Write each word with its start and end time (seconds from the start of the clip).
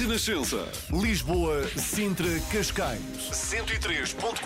Renascença. 0.00 0.66
Lisboa, 0.90 1.68
Sintra, 1.76 2.24
Cascais. 2.50 3.02
103.4, 3.30 4.40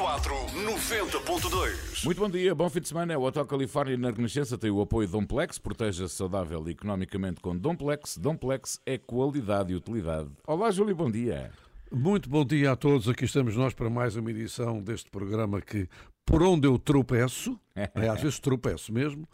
90.2. 0.52 2.04
Muito 2.04 2.20
bom 2.20 2.28
dia, 2.28 2.52
bom 2.56 2.68
fim 2.68 2.80
de 2.80 2.88
semana. 2.88 3.16
O 3.16 3.22
Hotel 3.22 3.46
Califórnia 3.46 3.96
na 3.96 4.10
Renascença 4.10 4.58
tem 4.58 4.68
o 4.68 4.80
apoio 4.80 5.06
Domplex. 5.06 5.56
Proteja-se 5.60 6.16
saudável 6.16 6.66
e 6.66 6.72
economicamente 6.72 7.40
com 7.40 7.56
Domplex. 7.56 8.18
Domplex 8.18 8.80
é 8.84 8.98
qualidade 8.98 9.72
e 9.72 9.76
utilidade. 9.76 10.28
Olá, 10.44 10.72
Júlio, 10.72 10.96
bom 10.96 11.08
dia. 11.08 11.52
Muito 11.88 12.28
bom 12.28 12.44
dia 12.44 12.72
a 12.72 12.76
todos. 12.76 13.08
Aqui 13.08 13.24
estamos 13.24 13.54
nós 13.54 13.72
para 13.72 13.88
mais 13.88 14.16
uma 14.16 14.32
edição 14.32 14.82
deste 14.82 15.08
programa 15.08 15.60
que, 15.60 15.88
por 16.26 16.42
onde 16.42 16.66
eu 16.66 16.76
tropeço, 16.80 17.56
é, 17.76 18.08
às 18.08 18.20
vezes 18.20 18.40
tropeço 18.40 18.92
mesmo, 18.92 19.28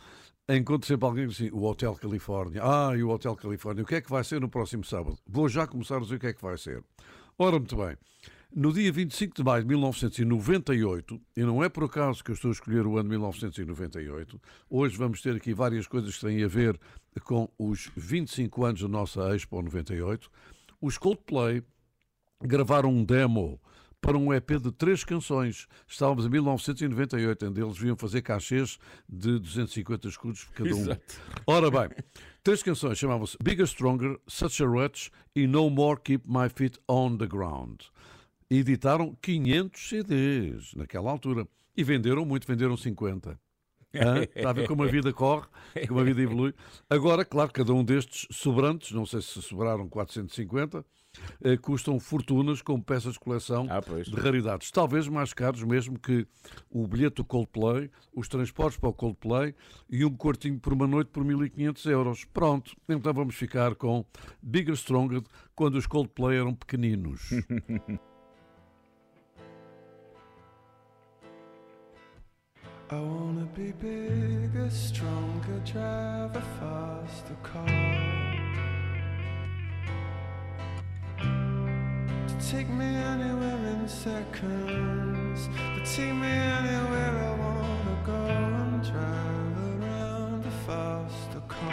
encontro 0.57 0.87
sempre 0.87 1.07
alguém 1.07 1.27
diz 1.27 1.41
assim, 1.41 1.51
o 1.51 1.65
Hotel 1.65 1.95
Califórnia. 1.95 2.63
Ah, 2.65 2.97
e 2.97 3.03
o 3.03 3.11
Hotel 3.11 3.37
Califórnia. 3.37 3.83
O 3.83 3.87
que 3.87 3.97
é 3.97 4.01
que 4.01 4.11
vai 4.11 4.25
ser 4.25 4.41
no 4.41 4.49
próximo 4.49 4.85
sábado? 4.85 5.19
Vou 5.27 5.49
já 5.49 5.67
começar 5.67 5.97
a 5.97 6.01
dizer 6.01 6.17
o 6.17 6.19
que 6.19 6.27
é 6.29 6.33
que 6.33 6.43
vai 6.43 6.57
ser. 6.57 6.83
Ora, 7.39 7.59
muito 7.59 7.77
bem. 7.77 7.97
No 8.53 8.73
dia 8.73 8.91
25 8.91 9.37
de 9.37 9.45
maio 9.45 9.63
de 9.63 9.69
1998, 9.69 11.21
e 11.37 11.43
não 11.43 11.63
é 11.63 11.69
por 11.69 11.85
acaso 11.85 12.25
que 12.25 12.33
eu 12.33 12.35
estou 12.35 12.49
a 12.51 12.53
escolher 12.53 12.85
o 12.85 12.99
ano 12.99 13.09
1998, 13.09 14.41
hoje 14.69 14.97
vamos 14.97 15.23
ter 15.23 15.37
aqui 15.37 15.55
várias 15.55 15.87
coisas 15.87 16.17
que 16.17 16.27
têm 16.27 16.43
a 16.43 16.49
ver 16.49 16.77
com 17.23 17.49
os 17.57 17.93
25 17.97 18.65
anos 18.65 18.81
da 18.81 18.89
nossa 18.89 19.37
Expo 19.37 19.63
98, 19.63 20.29
os 20.81 20.99
Coldplay 20.99 21.63
gravaram 22.43 22.91
um 22.91 23.05
demo 23.05 23.61
para 24.01 24.17
um 24.17 24.33
EP 24.33 24.53
de 24.61 24.73
três 24.73 25.05
canções. 25.05 25.67
Estávamos 25.87 26.27
em 26.27 26.29
1998, 26.31 27.47
onde 27.47 27.61
eles 27.63 27.79
vinham 27.79 27.97
fazer 27.97 28.23
cachês 28.23 28.79
de 29.09 29.39
250 29.39 30.09
escudos 30.09 30.45
por 30.45 30.55
cada 30.55 30.75
um. 30.75 30.81
Exato. 30.81 31.21
Ora 31.47 31.71
bem, 31.71 31.91
três 32.43 32.63
canções 32.63 32.99
chamavam-se 32.99 33.37
Bigger, 33.43 33.67
Stronger, 33.67 34.19
Such 34.27 34.63
a 34.63 34.67
Rush 34.67 35.11
e 35.35 35.47
No 35.47 35.69
More 35.71 36.01
Keep 36.03 36.27
My 36.27 36.49
Feet 36.49 36.79
on 36.89 37.17
the 37.17 37.27
Ground. 37.27 37.83
editaram 38.51 39.17
500 39.23 39.89
CDs 39.89 40.75
naquela 40.75 41.11
altura 41.11 41.47
e 41.77 41.85
venderam 41.85 42.25
muito, 42.25 42.47
venderam 42.47 42.77
50. 42.77 43.39
Hã? 43.95 44.23
Está 44.23 44.51
a 44.51 44.53
ver 44.53 44.69
como 44.69 44.85
a 44.85 44.87
vida 44.87 45.13
corre, 45.13 45.47
como 45.89 46.01
a 46.01 46.05
vida 46.05 46.23
evolui. 46.23 46.55
Agora, 46.89 47.25
claro, 47.25 47.51
cada 47.53 47.73
um 47.73 47.85
destes 47.85 48.27
sobrantes, 48.31 48.93
não 48.93 49.05
sei 49.05 49.21
se 49.21 49.43
sobraram 49.43 49.89
450, 49.89 50.85
eh, 51.43 51.57
custam 51.57 51.99
fortunas 51.99 52.63
como 52.63 52.83
peças 52.83 53.15
de 53.15 53.21
coleção 53.21 53.67
ah, 53.71 53.81
de 53.81 54.15
raridades. 54.15 54.71
Talvez 54.71 55.09
mais 55.09 55.33
caros 55.33 55.63
mesmo 55.63 55.99
que 55.99 56.27
o 56.71 56.87
bilhete 56.87 57.17
do 57.17 57.25
Coldplay, 57.25 57.91
os 58.15 58.29
transportes 58.29 58.79
para 58.79 58.91
o 58.91 58.95
Coldplay 58.95 59.55
e 59.89 60.05
um 60.05 60.17
quartinho 60.17 60.59
por 60.59 60.73
uma 60.73 60.87
noite 60.87 61.09
por 61.09 61.25
1500 61.25 61.87
euros. 61.87 62.25
Pronto, 62.25 62.77
então 62.89 63.13
vamos 63.13 63.35
ficar 63.35 63.75
com 63.75 64.05
Bigger 64.43 64.75
Stronger 64.75 65.23
quando 65.55 65.77
os 65.77 65.87
Coldplay 65.87 66.39
eram 66.39 66.55
pequeninos. 66.55 67.31
I 72.93 72.97
wanna 72.97 73.47
be 73.55 73.71
bigger, 73.71 74.69
stronger, 74.69 75.61
drive 75.65 76.37
a 76.37 76.41
faster 76.59 77.37
car. 77.37 78.20
Take 82.49 82.71
me 82.71 82.87
anywhere 82.87 83.59
in 83.75 83.87
seconds. 83.87 85.49
To 85.75 85.81
take 85.85 86.15
me 86.15 86.29
anywhere 86.29 87.15
I 87.29 87.33
wanna 87.39 87.97
go 88.07 88.25
and 88.63 88.83
drive 88.83 89.59
around 89.69 90.47
a 90.47 90.51
faster 90.67 91.43
car. 91.49 91.73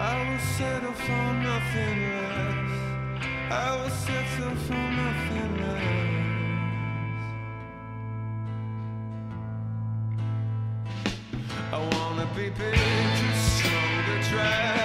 I 0.00 0.14
will 0.28 0.42
settle 0.58 0.92
for 0.92 1.26
nothing 1.48 1.98
less. 2.12 2.72
I 3.50 3.76
will 3.76 3.94
settle 4.04 4.56
for 4.66 4.84
nothing 5.02 5.52
less. 5.62 6.06
I 11.72 11.78
wanna 11.92 12.26
be 12.36 12.50
big, 12.50 12.74
bigger, 12.74 13.34
stronger, 13.34 14.18
drive 14.30 14.75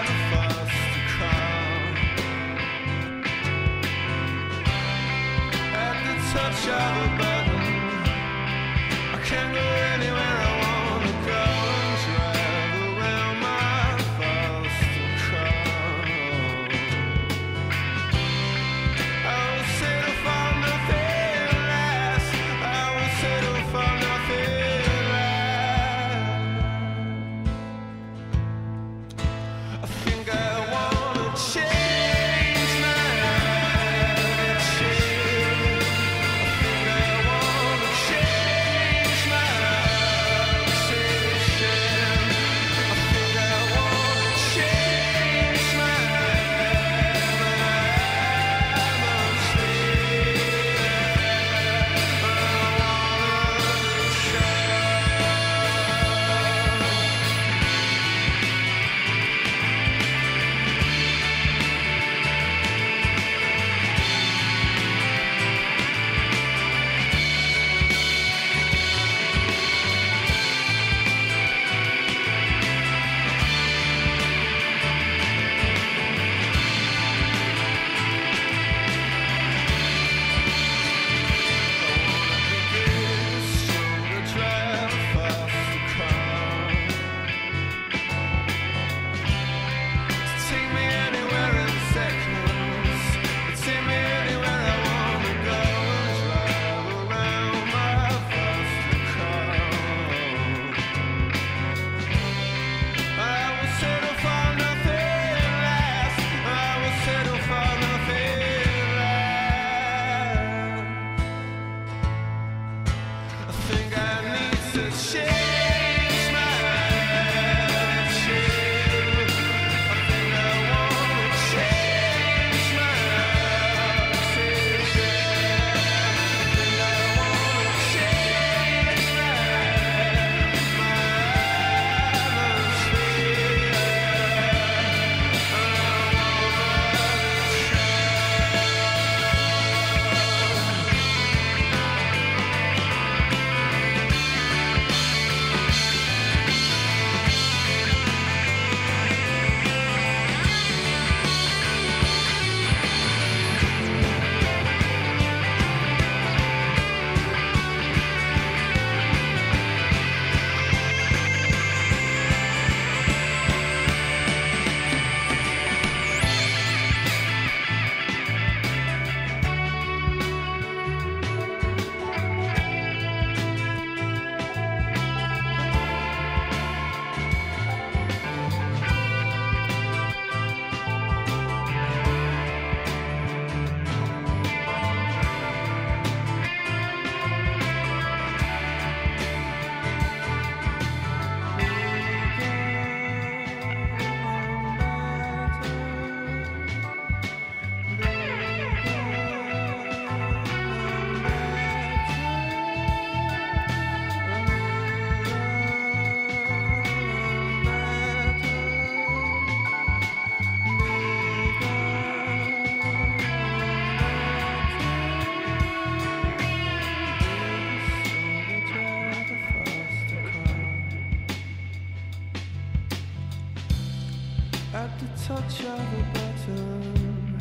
at 224.73 224.89
the 224.99 225.05
touch 225.27 225.65
of 225.65 225.79
a 225.79 226.03
button. 226.13 227.37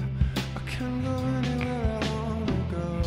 I 0.56 0.60
can 0.68 1.02
go 1.04 1.14
anywhere 1.38 1.98
I 1.98 2.14
wanna 2.14 2.58
go. 2.70 3.00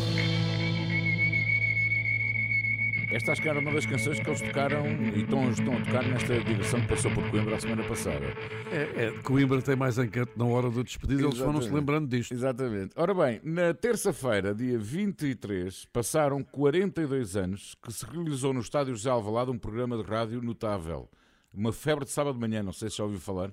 Esta 3.12 3.32
acho 3.32 3.42
que 3.42 3.48
era 3.48 3.60
uma 3.60 3.70
das 3.70 3.86
canções 3.86 4.18
que 4.18 4.28
eles 4.28 4.40
tocaram 4.40 4.86
e 4.86 5.22
estão, 5.22 5.50
estão 5.50 5.76
a 5.76 5.80
tocar 5.84 6.02
nesta 6.04 6.40
digressão 6.40 6.80
que 6.80 6.88
passou 6.88 7.10
por 7.12 7.30
Coimbra 7.30 7.56
a 7.56 7.60
semana 7.60 7.84
passada. 7.84 8.24
É, 8.72 9.04
é 9.04 9.10
Coimbra 9.22 9.60
tem 9.60 9.76
mais 9.76 9.98
encanto 9.98 10.32
na 10.36 10.46
hora 10.46 10.70
do 10.70 10.82
despedido, 10.82 11.26
eles 11.26 11.38
foram-se 11.38 11.70
lembrando 11.70 12.08
disto. 12.08 12.32
Exatamente. 12.32 12.92
Ora 12.96 13.12
bem, 13.12 13.40
na 13.44 13.74
terça-feira, 13.74 14.54
dia 14.54 14.78
23, 14.78 15.84
passaram 15.92 16.42
42 16.42 17.36
anos 17.36 17.76
que 17.80 17.92
se 17.92 18.06
realizou 18.06 18.54
no 18.54 18.60
estádio 18.60 18.94
José 18.94 19.10
Alvalade 19.10 19.50
um 19.50 19.58
programa 19.58 19.96
de 19.98 20.02
rádio 20.02 20.40
notável. 20.40 21.08
Uma 21.52 21.72
febre 21.72 22.06
de 22.06 22.10
sábado 22.10 22.34
de 22.34 22.40
manhã, 22.40 22.62
não 22.62 22.72
sei 22.72 22.88
se 22.90 22.96
já 22.96 23.04
ouviu 23.04 23.20
falar. 23.20 23.52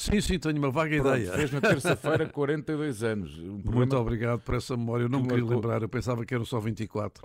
Sim, 0.00 0.18
sim, 0.22 0.38
tenho 0.38 0.56
uma 0.56 0.70
vaga 0.70 0.96
Pronto, 0.96 1.18
ideia. 1.18 1.32
Fez 1.34 1.52
na 1.52 1.60
terça-feira 1.60 2.24
42 2.32 3.02
anos. 3.02 3.38
Um 3.38 3.60
Muito 3.62 3.94
obrigado 3.94 4.40
por 4.40 4.54
essa 4.54 4.74
memória. 4.74 5.04
Eu 5.04 5.10
não 5.10 5.20
me 5.20 5.28
queria 5.28 5.44
lembrar, 5.44 5.82
eu 5.82 5.90
pensava 5.90 6.24
que 6.24 6.32
eram 6.32 6.46
só 6.46 6.58
24. 6.58 7.22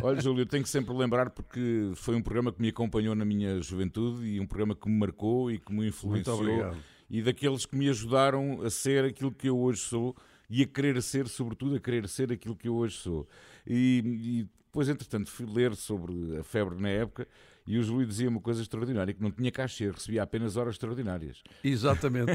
Olha, 0.00 0.20
Júlio, 0.20 0.42
eu 0.42 0.46
tenho 0.46 0.62
que 0.62 0.68
sempre 0.68 0.94
lembrar 0.94 1.30
porque 1.30 1.90
foi 1.96 2.14
um 2.14 2.22
programa 2.22 2.52
que 2.52 2.62
me 2.62 2.68
acompanhou 2.68 3.16
na 3.16 3.24
minha 3.24 3.60
juventude 3.60 4.24
e 4.24 4.38
um 4.38 4.46
programa 4.46 4.76
que 4.76 4.88
me 4.88 4.96
marcou 4.96 5.50
e 5.50 5.58
que 5.58 5.72
me 5.72 5.88
influenciou. 5.88 6.36
Muito 6.36 6.52
obrigado. 6.52 6.78
E 7.10 7.20
daqueles 7.20 7.66
que 7.66 7.76
me 7.76 7.88
ajudaram 7.88 8.62
a 8.62 8.70
ser 8.70 9.04
aquilo 9.04 9.32
que 9.32 9.48
eu 9.48 9.58
hoje 9.58 9.80
sou 9.80 10.14
e 10.48 10.62
a 10.62 10.66
querer 10.66 11.02
ser, 11.02 11.26
sobretudo, 11.26 11.74
a 11.74 11.80
querer 11.80 12.06
ser 12.06 12.30
aquilo 12.30 12.54
que 12.54 12.68
eu 12.68 12.76
hoje 12.76 12.94
sou. 12.94 13.26
E, 13.66 14.02
e 14.04 14.48
depois, 14.66 14.88
entretanto, 14.88 15.30
fui 15.30 15.46
ler 15.46 15.74
sobre 15.74 16.38
a 16.38 16.44
febre 16.44 16.80
na 16.80 16.90
época 16.90 17.26
e 17.68 17.78
o 17.78 17.82
Júlio 17.82 18.06
dizia 18.06 18.30
uma 18.30 18.40
coisa 18.40 18.62
extraordinária, 18.62 19.12
que 19.12 19.22
não 19.22 19.30
tinha 19.30 19.52
cachê, 19.52 19.90
recebia 19.90 20.22
apenas 20.22 20.56
horas 20.56 20.76
extraordinárias. 20.76 21.42
Exatamente. 21.62 22.32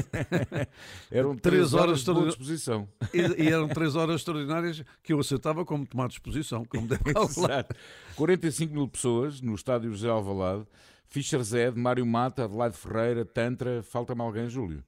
eram 1.10 1.34
três, 1.34 1.74
horas, 1.74 2.06
horas 2.06 2.22
de 2.22 2.28
disposição. 2.28 2.88
E, 3.12 3.42
e, 3.42 3.48
eram 3.48 3.66
três 3.66 3.96
horas 3.96 4.20
extraordinárias 4.20 4.84
que 5.02 5.12
eu 5.12 5.18
aceitava 5.18 5.64
como 5.64 5.84
tomar 5.84 6.06
disposição, 6.06 6.64
como 6.64 6.86
deve 6.86 7.02
calcular. 7.12 7.66
45 8.14 8.72
mil 8.72 8.86
pessoas 8.86 9.40
no 9.40 9.56
estádio 9.56 9.90
José 9.90 10.08
Alvalade, 10.08 10.66
Fischer 11.08 11.42
Zed, 11.42 11.76
Mário 11.76 12.06
Mata, 12.06 12.44
Adelaide 12.44 12.76
Ferreira, 12.76 13.24
Tantra, 13.24 13.82
falta-me 13.82 14.22
alguém, 14.22 14.48
Júlio? 14.48 14.84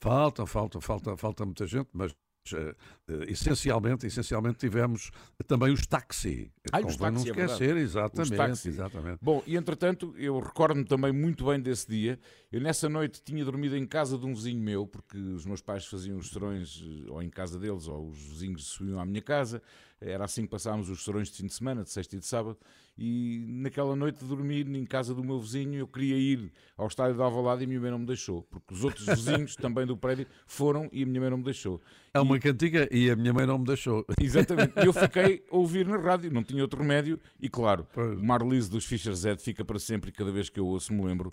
Falta, 0.00 0.44
falta, 0.44 0.80
falta, 0.80 1.16
falta 1.16 1.44
muita 1.44 1.68
gente, 1.68 1.88
mas 1.92 2.12
essencialmente, 3.28 4.06
essencialmente 4.06 4.58
tivemos 4.58 5.10
também 5.46 5.72
os 5.72 5.86
táxi. 5.86 6.52
Ah, 6.70 6.80
os 6.80 6.96
táxi, 6.96 7.12
não 7.12 7.20
é 7.20 7.44
esquecer, 7.44 7.76
é 7.76 7.80
exatamente, 7.80 8.68
exatamente. 8.68 9.18
Bom, 9.22 9.42
e 9.46 9.56
entretanto, 9.56 10.14
eu 10.16 10.38
recordo-me 10.38 10.84
também 10.84 11.12
muito 11.12 11.46
bem 11.46 11.60
desse 11.60 11.88
dia. 11.88 12.18
Eu 12.52 12.60
nessa 12.60 12.88
noite 12.88 13.22
tinha 13.22 13.44
dormido 13.44 13.76
em 13.76 13.86
casa 13.86 14.18
de 14.18 14.26
um 14.26 14.34
vizinho 14.34 14.60
meu, 14.60 14.86
porque 14.86 15.18
os 15.18 15.46
meus 15.46 15.60
pais 15.60 15.86
faziam 15.86 16.18
os 16.18 16.30
serões 16.30 16.84
eh, 16.84 17.10
ou 17.10 17.22
em 17.22 17.30
casa 17.30 17.58
deles, 17.58 17.88
ou 17.88 18.08
os 18.08 18.18
vizinhos 18.18 18.64
subiam 18.66 19.00
à 19.00 19.06
minha 19.06 19.22
casa. 19.22 19.62
Era 20.10 20.24
assim 20.24 20.42
que 20.42 20.48
passávamos 20.48 20.88
os 20.88 21.04
serões 21.04 21.28
de 21.28 21.36
fim 21.38 21.46
de 21.46 21.54
semana, 21.54 21.82
de 21.82 21.90
sexta 21.90 22.16
e 22.16 22.18
de 22.18 22.26
sábado 22.26 22.58
e 22.96 23.44
naquela 23.48 23.96
noite 23.96 24.24
dormi 24.24 24.60
em 24.60 24.84
casa 24.84 25.14
do 25.14 25.24
meu 25.24 25.40
vizinho. 25.40 25.74
Eu 25.74 25.86
queria 25.86 26.16
ir 26.16 26.52
ao 26.76 26.86
estádio 26.86 27.16
de 27.16 27.22
Alvalade 27.22 27.62
e 27.62 27.64
a 27.64 27.68
minha 27.68 27.80
mãe 27.80 27.90
não 27.90 27.98
me 27.98 28.06
deixou, 28.06 28.42
porque 28.42 28.72
os 28.72 28.84
outros 28.84 29.06
vizinhos 29.06 29.56
também 29.56 29.86
do 29.86 29.96
prédio 29.96 30.26
foram 30.46 30.88
e 30.92 31.02
a 31.02 31.06
minha 31.06 31.20
mãe 31.20 31.30
não 31.30 31.38
me 31.38 31.44
deixou. 31.44 31.80
É 32.12 32.20
uma 32.20 32.36
e... 32.36 32.40
cantiga 32.40 32.88
e 32.90 33.10
a 33.10 33.16
minha 33.16 33.32
mãe 33.32 33.46
não 33.46 33.58
me 33.58 33.64
deixou. 33.64 34.04
Exatamente. 34.20 34.72
Eu 34.76 34.92
fiquei 34.92 35.44
a 35.50 35.56
ouvir 35.56 35.86
na 35.86 35.96
rádio, 35.96 36.32
não 36.32 36.44
tinha 36.44 36.62
outro 36.62 36.80
remédio 36.80 37.18
e, 37.40 37.48
claro, 37.48 37.86
pois. 37.92 38.18
o 38.18 38.24
Marlise 38.24 38.70
dos 38.70 38.84
Fischer 38.84 39.14
Z 39.14 39.38
fica 39.38 39.64
para 39.64 39.78
sempre 39.78 40.10
e 40.10 40.12
cada 40.12 40.30
vez 40.30 40.48
que 40.48 40.60
eu 40.60 40.66
ouço 40.66 40.92
me 40.92 41.04
lembro 41.04 41.32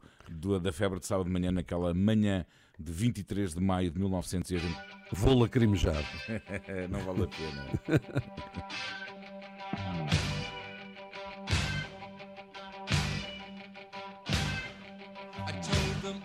da 0.61 0.71
febre 0.71 0.99
de 0.99 1.05
sábado 1.05 1.27
de 1.27 1.31
manhã, 1.31 1.51
naquela 1.51 1.93
manhã 1.93 2.45
de 2.81 2.91
23 2.91 3.53
de 3.53 3.61
maio 3.61 3.91
de 3.91 3.99
1980. 3.99 4.65
Vou 5.13 5.39
lacrimejar. 5.39 6.03
não 6.89 6.99
vale 6.99 7.23
a 7.23 7.27
pena. 7.27 7.65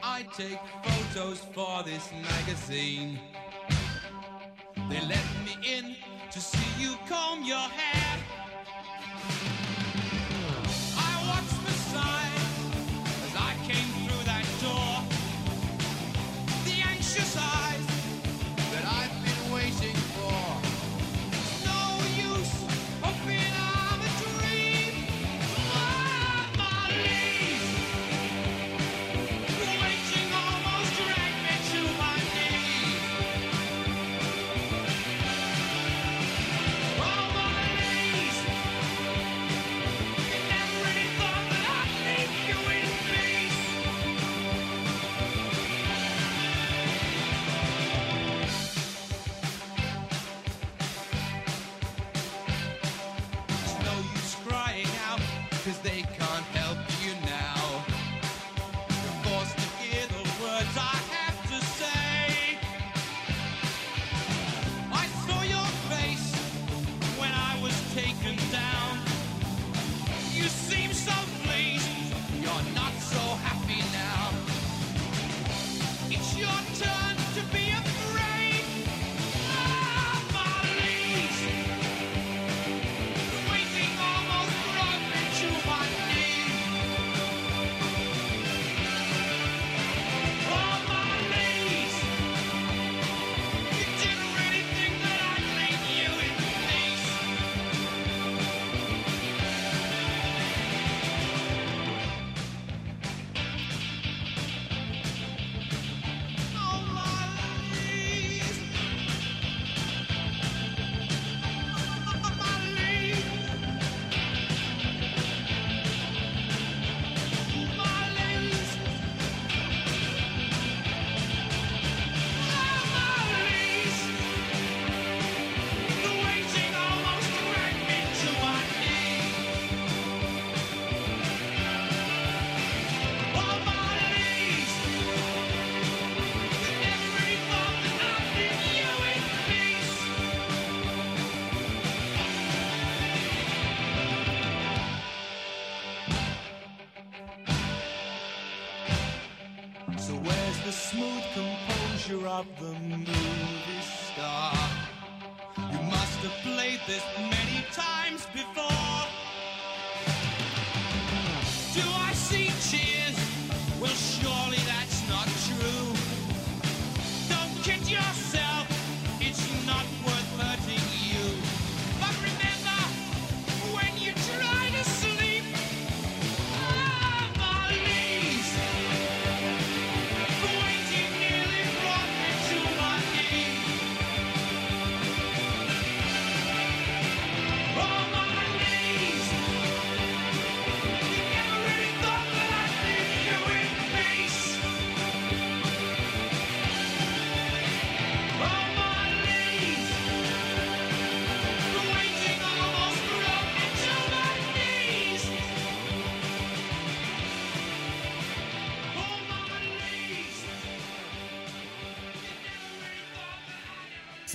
I 0.02 0.22
take 0.22 0.58
photos 0.82 1.40
for 1.52 1.82
this 1.82 2.10
magazine. 2.12 3.20
They 4.88 5.00
let 5.00 5.24
me 5.44 5.54
in 5.62 5.96
to 6.30 6.40
see 6.40 6.82
you 6.82 6.96
comb 7.06 7.44
your 7.44 7.58
hair. 7.58 8.05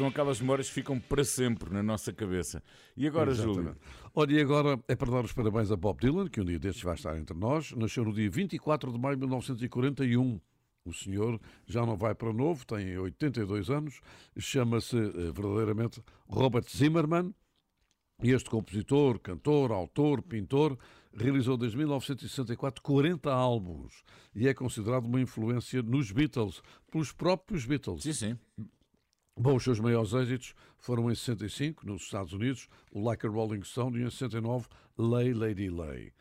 São 0.02 0.08
aquelas 0.08 0.42
memórias 0.42 0.68
que 0.68 0.74
ficam 0.74 1.00
para 1.00 1.24
sempre 1.24 1.72
na 1.72 1.84
nossa 1.84 2.12
cabeça. 2.12 2.64
E 2.98 3.06
agora, 3.06 3.30
Exatamente. 3.30 3.58
Júlio? 3.58 3.78
Olha, 4.16 4.34
e 4.34 4.42
agora 4.42 4.80
é 4.88 4.96
para 4.96 5.12
dar 5.12 5.24
os 5.24 5.32
parabéns 5.32 5.72
a 5.72 5.76
Bob 5.76 6.00
Dylan, 6.00 6.28
que 6.28 6.42
um 6.42 6.44
dia 6.44 6.58
destes 6.58 6.82
vai 6.82 6.96
estar 6.96 7.16
entre 7.20 7.38
nós. 7.38 7.72
Nasceu 7.74 8.04
no 8.04 8.12
dia 8.12 8.28
24 8.28 8.92
de 8.92 8.98
maio 8.98 9.16
de 9.16 9.20
1941. 9.20 10.42
O 10.86 10.92
senhor 10.92 11.40
já 11.68 11.86
não 11.86 11.96
vai 11.96 12.16
para 12.16 12.34
novo, 12.34 12.66
tem 12.66 12.98
82 12.98 13.70
anos, 13.70 14.02
chama-se 14.40 14.98
eh, 14.98 15.32
verdadeiramente 15.32 16.02
Robert 16.28 16.66
Zimmerman. 16.68 17.32
E 18.24 18.32
este 18.32 18.50
compositor, 18.50 19.20
cantor, 19.20 19.72
autor, 19.72 20.24
pintor, 20.24 20.80
realizou 21.14 21.58
desde 21.58 21.78
1964 21.78 22.82
40 22.82 23.32
álbuns 23.32 24.04
e 24.34 24.48
é 24.48 24.54
considerado 24.56 25.06
uma 25.06 25.22
influência 25.22 25.84
nos 25.84 26.12
Beatles, 26.12 26.64
pelos 26.92 27.12
próprios 27.12 27.68
Beatles. 27.68 28.02
Sim, 28.02 28.14
sim. 28.14 28.40
Bom, 29.38 29.56
os 29.56 29.64
seus 29.64 29.80
maiores 29.80 30.14
êxitos 30.14 30.54
foram 30.78 31.10
em 31.10 31.16
65, 31.16 31.86
nos 31.86 32.04
Estados 32.04 32.34
Unidos, 32.34 32.68
o 32.92 33.02
Like 33.02 33.26
a 33.26 33.30
Rolling 33.30 33.64
Stone, 33.64 33.98
e 33.98 34.04
em 34.04 34.10
69, 34.10 34.68
Lay 34.98 35.34
Lady 35.34 35.70
Lay. 35.70 36.12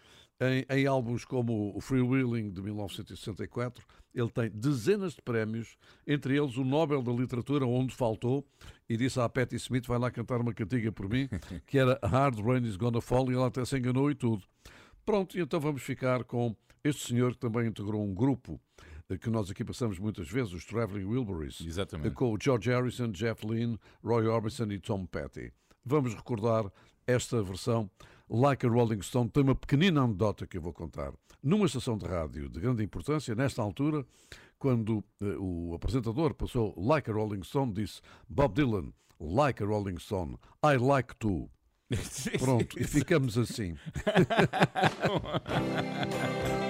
Em, 0.41 0.65
em 0.71 0.87
álbuns 0.87 1.25
como 1.25 1.77
o 1.77 1.81
Free 1.81 2.01
Wheeling, 2.01 2.51
de 2.51 2.63
1964, 2.63 3.85
ele 4.15 4.31
tem 4.31 4.49
dezenas 4.51 5.15
de 5.15 5.23
prémios, 5.23 5.77
entre 6.07 6.37
eles 6.37 6.57
o 6.57 6.65
Nobel 6.65 7.03
da 7.03 7.13
Literatura, 7.13 7.67
onde 7.67 7.95
faltou, 7.95 8.47
e 8.89 8.97
disse 8.97 9.21
à 9.21 9.29
Patti 9.29 9.57
Smith, 9.57 9.87
vai 9.87 9.99
lá 9.99 10.11
cantar 10.11 10.41
uma 10.41 10.55
cantiga 10.55 10.91
por 10.91 11.09
mim, 11.09 11.29
que 11.67 11.79
era 11.79 11.99
Hard 12.03 12.39
Rain 12.39 12.65
is 12.65 12.77
Gonna 12.77 13.01
Fall, 13.01 13.31
e 13.31 13.35
ela 13.35 13.49
até 13.49 13.65
se 13.65 13.77
enganou 13.77 14.11
e 14.11 14.15
tudo. 14.15 14.43
Pronto, 15.05 15.39
então 15.39 15.61
vamos 15.61 15.83
ficar 15.83 16.25
com 16.25 16.57
este 16.83 17.09
senhor 17.09 17.33
que 17.33 17.39
também 17.39 17.67
integrou 17.67 18.03
um 18.03 18.15
grupo 18.15 18.59
que 19.19 19.31
nós 19.31 19.51
aqui 19.51 19.65
passamos 19.65 19.99
muitas 19.99 20.29
vezes, 20.29 20.53
os 20.53 20.65
Traveling 20.65 21.05
Wilburys, 21.05 21.61
Exatamente. 21.61 22.15
com 22.15 22.33
o 22.33 22.39
George 22.41 22.71
Harrison, 22.71 23.11
Jeff 23.11 23.47
Lynne, 23.47 23.79
Roy 24.03 24.27
Orbison 24.27 24.71
e 24.71 24.79
Tom 24.79 25.07
Petty. 25.07 25.53
Vamos 25.85 26.15
recordar 26.15 26.71
esta 27.07 27.43
versão. 27.43 27.91
Like 28.29 28.65
a 28.65 28.69
Rolling 28.69 29.03
Stone 29.03 29.29
tem 29.29 29.43
uma 29.43 29.57
pequenina 29.57 30.03
anedota 30.03 30.47
que 30.47 30.57
eu 30.57 30.63
vou 30.63 30.73
contar. 30.73 31.13
Numa 31.43 31.67
estação 31.67 31.99
de 31.99 32.07
rádio 32.07 32.49
de 32.49 32.61
grande 32.61 32.85
importância, 32.85 33.35
nesta 33.35 33.61
altura, 33.61 34.07
quando 34.59 35.03
uh, 35.21 35.25
o 35.41 35.75
apresentador 35.75 36.33
passou 36.35 36.73
Like 36.77 37.11
a 37.11 37.15
Rolling 37.15 37.43
Stone, 37.43 37.73
disse 37.73 38.01
Bob 38.29 38.55
Dylan, 38.55 38.93
Like 39.19 39.63
a 39.63 39.67
Rolling 39.67 39.99
Stone, 39.99 40.37
I 40.65 40.77
like 40.77 41.17
to. 41.17 41.51
Pronto, 42.39 42.79
e 42.79 42.85
ficamos 42.85 43.37
assim. 43.37 43.75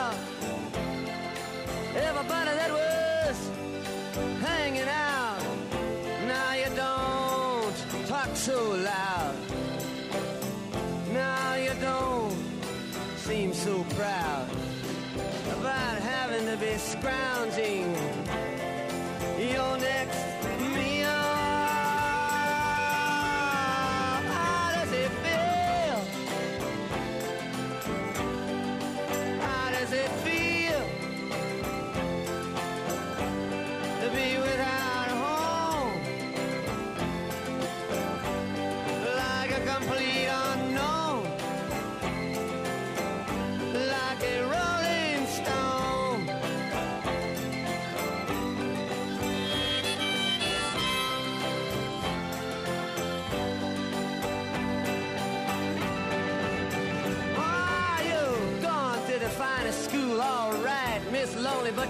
to 17.01 18.10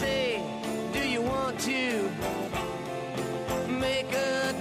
say, 0.00 0.40
Do 0.94 1.00
you 1.06 1.20
want 1.20 1.60
to 1.60 2.10
make 3.68 4.10
a 4.14 4.54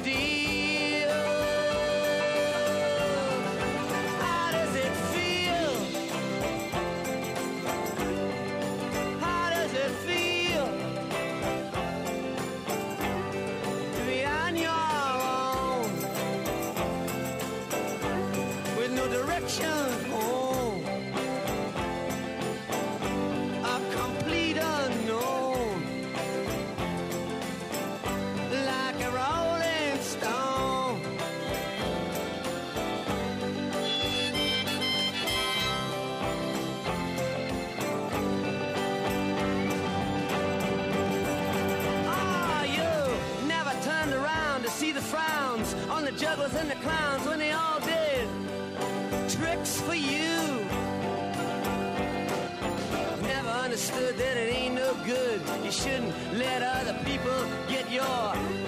You 55.69 55.75
shouldn't 55.75 56.33
let 56.33 56.63
other 56.63 56.95
people 57.05 57.45
get 57.67 57.91
your 57.91 58.59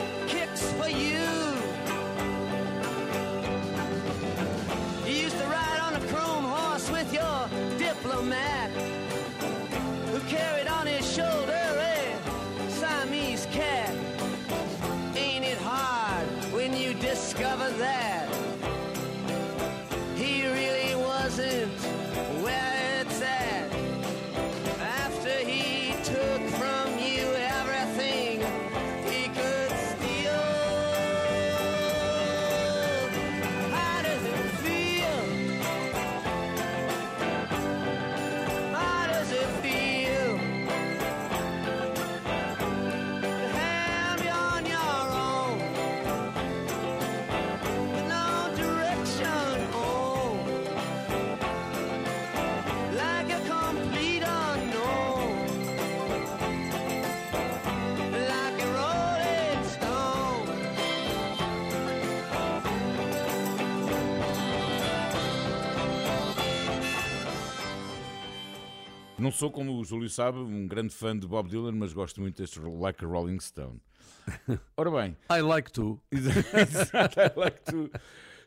Não 69.22 69.30
sou, 69.30 69.52
como 69.52 69.80
o 69.80 69.86
Júlio 69.86 70.10
sabe, 70.10 70.40
um 70.40 70.68
grande 70.68 70.96
fã 70.96 71.16
de 71.16 71.28
Bob 71.28 71.48
Dylan, 71.48 71.74
mas 71.74 71.94
gosto 71.94 72.20
muito 72.20 72.42
deste 72.42 72.60
Like 72.60 73.06
a 73.06 73.08
Rolling 73.08 73.40
Stone. 73.40 73.80
Ora 74.76 74.90
bem, 74.90 75.16
I 75.32 75.42
like 75.42 75.72
to. 75.74 76.02
Exato, 76.12 77.20
I 77.20 77.32
like 77.40 77.62
to. 77.66 77.92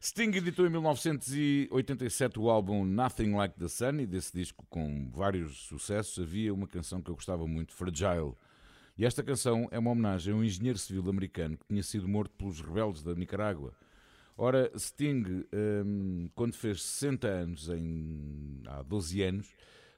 Sting 0.00 0.34
editou 0.34 0.66
em 0.66 0.70
1987 0.70 2.40
o 2.40 2.50
álbum 2.50 2.84
Nothing 2.84 3.37
Like 3.37 3.56
the 3.56 3.68
Sun 3.68 4.00
e 4.00 4.06
desse 4.06 4.32
disco 4.37 4.66
com 4.68 5.08
vários 5.12 5.58
sucessos 5.58 6.18
havia 6.18 6.52
uma 6.52 6.66
canção 6.66 7.00
que 7.00 7.08
eu 7.08 7.14
gostava 7.14 7.46
muito, 7.46 7.72
Fragile. 7.72 8.32
E 8.98 9.04
esta 9.06 9.22
canção 9.22 9.68
é 9.70 9.78
uma 9.78 9.92
homenagem 9.92 10.34
a 10.34 10.37
um 10.37 10.42
engenheiro 10.42 10.78
civil 10.80 11.08
americano 11.08 11.56
que 11.56 11.68
tinha 11.68 11.84
sido 11.84 12.08
morto 12.08 12.34
pelos 12.37 12.60
rebeldes 12.60 13.04
da 13.04 13.14
Nicarágua. 13.14 13.72
Ora, 14.37 14.72
Sting, 14.76 15.46
hum, 15.87 16.28
quando 16.34 16.56
fez 16.56 16.82
60 16.82 17.28
anos, 17.28 17.68
em, 17.68 18.60
há 18.66 18.82
12 18.82 19.22
anos, 19.22 19.54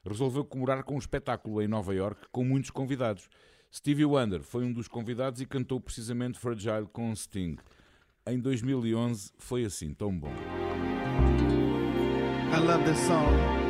resolveu 0.07 0.45
comemorar 0.45 0.83
com 0.83 0.95
um 0.95 0.99
espetáculo 0.99 1.61
em 1.61 1.67
Nova 1.67 1.93
York 1.93 2.27
com 2.31 2.43
muitos 2.43 2.69
convidados. 2.71 3.29
Stevie 3.73 4.05
Wonder 4.05 4.41
foi 4.41 4.63
um 4.63 4.71
dos 4.71 4.87
convidados 4.87 5.41
e 5.41 5.45
cantou 5.45 5.79
precisamente 5.79 6.39
Fragile 6.39 6.87
com 6.91 7.13
Sting. 7.15 7.57
Em 8.25 8.39
2011 8.39 9.31
foi 9.37 9.65
assim, 9.65 9.93
tão 9.93 10.17
bom. 10.17 10.33
I 12.53 12.59
love 12.59 12.83
this 12.85 12.99
song. 12.99 13.66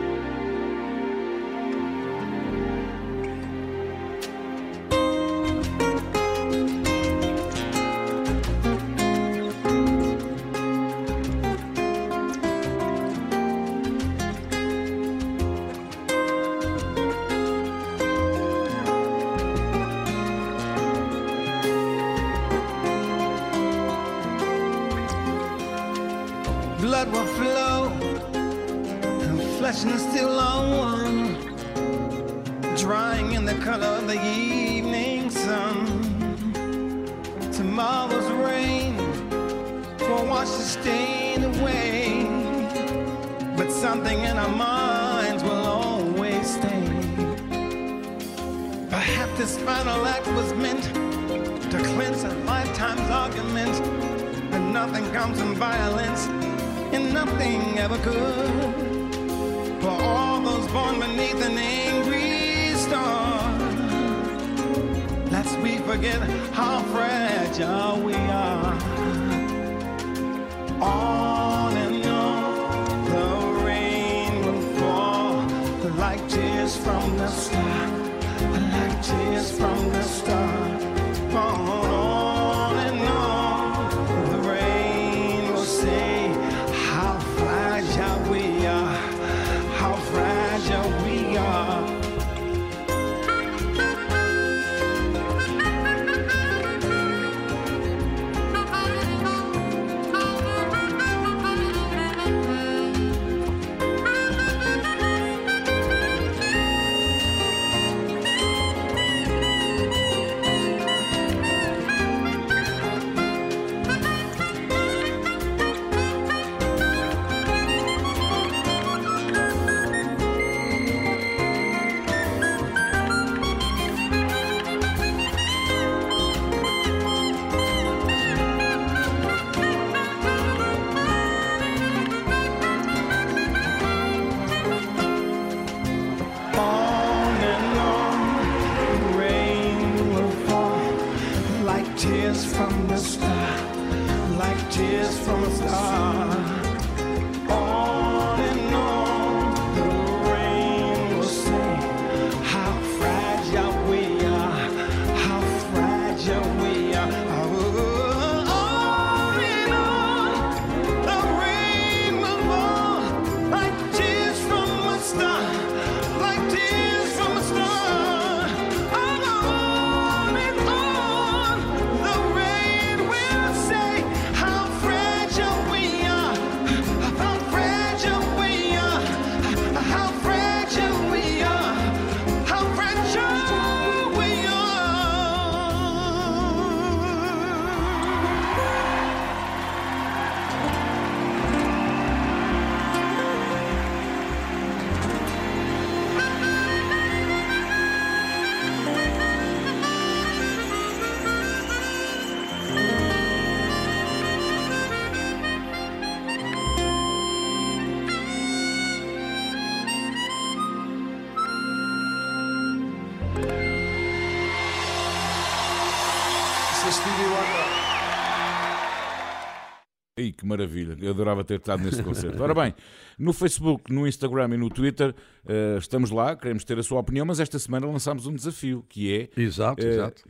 Que 220.37 220.45
maravilha, 220.45 220.95
eu 221.01 221.09
adorava 221.09 221.43
ter 221.43 221.59
estado 221.59 221.83
nesse 221.83 222.03
concerto. 222.03 222.41
Ora 222.41 222.53
bem, 222.53 222.73
no 223.17 223.33
Facebook, 223.33 223.91
no 223.91 224.07
Instagram 224.07 224.53
e 224.53 224.57
no 224.57 224.69
Twitter, 224.69 225.13
uh, 225.45 225.77
estamos 225.77 226.11
lá, 226.11 226.35
queremos 226.35 226.63
ter 226.63 226.77
a 226.77 226.83
sua 226.83 226.99
opinião, 226.99 227.25
mas 227.25 227.39
esta 227.39 227.57
semana 227.57 227.87
lançámos 227.87 228.27
um 228.27 228.35
desafio, 228.35 228.85
que 228.87 229.13
é 229.13 229.41
exato, 229.41 229.83
uh, 229.83 229.89
exato. 229.89 230.23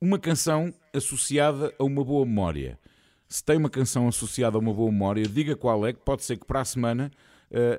uma 0.00 0.18
canção 0.18 0.72
associada 0.94 1.74
a 1.78 1.84
uma 1.84 2.04
boa 2.04 2.26
memória. 2.26 2.78
Se 3.26 3.42
tem 3.42 3.56
uma 3.56 3.70
canção 3.70 4.06
associada 4.06 4.56
a 4.56 4.60
uma 4.60 4.74
boa 4.74 4.90
memória, 4.92 5.24
diga 5.24 5.56
qual 5.56 5.86
é, 5.86 5.92
que 5.92 6.00
pode 6.00 6.22
ser 6.24 6.36
que 6.36 6.44
para 6.44 6.60
a 6.60 6.64
semana 6.64 7.10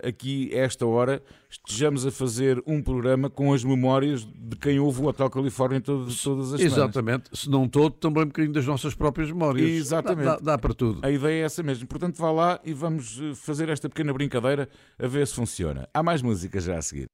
aqui, 0.07 0.51
a 0.53 0.59
esta 0.59 0.85
hora, 0.85 1.21
estejamos 1.49 2.05
a 2.05 2.11
fazer 2.11 2.61
um 2.65 2.81
programa 2.81 3.29
com 3.29 3.53
as 3.53 3.63
memórias 3.63 4.25
de 4.25 4.55
quem 4.57 4.79
ouve 4.79 5.01
o 5.01 5.05
Hotel 5.05 5.29
Califórnia 5.29 5.81
todas, 5.81 6.21
todas 6.21 6.53
as 6.53 6.59
semanas. 6.59 6.77
Exatamente, 6.77 7.29
se 7.33 7.49
não 7.49 7.67
todo, 7.67 7.93
também 7.93 8.23
um 8.23 8.27
bocadinho 8.27 8.53
das 8.53 8.65
nossas 8.65 8.93
próprias 8.93 9.29
memórias. 9.29 9.69
Exatamente. 9.69 10.25
Dá, 10.25 10.35
dá, 10.35 10.41
dá, 10.41 10.57
para 10.57 10.73
tudo. 10.73 10.99
A 11.01 11.09
ideia 11.09 11.41
é 11.41 11.45
essa 11.45 11.63
mesmo. 11.63 11.87
Portanto, 11.87 12.17
vá 12.17 12.31
lá 12.31 12.59
e 12.63 12.73
vamos 12.73 13.19
eh, 13.21 13.33
fazer 13.35 13.69
esta 13.69 13.89
pequena 13.89 14.13
brincadeira 14.13 14.69
a 14.99 15.07
ver 15.07 15.25
se 15.27 15.33
funciona. 15.33 15.87
Há 15.93 16.03
mais 16.03 16.21
música 16.21 16.59
já 16.59 16.77
a 16.77 16.81
seguir. 16.81 17.07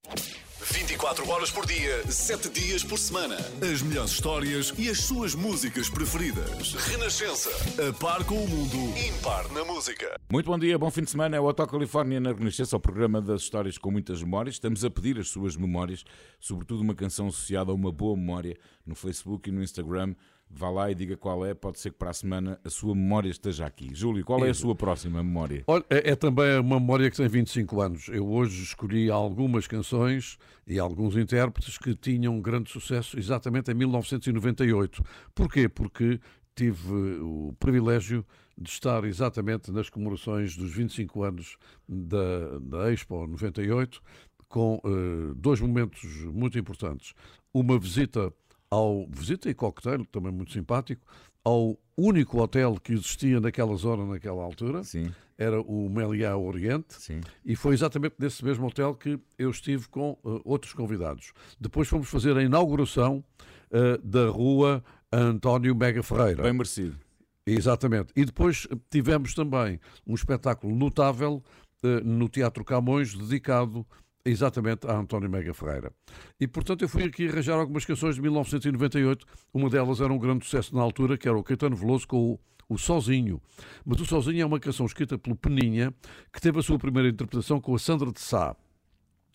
24 0.71 1.29
horas 1.29 1.49
por 1.49 1.65
dia, 1.65 2.03
7 2.11 2.49
dias 2.49 2.83
por 2.83 2.97
semana. 2.97 3.37
As 3.61 3.81
melhores 3.81 4.11
histórias 4.11 4.73
e 4.77 4.89
as 4.89 4.99
suas 4.99 5.33
músicas 5.33 5.89
preferidas. 5.89 6.73
Renascença. 6.73 7.49
A 7.87 7.93
par 7.93 8.23
com 8.25 8.43
o 8.43 8.47
mundo, 8.47 8.77
impar 8.99 9.49
na 9.51 9.63
música. 9.63 10.19
Muito 10.29 10.47
bom 10.47 10.59
dia, 10.59 10.77
bom 10.77 10.91
fim 10.91 11.03
de 11.03 11.11
semana. 11.11 11.37
É 11.37 11.39
o 11.39 11.45
Hotel 11.45 11.67
Califórnia 11.67 12.19
na 12.19 12.33
Renascença, 12.33 12.75
o 12.75 12.79
programa 12.79 13.21
das 13.21 13.43
histórias 13.43 13.77
com 13.77 13.89
muitas 13.89 14.21
memórias. 14.21 14.55
Estamos 14.55 14.83
a 14.83 14.89
pedir 14.89 15.17
as 15.17 15.29
suas 15.29 15.55
memórias, 15.55 16.03
sobretudo 16.39 16.81
uma 16.81 16.95
canção 16.95 17.27
associada 17.27 17.71
a 17.71 17.73
uma 17.73 17.91
boa 17.91 18.17
memória 18.17 18.57
no 18.85 18.93
Facebook 18.93 19.49
e 19.49 19.51
no 19.53 19.63
Instagram. 19.63 20.15
Vá 20.49 20.69
lá 20.69 20.89
e 20.89 20.95
diga 20.95 21.17
qual 21.17 21.45
é, 21.45 21.53
pode 21.53 21.79
ser 21.79 21.91
que 21.91 21.97
para 21.97 22.09
a 22.09 22.13
semana 22.13 22.59
a 22.63 22.69
sua 22.69 22.95
memória 22.95 23.29
esteja 23.29 23.65
aqui. 23.65 23.93
Júlio, 23.93 24.23
qual 24.23 24.45
é 24.45 24.49
a 24.49 24.53
sua 24.53 24.75
próxima 24.75 25.23
memória? 25.23 25.63
Olha, 25.67 25.85
é, 25.89 26.11
é, 26.11 26.15
também 26.15 26.57
uma 26.59 26.79
memória 26.79 27.11
que 27.11 27.17
tem 27.17 27.27
25 27.27 27.81
anos. 27.81 28.07
Eu 28.07 28.27
hoje 28.27 28.63
escolhi 28.63 29.11
algumas 29.11 29.67
canções 29.67 30.37
e 30.65 30.79
alguns 30.79 31.15
intérpretes 31.17 31.77
que 31.77 31.93
tinham 31.93 32.39
grande 32.41 32.71
sucesso 32.71 33.19
exatamente 33.19 33.71
em 33.71 33.73
1998. 33.73 35.03
Porquê? 35.35 35.67
Porque 35.67 36.19
tive 36.55 36.93
o 37.21 37.53
privilégio 37.59 38.25
de 38.57 38.69
estar 38.69 39.03
exatamente 39.03 39.71
nas 39.71 39.89
comemorações 39.89 40.57
dos 40.57 40.73
25 40.73 41.23
anos 41.23 41.57
da, 41.87 42.57
da 42.59 42.91
Expo 42.91 43.27
98 43.27 44.01
com 44.47 44.81
uh, 44.83 45.35
dois 45.35 45.59
momentos 45.59 46.03
muito 46.25 46.57
importantes. 46.57 47.13
Uma 47.53 47.77
visita 47.77 48.33
ao 48.69 49.07
visita 49.09 49.49
e 49.49 49.53
cocktail, 49.53 50.05
também 50.05 50.31
muito 50.31 50.51
simpático, 50.51 51.05
ao 51.43 51.77
único 51.97 52.41
hotel 52.41 52.77
que 52.81 52.93
existia 52.93 53.39
naquela 53.39 53.75
zona, 53.75 54.05
naquela 54.05 54.43
altura. 54.43 54.83
Sim. 54.83 55.11
Era 55.37 55.61
o 55.61 55.89
Meliá 55.89 56.35
Oriente. 56.35 56.95
Sim. 56.95 57.21
E 57.45 57.55
foi 57.55 57.73
exatamente 57.73 58.15
nesse 58.19 58.43
mesmo 58.43 58.67
hotel 58.67 58.95
que 58.95 59.19
eu 59.37 59.49
estive 59.51 59.87
com 59.87 60.17
uh, 60.23 60.41
outros 60.43 60.73
convidados. 60.73 61.31
Depois 61.59 61.87
fomos 61.87 62.09
fazer 62.09 62.35
a 62.35 62.43
inauguração 62.43 63.23
uh, 63.71 63.97
da 64.03 64.27
rua 64.29 64.83
António 65.11 65.75
Mega 65.75 66.03
Ferreira. 66.03 66.43
Bem 66.43 66.53
merecido. 66.53 66.97
Exatamente. 67.45 68.11
E 68.15 68.25
depois 68.25 68.67
tivemos 68.89 69.33
também 69.33 69.79
um 70.05 70.15
espetáculo 70.15 70.75
notável 70.75 71.43
uh, 71.83 71.87
no 72.03 72.27
Teatro 72.27 72.65
Camões, 72.65 73.13
dedicado 73.13 73.85
exatamente 74.29 74.87
a 74.87 74.97
António 74.97 75.29
Mega 75.29 75.53
Ferreira. 75.53 75.91
E, 76.39 76.47
portanto, 76.47 76.81
eu 76.83 76.89
fui 76.89 77.03
aqui 77.03 77.27
arranjar 77.27 77.59
algumas 77.59 77.85
canções 77.85 78.15
de 78.15 78.21
1998. 78.21 79.25
Uma 79.53 79.69
delas 79.69 80.01
era 80.01 80.11
um 80.11 80.19
grande 80.19 80.45
sucesso 80.45 80.75
na 80.75 80.81
altura, 80.81 81.17
que 81.17 81.27
era 81.27 81.37
o 81.37 81.43
Caetano 81.43 81.75
Veloso 81.75 82.07
com 82.07 82.33
o, 82.33 82.39
o 82.69 82.77
Sozinho. 82.77 83.41
Mas 83.85 83.99
o 83.99 84.05
Sozinho 84.05 84.41
é 84.41 84.45
uma 84.45 84.59
canção 84.59 84.85
escrita 84.85 85.17
pelo 85.17 85.35
Peninha, 85.35 85.93
que 86.33 86.41
teve 86.41 86.59
a 86.59 86.63
sua 86.63 86.77
primeira 86.77 87.09
interpretação 87.09 87.59
com 87.59 87.75
a 87.75 87.79
Sandra 87.79 88.11
de 88.11 88.19
Sá. 88.19 88.55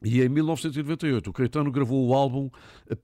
E 0.05 0.20
em 0.20 0.28
1998 0.28 1.31
o 1.31 1.33
Caetano 1.33 1.70
gravou 1.70 2.09
o 2.09 2.12
álbum 2.12 2.50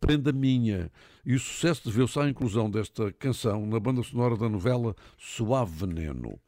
Prenda 0.00 0.32
Minha 0.32 0.90
e 1.24 1.34
o 1.34 1.38
sucesso 1.38 1.88
deveu-se 1.88 2.18
à 2.18 2.28
inclusão 2.28 2.68
desta 2.68 3.12
canção 3.12 3.64
na 3.66 3.78
banda 3.78 4.02
sonora 4.02 4.36
da 4.36 4.48
novela 4.48 4.96
Suave 5.16 5.86
Veneno. 5.86 6.40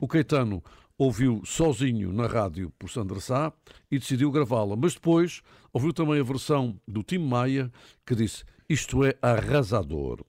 O 0.00 0.08
Caetano 0.08 0.62
ouviu 0.98 1.40
sozinho 1.44 2.12
na 2.12 2.26
rádio 2.26 2.72
por 2.76 2.90
Sandra 2.90 3.20
Sá 3.20 3.52
e 3.88 3.98
decidiu 3.98 4.32
gravá-la, 4.32 4.76
mas 4.76 4.94
depois 4.94 5.40
ouviu 5.72 5.92
também 5.92 6.20
a 6.20 6.24
versão 6.24 6.78
do 6.86 7.04
Tim 7.04 7.18
Maia 7.18 7.70
que 8.04 8.16
disse 8.16 8.44
isto 8.68 9.04
é 9.04 9.16
arrasador. 9.22 10.24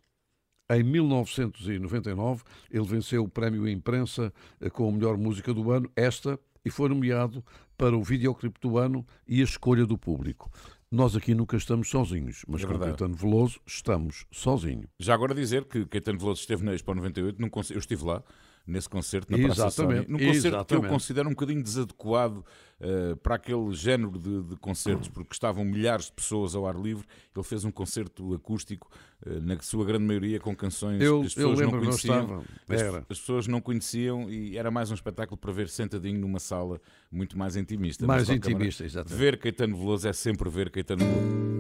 Em 0.72 0.84
1999 0.84 2.44
ele 2.70 2.86
venceu 2.86 3.24
o 3.24 3.28
prémio 3.28 3.68
Imprensa 3.68 4.32
com 4.72 4.88
a 4.88 4.92
melhor 4.92 5.18
música 5.18 5.52
do 5.52 5.72
ano, 5.72 5.90
esta, 5.96 6.40
e 6.64 6.70
foi 6.70 6.88
nomeado 6.90 7.44
para 7.76 7.98
o 7.98 8.04
videoclipe 8.04 8.60
do 8.60 8.78
ano 8.78 9.04
e 9.28 9.42
a 9.42 9.44
escolha 9.44 9.86
do 9.86 9.98
público. 9.98 10.52
Nós 10.92 11.16
aqui 11.16 11.34
nunca 11.34 11.58
estamos 11.58 11.90
sozinhos, 11.90 12.44
mas 12.48 12.64
é 12.64 12.68
com 12.68 12.78
Caetano 12.78 13.16
Veloso 13.16 13.60
estamos 13.66 14.26
sozinhos. 14.32 14.90
Já 15.00 15.14
agora 15.14 15.34
dizer 15.34 15.66
que 15.66 15.86
Caetano 15.86 16.20
Veloso 16.20 16.42
esteve 16.42 16.64
na 16.64 16.74
Expo 16.74 16.94
98, 16.94 17.74
eu 17.74 17.80
estive 17.80 18.06
lá, 18.06 18.24
nesse 18.66 18.88
concerto 18.88 19.32
na 19.32 19.38
Praça 19.38 19.68
Exatamente. 19.68 20.10
Num 20.10 20.18
concerto 20.18 20.48
Exatamente. 20.48 20.68
que 20.68 20.76
eu 20.76 20.84
considero 20.84 21.28
um 21.28 21.32
bocadinho 21.32 21.64
desadequado 21.64 22.46
uh, 22.80 23.16
para 23.18 23.36
aquele 23.36 23.74
género 23.74 24.18
de, 24.18 24.44
de, 24.44 24.56
concertos, 24.58 25.08
porque 25.08 25.34
estavam 25.34 25.66
milhares 25.66 26.06
de 26.06 26.14
pessoas 26.14 26.56
ao 26.56 26.68
ar 26.68 26.76
livre. 26.76 27.06
Ele 27.36 27.44
fez 27.44 27.64
um 27.66 27.72
concerto 27.72 28.34
acústico, 28.34 28.90
uh, 29.26 29.40
na 29.42 29.60
sua 29.60 29.86
grande 29.86 30.06
maioria, 30.06 30.40
com 30.40 30.56
canções 30.56 31.02
eu, 31.02 31.22
que 31.22 31.28
as 31.28 31.34
pessoas 31.34 31.60
não 31.60 31.72
conheciam. 31.72 32.28
Não 32.28 32.44
as, 32.70 32.82
as, 32.82 33.20
pessoas 33.20 33.48
não 33.48 33.62
conheciam 33.62 34.30
e 34.30 34.58
era 34.58 34.70
mais 34.70 34.92
um 34.92 34.96
espetáculo 34.96 35.38
para 35.38 35.52
ver 35.52 35.70
sentadinho 35.70 36.20
numa 36.20 36.40
sala 36.40 36.80
muito 37.12 37.38
mais 37.38 37.56
intimista. 37.56 38.06
Mais 38.06 38.30
intimista, 38.30 38.84
exatamente. 38.86 39.20
Ver 39.20 39.38
Caetano 39.38 39.78
Veloso 39.78 40.08
é 40.08 40.14
sempre 40.14 40.50
ver 40.50 40.70
Caetano 40.70 41.06
Veloso. 41.06 41.60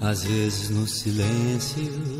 Às 0.00 0.24
vezes 0.24 0.70
no 0.70 0.86
silêncio 0.86 2.19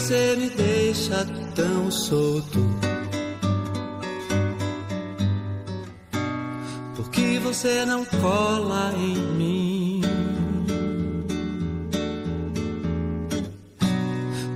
você 0.00 0.34
me 0.34 0.48
deixa 0.48 1.26
tão 1.54 1.90
solto? 1.90 2.58
Por 6.96 7.10
que 7.10 7.38
você 7.40 7.84
não 7.84 8.02
cola 8.06 8.94
em 8.96 9.16
mim? 9.36 10.00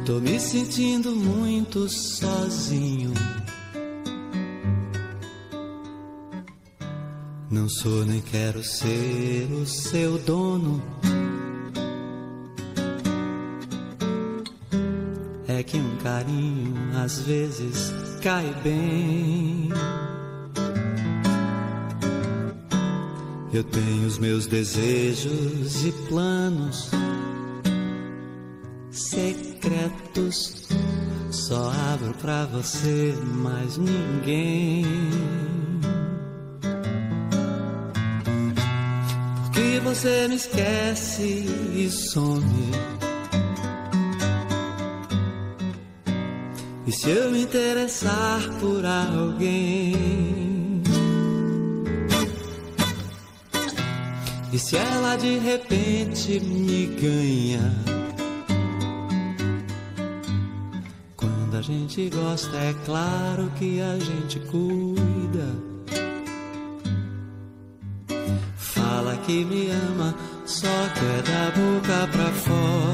Tô 0.07 0.15
me 0.15 0.41
sentindo 0.41 1.15
muito 1.15 1.91
sozinho. 1.91 3.13
Não 7.51 7.69
sou 7.69 8.07
nem 8.07 8.23
quero 8.23 8.65
ser 8.65 9.47
o 9.53 9.67
seu 9.67 10.17
dono. 10.21 10.83
Que 15.65 15.77
um 15.77 15.97
carinho 15.97 16.75
às 17.03 17.21
vezes 17.21 17.93
cai 18.23 18.55
bem. 18.63 19.71
Eu 23.53 23.63
tenho 23.65 24.07
os 24.07 24.19
meus 24.19 24.47
desejos 24.47 25.85
e 25.87 25.93
planos 26.09 26.91
secretos. 28.91 30.65
Só 31.31 31.71
abro 31.93 32.15
pra 32.15 32.47
você, 32.47 33.15
mais 33.23 33.77
ninguém. 33.77 34.85
Porque 39.43 39.81
você 39.85 40.29
me 40.29 40.37
esquece 40.37 41.45
e 41.75 41.91
some. 41.91 43.04
E 46.87 46.93
se 46.93 47.11
eu 47.11 47.31
me 47.31 47.43
interessar 47.43 48.43
por 48.61 48.85
alguém? 48.85 50.83
E 54.53 54.59
se 54.59 54.77
ela 54.77 55.17
de 55.17 55.39
repente 55.39 56.39
me 56.41 56.87
ganha? 57.01 57.73
Quando 61.17 61.57
a 61.57 61.63
gente 61.63 62.11
gosta, 62.11 62.57
é 62.59 62.75
claro 62.85 63.51
que 63.59 63.81
a 63.81 63.99
gente 63.99 64.39
cuida. 64.41 65.49
Fala 68.57 69.17
que 69.27 69.45
me 69.45 69.71
ama, 69.71 70.15
só 70.45 70.69
quer 70.95 71.23
da 71.23 71.51
boca 71.51 72.07
pra 72.13 72.31
fora. 72.33 72.94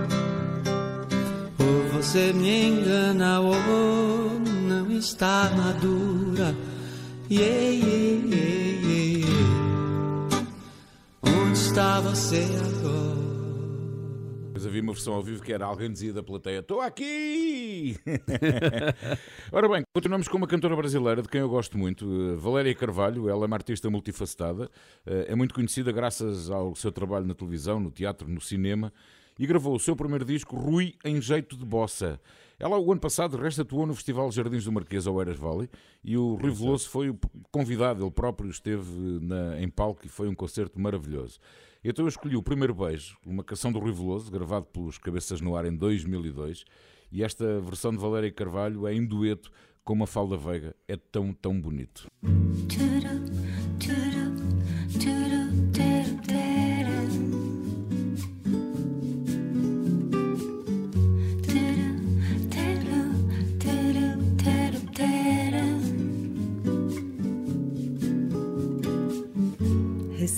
Você 2.01 2.33
me 2.33 2.63
engana, 2.63 3.39
ou 3.41 4.39
não 4.39 4.91
está 4.91 5.51
madura. 5.55 6.55
Yeah, 7.29 7.61
yeah, 7.69 8.25
yeah, 8.25 9.17
yeah. 9.19 10.47
Onde 11.21 11.59
está 11.59 12.01
você 12.01 12.43
agora? 12.57 13.21
Mas 14.51 14.65
havia 14.65 14.81
uma 14.81 14.93
versão 14.93 15.13
ao 15.13 15.21
vivo 15.21 15.43
que 15.43 15.53
era 15.53 15.63
alguém 15.63 15.91
dizia 15.91 16.11
da 16.11 16.23
plateia: 16.23 16.61
Estou 16.61 16.81
aqui! 16.81 17.95
Ora 19.53 19.69
bem, 19.69 19.83
continuamos 19.93 20.27
com 20.27 20.37
uma 20.37 20.47
cantora 20.47 20.75
brasileira 20.75 21.21
de 21.21 21.29
quem 21.29 21.41
eu 21.41 21.49
gosto 21.49 21.77
muito, 21.77 22.35
Valéria 22.37 22.73
Carvalho. 22.73 23.29
Ela 23.29 23.45
é 23.45 23.47
uma 23.47 23.55
artista 23.55 23.91
multifacetada, 23.91 24.71
eh, 25.05 25.27
é 25.29 25.35
muito 25.35 25.53
conhecida 25.53 25.91
graças 25.91 26.49
ao 26.49 26.75
seu 26.75 26.91
trabalho 26.91 27.27
na 27.27 27.35
televisão, 27.35 27.79
no 27.79 27.91
teatro, 27.91 28.27
no 28.27 28.41
cinema 28.41 28.91
e 29.41 29.47
gravou 29.47 29.75
o 29.75 29.79
seu 29.79 29.95
primeiro 29.95 30.23
disco, 30.23 30.55
Rui 30.55 30.93
em 31.03 31.19
Jeito 31.19 31.57
de 31.57 31.65
Bossa. 31.65 32.21
Ela, 32.59 32.77
o 32.77 32.91
ano 32.91 33.01
passado, 33.01 33.35
de 33.35 33.41
resto, 33.41 33.63
atuou 33.63 33.87
no 33.87 33.95
Festival 33.95 34.31
Jardins 34.31 34.65
do 34.65 34.71
Marquês, 34.71 35.07
ao 35.07 35.19
Eras 35.19 35.35
Valley, 35.35 35.67
e 36.03 36.15
o 36.15 36.35
Rui 36.35 36.51
Veloso 36.51 36.87
foi 36.87 37.09
o 37.09 37.17
convidado, 37.51 38.03
ele 38.03 38.11
próprio 38.11 38.51
esteve 38.51 38.85
na- 39.19 39.59
em 39.59 39.67
palco 39.67 40.05
e 40.05 40.09
foi 40.09 40.27
um 40.29 40.35
concerto 40.35 40.79
maravilhoso. 40.79 41.39
Então 41.83 42.05
eu 42.05 42.09
escolhi 42.09 42.35
o 42.35 42.43
Primeiro 42.43 42.75
Beijo, 42.75 43.17
uma 43.25 43.43
canção 43.43 43.71
do 43.71 43.79
Rui 43.79 43.91
Veloso, 43.91 44.29
gravado 44.31 44.67
pelos 44.67 44.99
Cabeças 44.99 45.41
no 45.41 45.55
Ar 45.55 45.65
em 45.65 45.75
2002, 45.75 46.63
e 47.11 47.23
esta 47.23 47.59
versão 47.61 47.89
de 47.91 47.97
Valéria 47.97 48.31
Carvalho 48.31 48.85
é 48.85 48.93
em 48.93 49.03
dueto 49.03 49.51
com 49.83 49.93
uma 49.93 50.05
Falda 50.05 50.37
Veiga. 50.37 50.75
É 50.87 50.95
tão, 50.95 51.33
tão 51.33 51.59
bonito. 51.59 52.05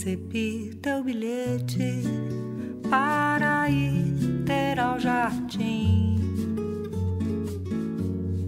Recebi 0.04 0.78
teu 0.82 1.02
bilhete 1.02 2.04
para 2.90 3.70
ir 3.70 4.44
ter 4.46 4.78
ao 4.78 5.00
jardim. 5.00 6.20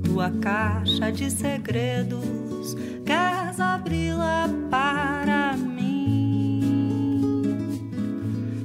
Tua 0.03 0.29
caixa 0.41 1.13
de 1.13 1.31
segredos, 1.31 2.75
queres 3.05 3.61
abri-la 3.61 4.49
para 4.69 5.55
mim? 5.55 7.41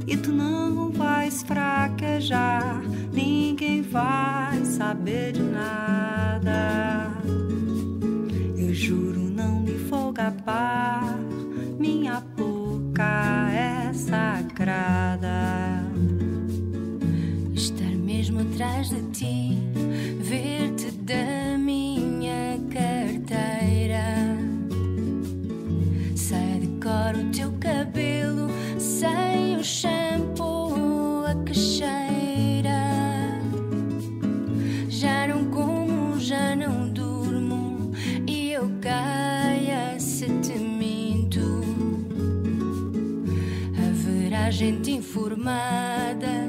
E 0.09 0.17
tu 0.17 0.33
não 0.33 0.91
vais 0.91 1.45
fraquejar, 1.45 2.83
ninguém 3.13 3.83
vai 3.83 4.65
saber 4.65 5.31
de 5.35 5.43
nada. 5.43 7.13
Eu 8.59 8.75
juro 8.75 9.21
não 9.21 9.61
me 9.61 9.75
vou 9.75 10.13
gabar, 10.13 11.17
boca 13.01 13.51
é 13.53 13.93
sagrada. 13.95 15.83
Estar 17.55 17.97
mesmo 17.97 18.41
atrás 18.41 18.91
de 18.91 19.03
ti, 19.11 19.59
ver-te 20.21 20.91
da 20.93 21.57
minha 21.59 22.59
carteira. 22.71 24.05
Sai 26.15 26.61
de 26.61 26.67
cor 26.83 27.17
o 27.17 27.31
teu 27.33 27.53
cabelo, 27.59 28.20
gente 44.61 44.91
informada 44.91 46.40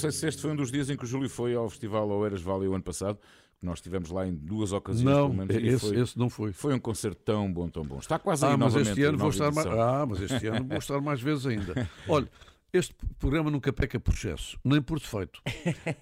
sei 0.00 0.10
se 0.12 0.26
este 0.28 0.42
foi 0.42 0.50
um 0.52 0.56
dos 0.56 0.70
dias 0.72 0.88
em 0.90 0.96
que 0.96 1.04
o 1.04 1.06
Júlio 1.06 1.28
foi 1.28 1.54
ao 1.54 1.68
Festival 1.68 2.08
Oeiras 2.08 2.40
Valley 2.42 2.68
o 2.68 2.74
ano 2.74 2.82
passado, 2.84 3.18
nós 3.62 3.78
estivemos 3.78 4.10
lá 4.10 4.26
em 4.26 4.34
duas 4.34 4.72
ocasiões, 4.72 5.04
Não, 5.16 5.30
pelo 5.30 5.46
menos. 5.46 5.54
e 5.62 5.66
esse, 5.68 5.86
foi, 5.88 6.00
esse 6.00 6.18
não 6.18 6.30
foi. 6.30 6.52
foi 6.52 6.74
um 6.74 6.78
concerto 6.78 7.20
tão 7.24 7.52
bom, 7.52 7.68
tão 7.68 7.84
bom. 7.84 7.98
Está 7.98 8.18
quase 8.18 8.44
aí 8.46 8.52
Ah, 8.52 8.56
mas 8.56 8.72
novamente. 8.74 8.88
este 8.90 9.02
ano 9.04 9.18
vou 9.18 9.28
estar 9.30 9.52
mais. 9.52 9.66
Ah, 9.66 10.06
mas 10.08 10.20
este 10.22 10.46
ano 10.46 10.64
vou 10.66 10.78
estar 10.78 11.00
mais 11.00 11.20
vezes 11.20 11.46
ainda. 11.46 11.88
Olha, 12.08 12.28
este 12.72 12.94
programa 13.18 13.50
nunca 13.50 13.72
peca 13.72 14.00
por 14.00 14.14
excesso, 14.14 14.58
nem 14.64 14.80
por 14.80 14.98
defeito. 14.98 15.42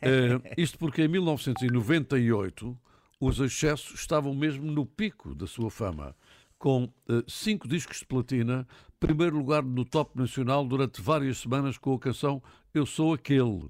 Eh, 0.02 0.54
isto 0.56 0.78
porque 0.78 1.02
em 1.02 1.08
1998 1.08 2.78
os 3.20 3.40
excessos 3.40 3.98
estavam 3.98 4.34
mesmo 4.34 4.70
no 4.70 4.86
pico 4.86 5.34
da 5.34 5.46
sua 5.46 5.70
fama, 5.70 6.14
com 6.58 6.88
eh, 7.08 7.22
cinco 7.26 7.66
discos 7.66 7.98
de 7.98 8.06
platina, 8.06 8.66
primeiro 9.00 9.36
lugar 9.36 9.62
no 9.62 9.84
top 9.84 10.16
nacional 10.16 10.64
durante 10.64 11.00
várias 11.02 11.38
semanas 11.38 11.76
com 11.78 11.94
a 11.94 11.98
canção 11.98 12.42
Eu 12.72 12.86
Sou 12.86 13.14
Aquele. 13.14 13.68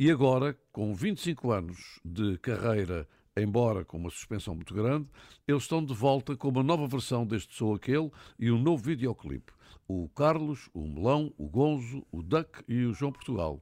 E 0.00 0.12
agora, 0.12 0.56
com 0.70 0.94
25 0.94 1.50
anos 1.50 1.98
de 2.04 2.38
carreira, 2.38 3.08
embora 3.36 3.84
com 3.84 3.96
uma 3.96 4.10
suspensão 4.10 4.54
muito 4.54 4.72
grande, 4.72 5.08
eles 5.44 5.64
estão 5.64 5.84
de 5.84 5.92
volta 5.92 6.36
com 6.36 6.50
uma 6.50 6.62
nova 6.62 6.86
versão 6.86 7.26
deste 7.26 7.56
Sou 7.56 7.74
Aquele 7.74 8.08
e 8.38 8.48
um 8.52 8.62
novo 8.62 8.80
videoclipe. 8.80 9.52
O 9.88 10.08
Carlos, 10.10 10.70
o 10.72 10.86
Melão, 10.86 11.34
o 11.36 11.48
Gonzo, 11.48 12.06
o 12.12 12.22
Duck 12.22 12.62
e 12.68 12.84
o 12.84 12.94
João 12.94 13.10
Portugal. 13.10 13.60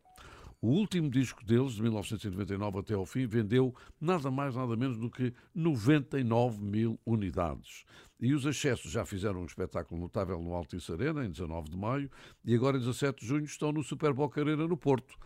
O 0.61 0.69
último 0.69 1.09
disco 1.09 1.43
deles, 1.43 1.73
de 1.73 1.83
1999 1.83 2.81
até 2.81 2.93
ao 2.93 3.07
fim, 3.07 3.27
vendeu 3.27 3.75
nada 3.99 4.31
mais 4.31 4.55
nada 4.57 4.77
menos 4.77 4.99
do 4.99 5.09
que 5.09 5.33
99 5.55 6.63
mil 6.63 7.01
unidades. 7.07 7.87
E 8.21 8.35
os 8.35 8.45
excessos 8.45 8.93
já 8.93 9.07
fizeram 9.07 9.41
um 9.41 9.47
espetáculo 9.47 9.99
notável 9.99 10.39
no 10.43 10.53
Altice 10.53 10.93
Arena, 10.93 11.25
em 11.25 11.31
19 11.31 11.71
de 11.71 11.79
maio, 11.79 12.11
e 12.45 12.55
agora, 12.55 12.77
em 12.77 12.81
17 12.81 13.23
de 13.23 13.27
junho, 13.27 13.45
estão 13.45 13.73
no 13.73 13.83
Super 13.83 14.13
Boca 14.13 14.39
Arena, 14.39 14.69
no 14.69 14.77
Porto. 14.77 15.17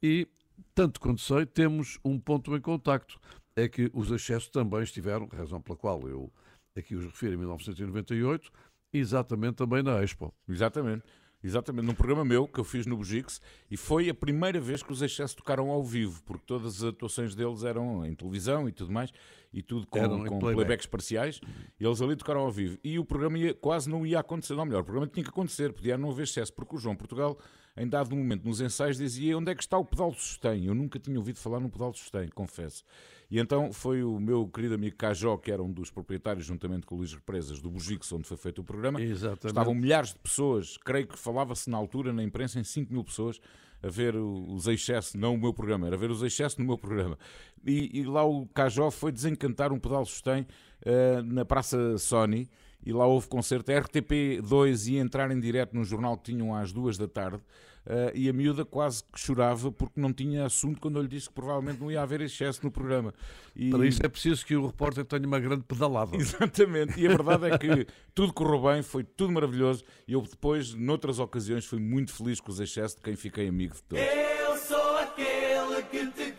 E, 0.00 0.28
tanto 0.74 1.00
quanto 1.00 1.20
sei, 1.20 1.46
temos 1.46 1.98
um 2.04 2.18
ponto 2.18 2.54
em 2.56 2.60
contacto. 2.60 3.18
É 3.56 3.68
que 3.68 3.90
os 3.92 4.10
excessos 4.10 4.48
também 4.48 4.82
estiveram, 4.82 5.26
razão 5.26 5.60
pela 5.60 5.76
qual 5.76 6.08
eu 6.08 6.32
aqui 6.76 6.94
os 6.94 7.04
refiro, 7.04 7.34
em 7.34 7.36
1998, 7.38 8.50
exatamente 8.92 9.56
também 9.56 9.82
na 9.82 10.02
Expo. 10.02 10.32
Exatamente. 10.48 11.02
Exatamente, 11.42 11.86
num 11.86 11.94
programa 11.94 12.22
meu 12.22 12.46
que 12.46 12.60
eu 12.60 12.64
fiz 12.64 12.84
no 12.84 12.98
Bugix 12.98 13.40
e 13.70 13.74
foi 13.76 14.10
a 14.10 14.14
primeira 14.14 14.60
vez 14.60 14.82
que 14.82 14.92
os 14.92 15.00
Excessos 15.00 15.34
tocaram 15.34 15.70
ao 15.70 15.82
vivo, 15.82 16.22
porque 16.24 16.44
todas 16.46 16.76
as 16.76 16.84
atuações 16.84 17.34
deles 17.34 17.64
eram 17.64 18.04
em 18.04 18.14
televisão 18.14 18.68
e 18.68 18.72
tudo 18.72 18.92
mais, 18.92 19.10
e 19.50 19.62
tudo 19.62 19.86
com, 19.86 20.00
com 20.00 20.38
playback. 20.38 20.54
playbacks 20.54 20.86
parciais, 20.86 21.40
e 21.80 21.84
eles 21.84 22.02
ali 22.02 22.14
tocaram 22.14 22.40
ao 22.42 22.50
vivo. 22.52 22.76
E 22.84 22.98
o 22.98 23.06
programa 23.06 23.38
ia- 23.38 23.54
quase 23.54 23.88
não 23.88 24.06
ia 24.06 24.20
acontecer, 24.20 24.54
não, 24.54 24.66
melhor, 24.66 24.82
o 24.82 24.84
programa 24.84 25.06
tinha 25.06 25.24
que 25.24 25.30
acontecer, 25.30 25.72
podia 25.72 25.96
não 25.96 26.10
haver 26.10 26.24
excesso, 26.24 26.52
porque 26.52 26.76
o 26.76 26.78
João 26.78 26.94
Portugal, 26.94 27.38
em 27.76 27.88
dado 27.88 28.14
momento, 28.14 28.44
nos 28.44 28.60
ensaios, 28.60 28.98
dizia 28.98 29.36
onde 29.36 29.50
é 29.50 29.54
que 29.54 29.62
está 29.62 29.78
o 29.78 29.84
pedal 29.84 30.10
de 30.10 30.20
sustém. 30.20 30.66
Eu 30.66 30.74
nunca 30.74 30.98
tinha 30.98 31.18
ouvido 31.18 31.38
falar 31.38 31.60
no 31.60 31.70
pedal 31.70 31.92
de 31.92 31.98
sustém, 31.98 32.28
confesso. 32.28 32.84
E 33.30 33.38
então 33.38 33.72
foi 33.72 34.02
o 34.02 34.18
meu 34.18 34.48
querido 34.48 34.74
amigo 34.74 34.96
Cajó, 34.96 35.36
que 35.36 35.52
era 35.52 35.62
um 35.62 35.70
dos 35.70 35.90
proprietários, 35.90 36.44
juntamente 36.44 36.84
com 36.84 36.96
o 36.96 36.98
Luís 36.98 37.14
Represas, 37.14 37.60
do 37.60 37.70
Bugix, 37.70 38.12
onde 38.12 38.26
foi 38.26 38.36
feito 38.36 38.60
o 38.60 38.64
programa. 38.64 39.00
Exatamente. 39.00 39.46
Estavam 39.46 39.74
milhares 39.74 40.12
de 40.12 40.18
pessoas, 40.18 40.76
creio 40.76 41.06
que 41.06 41.18
falava-se 41.18 41.70
na 41.70 41.76
altura 41.76 42.12
na 42.12 42.24
imprensa 42.24 42.58
em 42.58 42.64
5 42.64 42.92
mil 42.92 43.04
pessoas 43.04 43.40
a 43.82 43.88
ver 43.88 44.14
os 44.16 44.66
excessos, 44.66 45.14
não 45.14 45.34
o 45.34 45.38
meu 45.38 45.54
programa, 45.54 45.86
era 45.86 45.96
ver 45.96 46.10
os 46.10 46.22
excessos 46.22 46.58
no 46.58 46.64
meu 46.64 46.76
programa. 46.76 47.18
E, 47.64 48.00
e 48.00 48.04
lá 48.04 48.24
o 48.24 48.46
Cajó 48.46 48.90
foi 48.90 49.10
desencantar 49.12 49.72
um 49.72 49.78
pedal 49.78 50.04
sustém 50.04 50.46
eh, 50.84 51.22
na 51.22 51.44
Praça 51.44 51.96
Sony 51.98 52.50
e 52.84 52.92
lá 52.92 53.06
houve 53.06 53.28
concerto. 53.28 53.70
A 53.72 53.80
RTP2 53.80 54.92
ia 54.92 55.00
entrar 55.00 55.30
em 55.30 55.38
direto 55.38 55.74
num 55.74 55.84
jornal 55.84 56.16
que 56.16 56.32
tinham 56.32 56.54
às 56.54 56.72
duas 56.72 56.96
da 56.96 57.08
tarde 57.08 57.42
eh, 57.86 58.12
e 58.14 58.28
a 58.28 58.32
miúda 58.32 58.64
quase 58.64 59.02
que 59.04 59.18
chorava 59.18 59.72
porque 59.72 60.00
não 60.00 60.12
tinha 60.12 60.44
assunto 60.44 60.80
quando 60.80 60.96
eu 60.96 61.02
lhe 61.02 61.08
disse 61.08 61.28
que 61.28 61.34
provavelmente 61.34 61.80
não 61.80 61.90
ia 61.90 62.02
haver 62.02 62.20
excesso 62.20 62.60
no 62.62 62.70
programa. 62.70 63.14
E... 63.56 63.70
Para 63.70 63.86
isso 63.86 64.00
é 64.04 64.08
preciso 64.08 64.44
que 64.44 64.54
o 64.54 64.66
repórter 64.66 65.04
tenha 65.04 65.26
uma 65.26 65.40
grande 65.40 65.64
pedalada. 65.64 66.14
Exatamente, 66.16 67.00
e 67.00 67.06
a 67.06 67.10
verdade 67.10 67.46
é 67.46 67.58
que 67.58 67.86
tudo 68.14 68.32
correu 68.32 68.62
bem, 68.62 68.82
foi 68.82 69.02
tudo 69.02 69.32
maravilhoso 69.32 69.82
e 70.06 70.12
eu 70.12 70.22
depois, 70.22 70.74
noutras 70.74 71.18
ocasiões, 71.18 71.64
fui 71.64 71.78
muito 71.78 72.12
feliz 72.12 72.40
com 72.40 72.50
os 72.50 72.60
excessos 72.60 72.96
de 72.96 73.02
quem 73.02 73.16
fiquei 73.16 73.48
amigo 73.48 73.74
de 73.74 73.82
todos. 73.82 74.04
Eu 74.04 74.56
sou 74.58 74.96
aquele 74.98 75.82
que 75.90 76.06
te 76.12 76.29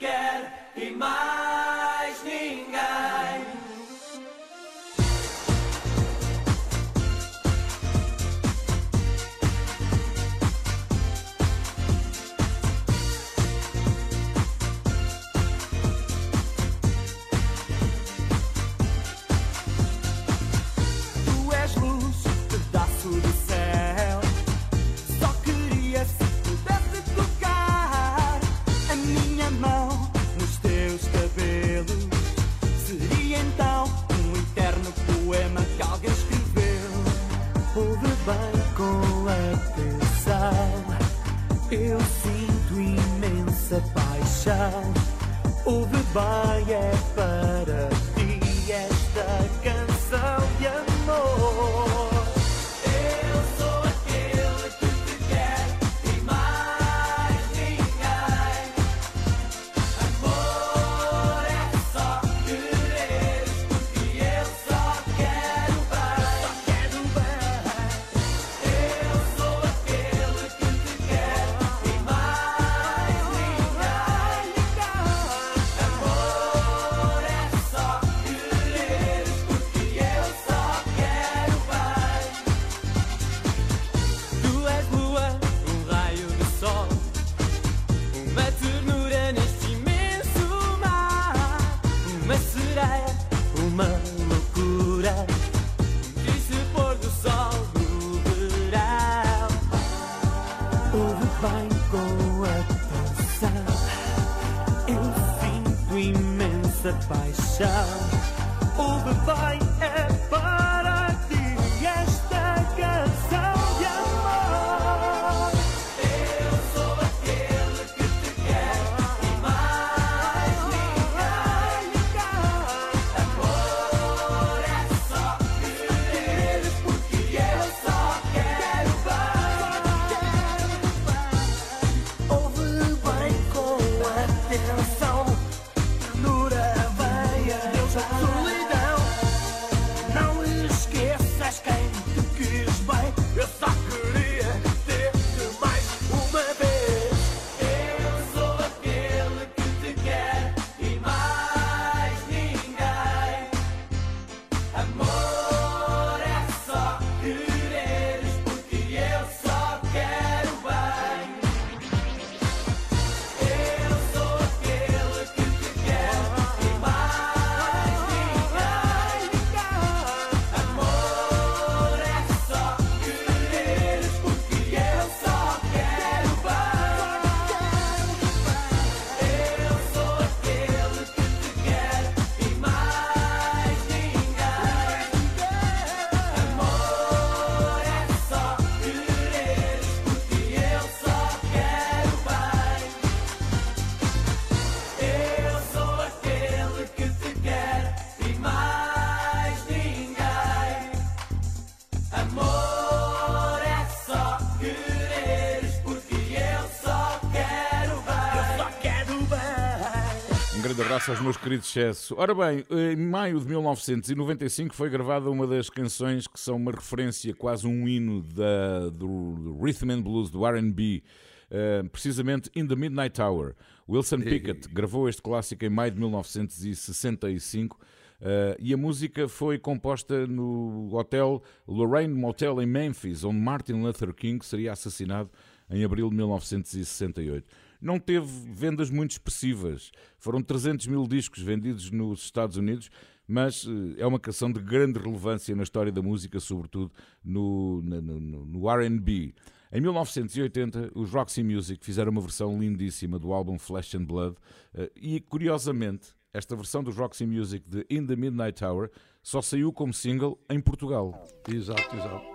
grande 210.82 210.94
abraço 210.94 211.12
aos 211.12 211.22
meus 211.22 211.38
queridos 211.38 211.68
excesso. 211.68 212.16
Ora 212.18 212.34
bem, 212.34 212.66
em 212.92 212.96
maio 212.96 213.40
de 213.40 213.46
1995 213.46 214.74
foi 214.74 214.90
gravada 214.90 215.30
uma 215.30 215.46
das 215.46 215.70
canções 215.70 216.28
que 216.28 216.40
são 216.40 216.56
uma 216.56 216.72
referência, 216.72 217.34
quase 217.36 217.68
um 217.68 217.88
hino 217.88 218.22
da, 218.24 218.90
do 218.90 219.60
Rhythm 219.62 219.92
and 219.92 220.02
Blues, 220.02 220.30
do 220.32 220.46
R&B, 220.46 221.04
uh, 221.52 221.90
precisamente 221.90 222.50
In 222.56 222.68
the 222.68 222.76
Midnight 222.76 223.22
Hour. 223.22 223.56
Wilson 223.88 224.22
Pickett 224.22 224.68
gravou 224.70 225.08
este 225.08 225.22
clássico 225.22 225.64
em 225.66 225.70
maio 225.70 225.92
de 225.92 226.00
1965 226.00 227.78
Uh, 228.22 228.54
e 228.60 228.72
a 228.72 228.78
música 228.78 229.28
foi 229.28 229.58
composta 229.58 230.28
no 230.28 230.96
hotel 230.96 231.42
Lorraine 231.68 232.14
Motel 232.14 232.62
em 232.62 232.68
Memphis, 232.68 233.24
onde 233.24 233.40
Martin 233.40 233.82
Luther 233.82 234.14
King 234.14 234.46
seria 234.46 234.74
assassinado 234.74 235.28
em 235.72 235.84
abril 235.84 236.08
de 236.08 236.18
1968. 236.18 237.44
Não 237.82 238.00
teve 238.00 238.28
vendas 238.54 238.90
muito 238.90 239.12
expressivas, 239.12 239.92
foram 240.20 240.42
300 240.42 240.88
mil 240.88 241.08
discos 241.08 241.42
vendidos 241.42 241.90
nos 241.90 242.24
Estados 242.24 242.56
Unidos, 242.58 242.90
mas 243.28 243.64
uh, 243.66 243.96
é 243.98 244.06
uma 244.06 244.20
canção 244.20 244.52
de 244.52 244.60
grande 244.60 245.00
relevância 245.00 245.56
na 245.56 245.64
história 245.64 245.92
da 245.92 246.02
música, 246.02 246.40
sobretudo 246.40 246.92
no, 247.24 247.82
no, 247.82 248.20
no, 248.46 248.70
RB. 248.70 249.34
Em 249.72 249.80
1980, 249.80 250.92
os 250.94 251.12
Roxy 251.12 251.42
Music 251.42 251.84
fizeram 251.84 252.12
uma 252.12 252.22
versão 252.22 252.60
lindíssima 252.60 253.18
do 253.18 253.32
álbum 253.32 253.58
Flesh 253.58 253.96
and 253.96 254.04
Blood 254.04 254.36
uh, 254.76 254.90
e, 254.96 255.20
curiosamente, 255.22 256.14
esta 256.34 256.56
versão 256.56 256.84
dos 256.84 256.96
Roxy 256.96 257.26
Music 257.26 257.68
de 257.70 257.86
In 257.90 258.06
the 258.06 258.16
Midnight 258.16 258.64
Hour 258.64 258.90
só 259.24 259.42
saiu 259.42 259.72
como 259.72 259.94
single 259.94 260.40
em 260.50 260.60
Portugal. 260.60 261.26
Exato, 261.48 261.96
exato. 261.96 262.26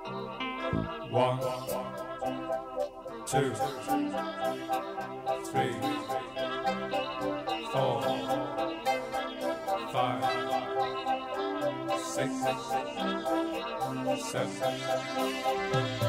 One, 1.12 1.40
two, 3.26 4.45
three, 5.57 5.72
four, 7.72 8.02
five, 9.90 10.22
six, 11.98 12.30
seven, 14.30 16.05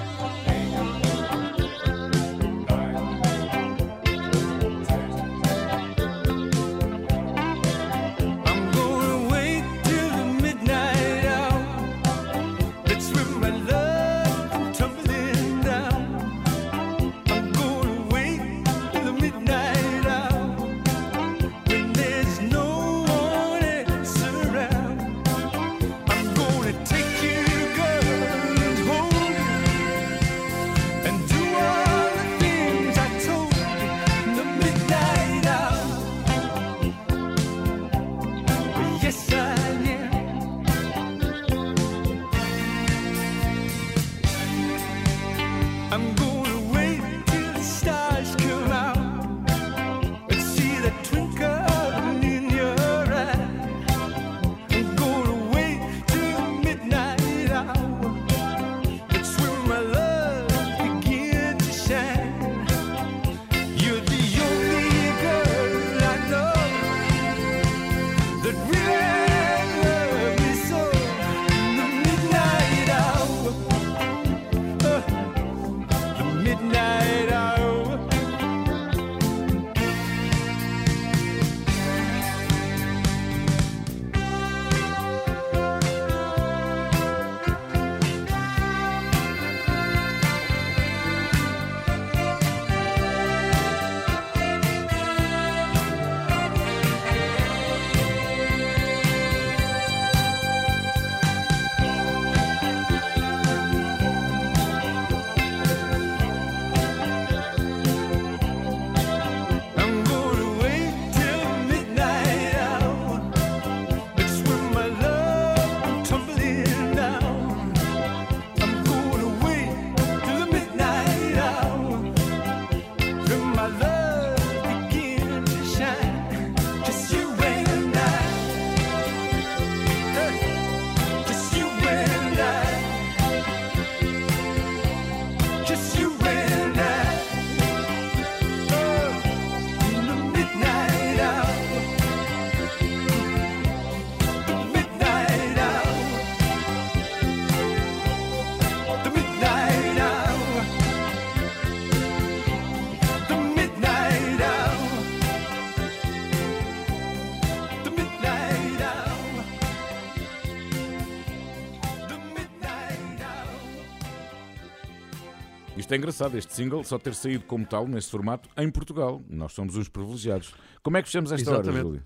Isto 165.87 165.93
é 165.93 165.97
engraçado, 165.99 166.37
este 166.37 166.53
single 166.53 166.83
só 166.83 166.99
ter 166.99 167.15
saído 167.15 167.45
como 167.45 167.65
tal, 167.65 167.87
neste 167.87 168.11
formato, 168.11 168.49
em 168.57 168.69
Portugal. 168.69 169.23
Nós 169.29 169.53
somos 169.53 169.77
uns 169.77 169.87
privilegiados. 169.87 170.53
Como 170.83 170.97
é 170.97 171.01
que 171.01 171.07
fechamos 171.07 171.31
esta 171.31 171.49
hora, 171.49 171.61
Exatamente. 171.61 171.85
Júlio? 171.85 172.03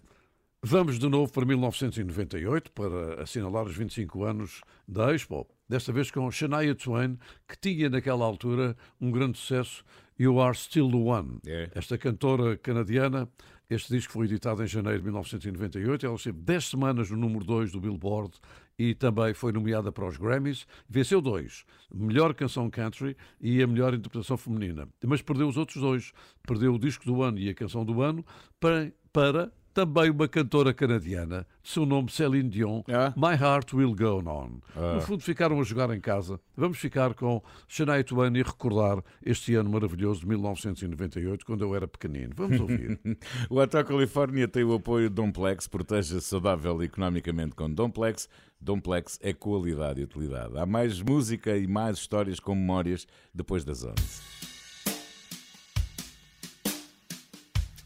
Vamos 0.61 0.99
de 0.99 1.09
novo 1.09 1.33
para 1.33 1.43
1998 1.47 2.71
para 2.73 3.23
assinalar 3.23 3.65
os 3.65 3.75
25 3.75 4.23
anos 4.23 4.61
da 4.87 5.15
Expo. 5.15 5.47
Desta 5.67 5.91
vez 5.91 6.11
com 6.11 6.29
Shania 6.29 6.75
Twain, 6.75 7.17
que 7.47 7.57
tinha 7.59 7.89
naquela 7.89 8.23
altura 8.23 8.77
um 9.01 9.09
grande 9.09 9.39
sucesso, 9.39 9.83
You 10.19 10.39
Are 10.39 10.55
Still 10.55 10.91
the 10.91 10.97
One. 10.97 11.39
É. 11.47 11.71
Esta 11.73 11.97
cantora 11.97 12.55
canadiana, 12.57 13.27
este 13.67 13.91
disco 13.91 14.13
foi 14.13 14.27
editado 14.27 14.61
em 14.63 14.67
janeiro 14.67 14.99
de 14.99 15.05
1998. 15.05 16.05
Ela 16.05 16.15
esteve 16.15 16.37
10 16.37 16.65
semanas 16.65 17.09
no 17.09 17.17
número 17.17 17.43
2 17.43 17.71
do 17.71 17.81
Billboard 17.81 18.37
e 18.77 18.93
também 18.93 19.33
foi 19.33 19.51
nomeada 19.51 19.91
para 19.91 20.05
os 20.05 20.17
Grammys. 20.17 20.67
Venceu 20.87 21.19
dois: 21.19 21.65
melhor 21.93 22.33
canção 22.33 22.69
country 22.69 23.15
e 23.39 23.61
a 23.61 23.67
melhor 23.67 23.93
interpretação 23.93 24.37
feminina. 24.37 24.87
Mas 25.05 25.21
perdeu 25.21 25.47
os 25.47 25.57
outros 25.57 25.81
dois. 25.81 26.11
Perdeu 26.47 26.73
o 26.73 26.79
disco 26.79 27.05
do 27.05 27.21
ano 27.21 27.39
e 27.39 27.49
a 27.49 27.53
canção 27.53 27.85
do 27.85 28.01
ano 28.01 28.25
para, 28.59 28.91
para 29.11 29.51
também 29.73 30.09
uma 30.09 30.27
cantora 30.27 30.73
canadiana, 30.73 31.47
de 31.63 31.69
seu 31.69 31.85
nome 31.85 32.11
Celine 32.11 32.49
Dion, 32.49 32.81
Ah. 32.89 33.13
My 33.15 33.35
Heart 33.41 33.73
Will 33.73 33.95
Go 33.95 34.19
On. 34.27 34.59
Ah. 34.75 34.95
No 34.95 35.01
fundo, 35.01 35.21
ficaram 35.23 35.59
a 35.59 35.63
jogar 35.63 35.89
em 35.95 35.99
casa. 36.01 36.39
Vamos 36.55 36.77
ficar 36.77 37.13
com 37.13 37.41
Shania 37.67 38.03
Twain 38.03 38.33
e 38.35 38.43
recordar 38.43 39.03
este 39.25 39.55
ano 39.55 39.69
maravilhoso 39.69 40.21
de 40.21 40.27
1998, 40.27 41.45
quando 41.45 41.63
eu 41.63 41.75
era 41.75 41.87
pequenino. 41.87 42.31
Vamos 42.35 42.59
ouvir. 42.59 42.99
O 43.49 43.59
Hotel 43.59 43.83
Califórnia 43.85 44.47
tem 44.47 44.63
o 44.63 44.73
apoio 44.73 45.09
de 45.09 45.15
Domplex, 45.15 45.67
proteja-se 45.67 46.21
saudável 46.21 46.81
e 46.81 46.85
economicamente 46.85 47.55
com 47.55 47.69
Domplex. 47.71 48.27
Domplex 48.59 49.17
é 49.21 49.33
qualidade 49.33 50.01
e 50.01 50.03
utilidade. 50.03 50.57
Há 50.57 50.65
mais 50.65 51.01
música 51.01 51.57
e 51.57 51.67
mais 51.67 51.97
histórias 51.97 52.39
com 52.39 52.53
memórias 52.55 53.07
depois 53.33 53.63
das 53.65 53.83
11. 53.83 53.95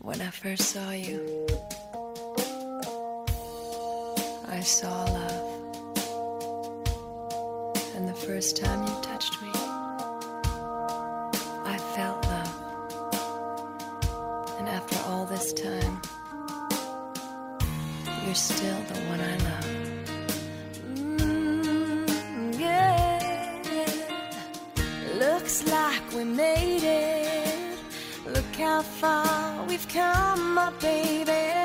When 0.02 0.22
I 0.22 0.30
first 0.32 0.62
saw 0.64 0.92
you, 0.94 1.46
I 4.48 4.60
saw 4.60 5.06
love. 5.06 5.52
And 7.96 8.08
the 8.08 8.14
first 8.14 8.58
time 8.58 8.86
you 8.86 8.94
touched 9.02 9.42
me, 9.42 9.50
I 11.66 11.78
felt 11.96 12.24
love. 12.28 12.56
And 14.60 14.70
after 14.70 14.98
all 15.10 15.26
this 15.26 15.52
time, 15.54 16.02
you're 18.26 18.36
still 18.36 18.82
the 18.92 19.00
one 19.10 19.20
I 19.20 19.38
love. 19.48 19.66
Mm, 20.94 22.60
yeah. 22.60 23.62
Looks 25.18 25.66
like 25.68 26.14
we 26.14 26.24
made 26.24 26.84
it. 26.84 27.78
Look 28.28 28.56
how 28.58 28.84
far 28.84 29.66
we've 29.66 29.88
come, 29.88 30.54
my 30.54 30.72
baby. 30.80 31.65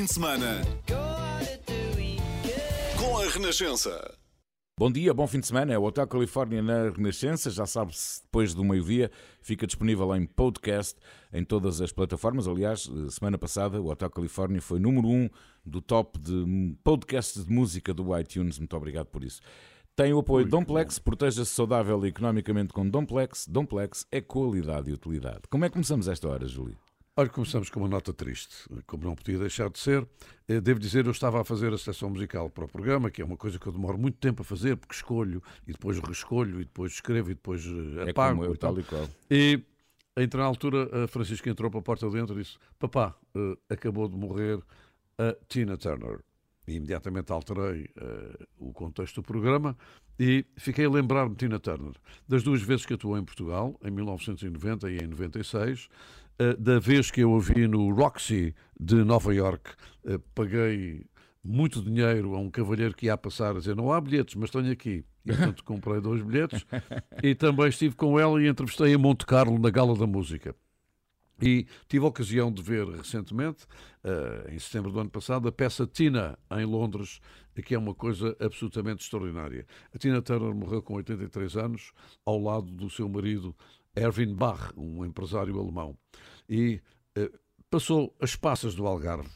fim 0.00 0.06
de 0.06 0.14
semana 0.14 0.62
com 2.96 3.18
a 3.18 3.28
Renascença. 3.28 4.14
Bom 4.78 4.90
dia, 4.90 5.12
bom 5.12 5.26
fim 5.26 5.40
de 5.40 5.46
semana. 5.46 5.74
É 5.74 5.78
o 5.78 5.82
Hotel 5.82 6.06
Califórnia 6.06 6.62
na 6.62 6.88
Renascença. 6.88 7.50
Já 7.50 7.66
sabe-se, 7.66 8.22
depois 8.22 8.54
do 8.54 8.64
meio-dia, 8.64 9.10
fica 9.42 9.66
disponível 9.66 10.16
em 10.16 10.24
podcast 10.24 10.98
em 11.30 11.44
todas 11.44 11.82
as 11.82 11.92
plataformas. 11.92 12.48
Aliás, 12.48 12.88
eh, 12.88 13.10
semana 13.10 13.36
passada, 13.36 13.78
o 13.78 13.90
Hotel 13.90 14.08
Califórnia 14.08 14.62
foi 14.62 14.80
número 14.80 15.06
1 15.06 15.10
um 15.10 15.30
do 15.66 15.82
top 15.82 16.18
de 16.18 16.74
podcasts 16.82 17.44
de 17.44 17.52
música 17.52 17.92
do 17.92 18.18
iTunes. 18.18 18.58
Muito 18.58 18.74
obrigado 18.74 19.08
por 19.08 19.22
isso. 19.22 19.42
Tem 19.94 20.14
o 20.14 20.20
apoio 20.20 20.46
de 20.46 20.50
Domplex, 20.50 20.98
proteja-se 20.98 21.50
saudável 21.50 22.02
e 22.06 22.08
economicamente 22.08 22.72
com 22.72 22.88
Domplex. 22.88 23.46
Domplex 23.46 24.06
é 24.10 24.22
qualidade 24.22 24.88
e 24.88 24.94
utilidade. 24.94 25.42
Como 25.50 25.66
é 25.66 25.68
que 25.68 25.74
começamos 25.74 26.08
esta 26.08 26.26
hora, 26.26 26.46
Júlio? 26.48 26.78
Olha, 27.16 27.28
começamos 27.28 27.68
com 27.68 27.80
uma 27.80 27.88
nota 27.88 28.12
triste, 28.14 28.54
como 28.86 29.04
não 29.04 29.14
podia 29.16 29.38
deixar 29.38 29.68
de 29.68 29.78
ser. 29.78 30.06
Eh, 30.48 30.60
Devo 30.60 30.78
dizer, 30.78 31.04
eu 31.06 31.10
estava 31.10 31.40
a 31.40 31.44
fazer 31.44 31.72
a 31.72 31.76
seleção 31.76 32.08
musical 32.08 32.48
para 32.48 32.64
o 32.64 32.68
programa, 32.68 33.10
que 33.10 33.20
é 33.20 33.24
uma 33.24 33.36
coisa 33.36 33.58
que 33.58 33.66
eu 33.66 33.72
demoro 33.72 33.98
muito 33.98 34.16
tempo 34.18 34.42
a 34.42 34.44
fazer, 34.44 34.76
porque 34.76 34.94
escolho 34.94 35.42
e 35.66 35.72
depois 35.72 35.98
reescolho 35.98 36.60
e 36.60 36.64
depois 36.64 36.92
escrevo 36.92 37.30
e 37.30 37.34
depois 37.34 37.64
eh, 37.66 38.06
É 38.06 38.10
apago. 38.10 38.44
eu, 38.44 38.54
e 38.54 38.56
tal. 38.56 38.72
tal 38.74 38.80
e 38.80 38.84
qual. 38.84 39.08
E 39.30 39.60
entre 40.16 40.38
na 40.40 40.46
altura, 40.46 41.04
a 41.04 41.08
Francisca 41.08 41.50
entrou 41.50 41.68
para 41.70 41.80
a 41.80 41.82
porta 41.82 42.08
dentro 42.08 42.38
e 42.38 42.42
disse: 42.42 42.56
Papá, 42.78 43.14
eh, 43.34 43.56
acabou 43.68 44.08
de 44.08 44.16
morrer 44.16 44.60
a 45.18 45.36
Tina 45.48 45.76
Turner. 45.76 46.20
E 46.68 46.74
imediatamente 46.74 47.32
alterei 47.32 47.90
eh, 47.96 48.46
o 48.56 48.72
contexto 48.72 49.16
do 49.16 49.22
programa 49.26 49.76
e 50.18 50.46
fiquei 50.56 50.84
a 50.84 50.90
lembrar-me 50.90 51.30
de 51.30 51.36
Tina 51.38 51.58
Turner, 51.58 51.94
das 52.28 52.42
duas 52.44 52.62
vezes 52.62 52.86
que 52.86 52.94
atuou 52.94 53.18
em 53.18 53.24
Portugal, 53.24 53.76
em 53.82 53.90
1990 53.90 54.88
e 54.90 54.98
em 54.98 55.06
96, 55.08 55.88
eh, 55.90 55.92
da 56.58 56.78
vez 56.78 57.10
que 57.10 57.20
eu 57.20 57.36
a 57.36 57.38
vi 57.38 57.68
no 57.68 57.92
Roxy 57.92 58.54
de 58.78 59.04
Nova 59.04 59.34
York, 59.34 59.72
eh, 60.06 60.18
paguei 60.34 61.04
muito 61.44 61.82
dinheiro 61.82 62.34
a 62.34 62.38
um 62.38 62.50
cavalheiro 62.50 62.94
que 62.94 63.06
ia 63.06 63.14
a 63.14 63.18
passar 63.18 63.56
a 63.56 63.58
dizer 63.58 63.76
não 63.76 63.92
há 63.92 64.00
bilhetes, 64.00 64.34
mas 64.34 64.50
tenho 64.50 64.70
aqui. 64.70 65.04
E, 65.24 65.28
portanto, 65.28 65.64
comprei 65.64 66.00
dois 66.00 66.22
bilhetes. 66.22 66.64
E 67.22 67.34
também 67.34 67.68
estive 67.68 67.94
com 67.94 68.18
ela 68.18 68.42
e 68.42 68.48
entrevistei 68.48 68.94
a 68.94 68.98
Monte 68.98 69.26
Carlo 69.26 69.58
na 69.58 69.68
Gala 69.68 69.94
da 69.94 70.06
Música. 70.06 70.56
E 71.42 71.66
tive 71.88 72.04
a 72.04 72.08
ocasião 72.08 72.50
de 72.50 72.62
ver 72.62 72.86
recentemente, 72.88 73.66
eh, 74.02 74.52
em 74.54 74.58
setembro 74.58 74.90
do 74.90 75.00
ano 75.00 75.10
passado, 75.10 75.46
a 75.48 75.52
peça 75.52 75.86
Tina, 75.86 76.38
em 76.50 76.64
Londres, 76.64 77.20
que 77.64 77.74
é 77.74 77.78
uma 77.78 77.94
coisa 77.94 78.34
absolutamente 78.40 79.02
extraordinária. 79.02 79.66
A 79.94 79.98
Tina 79.98 80.22
Turner 80.22 80.54
morreu 80.54 80.82
com 80.82 80.94
83 80.94 81.56
anos, 81.56 81.92
ao 82.24 82.40
lado 82.40 82.70
do 82.70 82.88
seu 82.88 83.08
marido 83.08 83.54
Erwin 83.94 84.34
Bach, 84.34 84.72
um 84.76 85.04
empresário 85.04 85.58
alemão. 85.58 85.96
E 86.50 86.82
eh, 87.14 87.30
passou 87.70 88.14
as 88.20 88.34
passas 88.34 88.74
do 88.74 88.84
Algarve, 88.86 89.30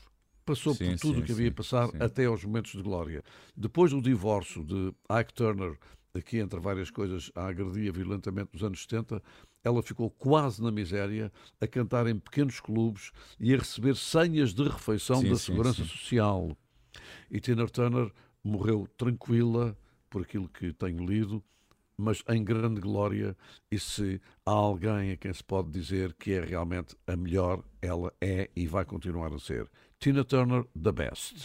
passou 0.44 0.74
Sim, 0.74 0.90
por 0.90 1.00
tudo 1.00 1.20
o 1.20 1.22
que 1.22 1.30
havia 1.30 1.48
sim, 1.48 1.54
passar 1.54 1.88
sim. 1.88 1.98
até 2.00 2.24
aos 2.24 2.44
momentos 2.44 2.72
de 2.72 2.82
glória. 2.82 3.22
Depois 3.56 3.92
do 3.92 4.02
divórcio 4.02 4.64
de 4.64 4.92
Ike 5.20 5.32
Turner 5.32 5.78
aqui 6.12 6.38
entre 6.38 6.60
várias 6.60 6.90
coisas, 6.90 7.30
a 7.34 7.46
agredia 7.46 7.90
violentamente 7.92 8.50
nos 8.52 8.62
anos 8.62 8.82
70, 8.82 9.22
ela 9.62 9.82
ficou 9.82 10.10
quase 10.10 10.62
na 10.62 10.70
miséria 10.70 11.32
a 11.60 11.66
cantar 11.66 12.06
em 12.06 12.18
pequenos 12.18 12.60
clubes 12.60 13.10
e 13.40 13.52
a 13.54 13.58
receber 13.58 13.96
senhas 13.96 14.54
de 14.54 14.62
refeição 14.62 15.22
da 15.22 15.36
Segurança. 15.36 15.84
Social. 15.84 16.56
E 17.30 17.40
Tina 17.40 17.66
Turner 17.66 18.12
morreu 18.42 18.86
tranquila, 18.96 19.76
por 20.08 20.22
aquilo 20.22 20.48
que 20.48 20.72
tenho 20.72 21.04
lido, 21.04 21.42
mas 21.96 22.22
em 22.28 22.42
grande 22.44 22.80
glória. 22.80 23.36
E 23.70 23.78
se 23.78 24.20
há 24.46 24.50
alguém 24.50 25.12
a 25.12 25.16
quem 25.16 25.32
se 25.32 25.44
pode 25.44 25.70
dizer 25.70 26.14
que 26.14 26.32
é 26.32 26.44
realmente 26.44 26.96
a 27.06 27.16
melhor, 27.16 27.62
ela 27.80 28.12
é 28.20 28.50
e 28.54 28.66
vai 28.66 28.84
continuar 28.84 29.32
a 29.32 29.38
ser. 29.38 29.70
Tina 29.98 30.24
Turner, 30.24 30.64
the 30.80 30.92
best. 30.92 31.44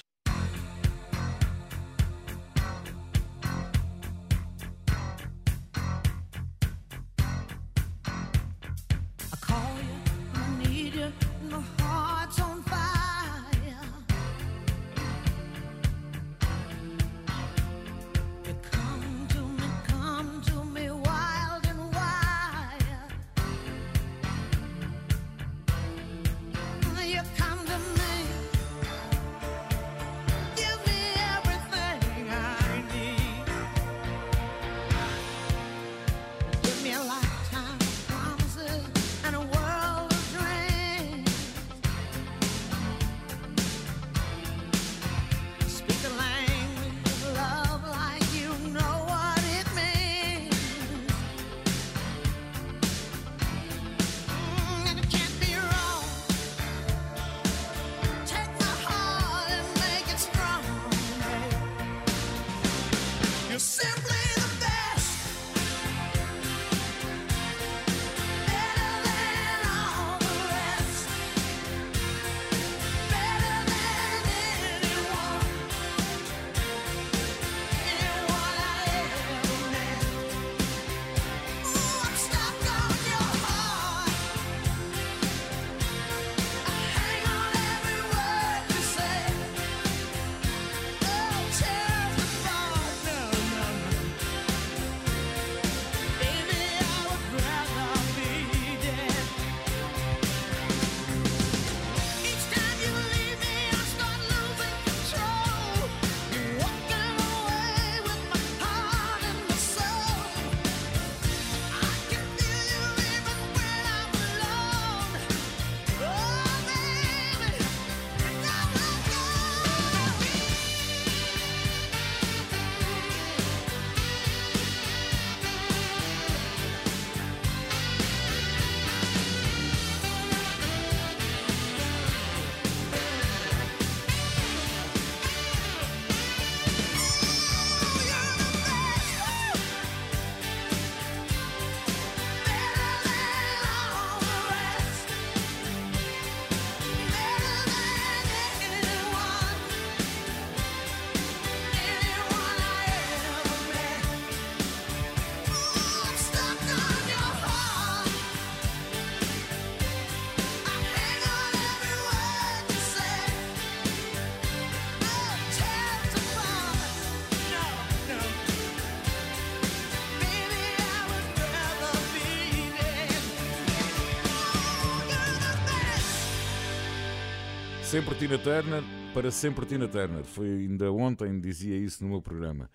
Sempre 177.90 178.14
Tina 178.14 178.38
Turner, 178.38 178.84
para 179.16 179.32
sempre 179.32 179.66
Tina 179.66 179.88
Turner. 179.88 180.24
Foi 180.24 180.48
ainda 180.48 180.92
ontem, 180.92 181.40
dizia 181.40 181.76
isso 181.76 182.04
no 182.04 182.10
meu 182.12 182.22
programa. 182.22 182.70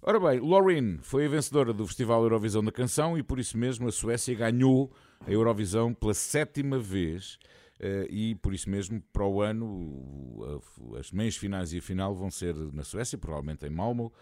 Ora 0.00 0.20
bem, 0.20 0.38
Loreen 0.38 0.98
foi 1.02 1.26
a 1.26 1.28
vencedora 1.28 1.72
do 1.72 1.84
Festival 1.84 2.22
Eurovisão 2.22 2.62
da 2.62 2.70
Canção 2.70 3.18
e 3.18 3.24
por 3.24 3.40
isso 3.40 3.58
mesmo 3.58 3.88
a 3.88 3.92
Suécia 3.92 4.36
ganhou 4.36 4.92
a 5.26 5.32
Eurovisão 5.32 5.92
pela 5.92 6.14
sétima 6.14 6.78
vez. 6.78 7.40
eh, 7.80 8.06
E 8.08 8.34
por 8.36 8.54
isso 8.54 8.70
mesmo, 8.70 9.02
para 9.12 9.26
o 9.26 9.42
ano, 9.42 10.62
as 10.96 11.10
meias 11.10 11.36
finais 11.36 11.72
e 11.72 11.78
a 11.78 11.82
final 11.82 12.14
vão 12.14 12.30
ser 12.30 12.54
na 12.72 12.84
Suécia, 12.84 13.18
provavelmente 13.18 13.66
em 13.66 13.70
Malmo. 13.70 14.12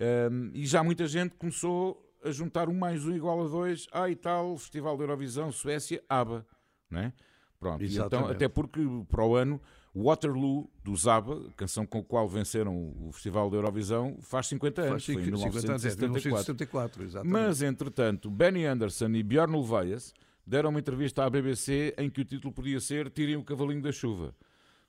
Um, 0.00 0.50
e 0.54 0.66
já 0.66 0.82
muita 0.82 1.06
gente 1.06 1.36
começou 1.36 2.04
a 2.24 2.32
juntar 2.32 2.68
um 2.68 2.74
mais 2.74 3.06
um 3.06 3.14
igual 3.14 3.44
a 3.44 3.48
dois. 3.48 3.86
Ah, 3.92 4.10
e 4.10 4.16
tal, 4.16 4.56
Festival 4.56 4.96
da 4.96 5.04
Eurovisão, 5.04 5.52
Suécia, 5.52 6.02
ABBA. 6.08 6.44
Não 6.90 7.00
é? 7.00 7.12
Pronto, 7.58 7.82
então, 7.84 8.26
até 8.28 8.48
porque 8.48 8.80
para 9.08 9.24
o 9.24 9.34
ano, 9.34 9.60
Waterloo, 9.94 10.70
do 10.84 11.10
ABBA, 11.10 11.50
canção 11.56 11.84
com 11.84 11.98
a 11.98 12.04
qual 12.04 12.28
venceram 12.28 12.94
o 13.00 13.10
Festival 13.12 13.50
da 13.50 13.56
Eurovisão, 13.56 14.16
faz 14.20 14.46
50 14.46 14.82
anos. 14.82 14.92
Faz 14.92 15.04
foi 15.06 15.14
em 15.14 15.36
50 15.36 15.38
anos, 15.72 15.84
é, 15.84 15.88
1974. 15.96 16.04
1974, 16.04 17.02
exatamente. 17.04 17.32
Mas, 17.32 17.62
entretanto, 17.62 18.30
Benny 18.30 18.64
Anderson 18.64 19.08
e 19.10 19.22
Björn 19.22 19.54
Ulvaeus 19.56 20.14
deram 20.46 20.70
uma 20.70 20.78
entrevista 20.78 21.24
à 21.24 21.30
BBC 21.30 21.94
em 21.98 22.08
que 22.08 22.20
o 22.20 22.24
título 22.24 22.52
podia 22.52 22.80
ser 22.80 23.10
Tirem 23.10 23.36
o 23.36 23.44
Cavalinho 23.44 23.82
da 23.82 23.92
Chuva. 23.92 24.34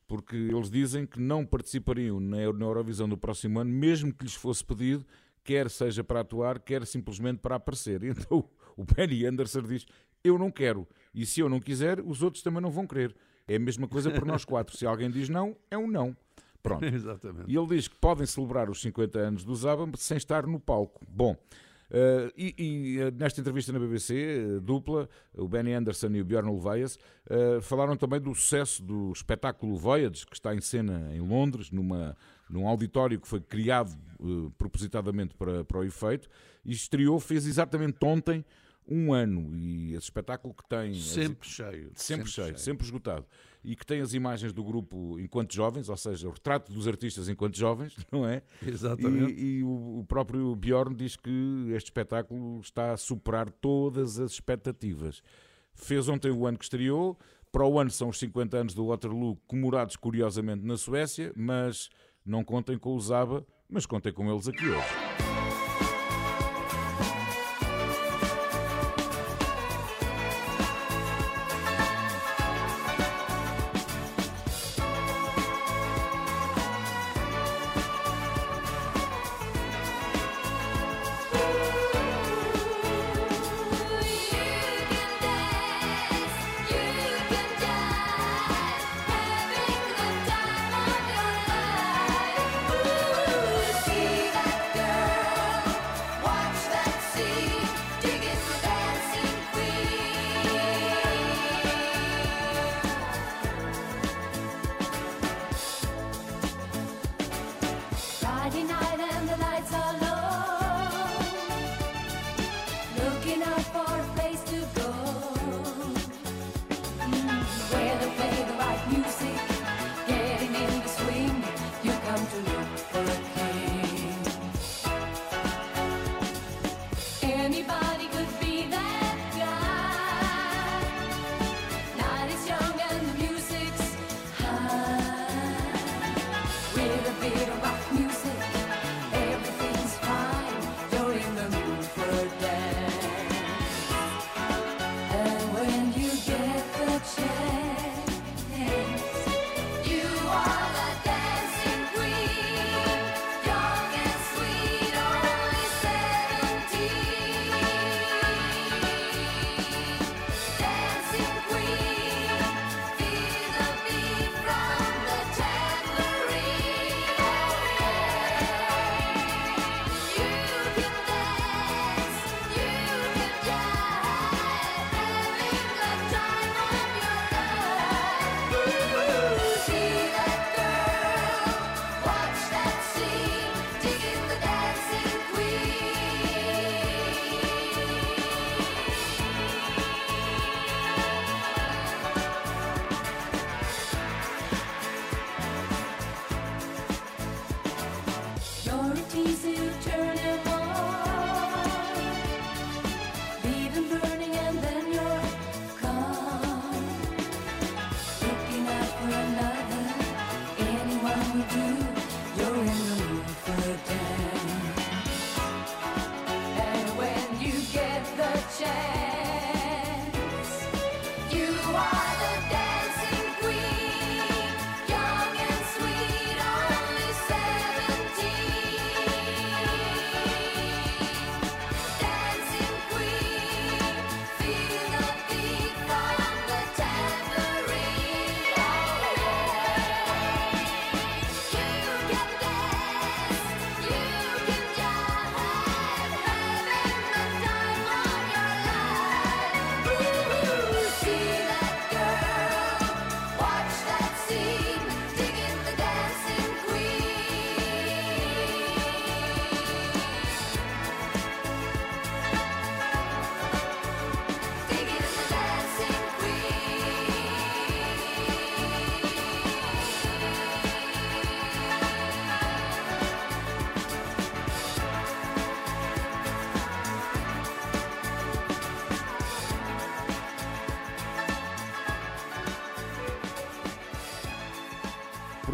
Porque 0.07 0.35
eles 0.35 0.69
dizem 0.71 1.05
que 1.05 1.19
não 1.19 1.45
participariam 1.45 2.19
na 2.19 2.37
Euro- 2.37 2.57
na 2.57 2.65
Eurovisão 2.65 3.07
do 3.07 3.17
próximo 3.17 3.59
ano, 3.59 3.71
mesmo 3.71 4.13
que 4.13 4.23
lhes 4.23 4.33
fosse 4.33 4.63
pedido, 4.63 5.05
quer 5.43 5.69
seja 5.69 6.03
para 6.03 6.21
atuar, 6.21 6.59
quer 6.59 6.85
simplesmente 6.85 7.39
para 7.39 7.55
aparecer. 7.55 8.01
Então 8.03 8.43
o 8.77 8.83
Benny 8.83 9.25
Anderson 9.25 9.61
diz: 9.63 9.85
Eu 10.23 10.37
não 10.37 10.51
quero. 10.51 10.87
E 11.13 11.25
se 11.25 11.39
eu 11.39 11.49
não 11.49 11.59
quiser, 11.59 11.99
os 11.99 12.21
outros 12.21 12.43
também 12.43 12.61
não 12.61 12.69
vão 12.69 12.85
querer. 12.85 13.15
É 13.47 13.55
a 13.55 13.59
mesma 13.59 13.87
coisa 13.87 14.11
para 14.11 14.25
nós 14.25 14.45
quatro. 14.45 14.77
Se 14.77 14.85
alguém 14.85 15.09
diz 15.09 15.29
não, 15.29 15.55
é 15.71 15.77
um 15.77 15.87
não. 15.87 16.15
Pronto. 16.61 16.83
Exatamente. 16.85 17.51
E 17.51 17.57
ele 17.57 17.67
diz 17.67 17.87
que 17.87 17.95
podem 17.97 18.25
celebrar 18.25 18.69
os 18.69 18.81
50 18.81 19.19
anos 19.19 19.43
do 19.43 19.55
Zaba 19.55 19.89
sem 19.95 20.17
estar 20.17 20.45
no 20.45 20.59
palco. 20.59 21.01
Bom, 21.07 21.35
eh, 21.91 22.31
e, 22.37 22.55
e, 22.57 22.99
eh, 22.99 23.11
nesta 23.11 23.41
entrevista 23.41 23.71
na 23.71 23.79
BBC, 23.79 24.13
eh, 24.15 24.59
dupla, 24.59 25.09
o 25.33 25.47
Benny 25.47 25.73
Anderson 25.73 26.09
e 26.09 26.21
o 26.21 26.25
Bjorn 26.25 26.49
Ulvaeus 26.49 26.99
eh, 27.27 27.59
falaram 27.61 27.97
também 27.97 28.19
do 28.19 28.33
sucesso 28.35 28.83
do 28.83 29.11
espetáculo 29.11 29.75
Voyage, 29.75 30.25
que 30.25 30.35
está 30.35 30.53
em 30.53 30.61
cena 30.61 31.09
em 31.13 31.19
Londres, 31.19 31.71
numa, 31.71 32.15
num 32.49 32.67
auditório 32.67 33.19
que 33.19 33.27
foi 33.27 33.41
criado 33.41 33.97
propositadamente 34.57 35.33
para, 35.33 35.63
para 35.63 35.79
o 35.79 35.83
efeito, 35.83 36.29
e 36.63 36.73
estreou, 36.73 37.19
fez 37.19 37.47
exatamente 37.47 37.97
ontem 38.03 38.45
um 38.89 39.13
ano. 39.13 39.55
E 39.55 39.93
esse 39.93 40.05
espetáculo 40.05 40.53
que 40.53 40.67
tem. 40.67 40.93
Sempre 40.95 41.47
cheio. 41.47 41.91
Sempre, 41.95 42.29
cheio, 42.29 42.57
sempre 42.57 42.85
esgotado. 42.85 43.25
e 43.63 43.75
que 43.75 43.85
tem 43.85 44.01
as 44.01 44.13
imagens 44.13 44.53
do 44.53 44.63
grupo 44.63 45.19
enquanto 45.19 45.53
jovens, 45.53 45.89
ou 45.89 45.97
seja, 45.97 46.27
o 46.27 46.31
retrato 46.31 46.71
dos 46.71 46.87
artistas 46.87 47.27
enquanto 47.29 47.57
jovens, 47.57 47.95
não 48.11 48.25
é? 48.25 48.41
Exatamente. 48.65 49.33
E, 49.33 49.57
e 49.59 49.63
o, 49.63 49.99
o 49.99 50.05
próprio 50.07 50.55
Bjorn 50.55 50.95
diz 50.95 51.15
que 51.15 51.67
este 51.75 51.87
espetáculo 51.87 52.59
está 52.61 52.93
a 52.93 52.97
superar 52.97 53.49
todas 53.49 54.19
as 54.19 54.31
expectativas. 54.31 55.21
Fez 55.73 56.09
ontem 56.09 56.31
o 56.31 56.45
ano 56.45 56.57
que 56.57 56.65
estreou, 56.65 57.17
para 57.51 57.65
o 57.65 57.79
ano 57.79 57.89
são 57.89 58.09
os 58.09 58.19
50 58.19 58.57
anos 58.57 58.73
do 58.73 58.87
Waterloo, 58.87 59.37
comemorados 59.47 59.95
curiosamente 59.95 60.65
na 60.65 60.77
Suécia, 60.77 61.31
mas 61.35 61.89
não 62.25 62.43
contem 62.43 62.77
com 62.77 62.95
os 62.95 63.11
ABBA, 63.11 63.45
mas 63.67 63.85
contem 63.85 64.13
com 64.13 64.31
eles 64.31 64.47
aqui 64.47 64.67
hoje. 64.67 65.28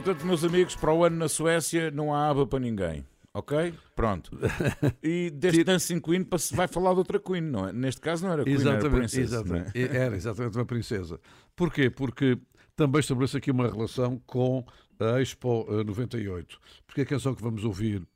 Portanto, 0.05 0.27
meus 0.27 0.43
amigos, 0.43 0.75
para 0.75 0.93
o 0.93 1.03
ano 1.03 1.15
na 1.17 1.27
Suécia 1.27 1.89
não 1.89 2.13
há 2.13 2.29
aba 2.29 2.45
para 2.45 2.59
ninguém. 2.59 3.03
Ok? 3.33 3.73
Pronto. 3.95 4.37
E 5.01 5.31
deste 5.31 5.63
Dancing 5.65 5.99
Queen 5.99 6.23
vai 6.53 6.67
falar 6.67 6.91
de 6.91 6.99
outra 6.99 7.19
Queen, 7.19 7.41
não 7.41 7.67
é? 7.67 7.73
Neste 7.73 8.01
caso 8.01 8.23
não 8.23 8.33
era 8.33 8.43
Queen, 8.43 8.53
era 8.53 8.61
Exatamente, 8.61 8.95
Princess. 8.95 9.31
não 9.31 9.37
é? 9.37 9.41
exatamente. 9.41 9.97
Era 9.97 10.15
exatamente 10.15 10.57
uma 10.59 10.65
princesa. 10.65 11.19
Porquê? 11.55 11.89
Porque 11.89 12.37
também 12.75 12.99
estabelece 12.99 13.35
aqui 13.35 13.49
uma 13.49 13.67
relação 13.67 14.21
com 14.27 14.63
a 14.99 15.19
Expo 15.19 15.65
eh, 15.69 15.83
98. 15.83 16.59
Porque 16.85 17.01
a 17.01 17.05
canção 17.07 17.33
que 17.33 17.41
vamos 17.41 17.63
ouvir 17.63 18.07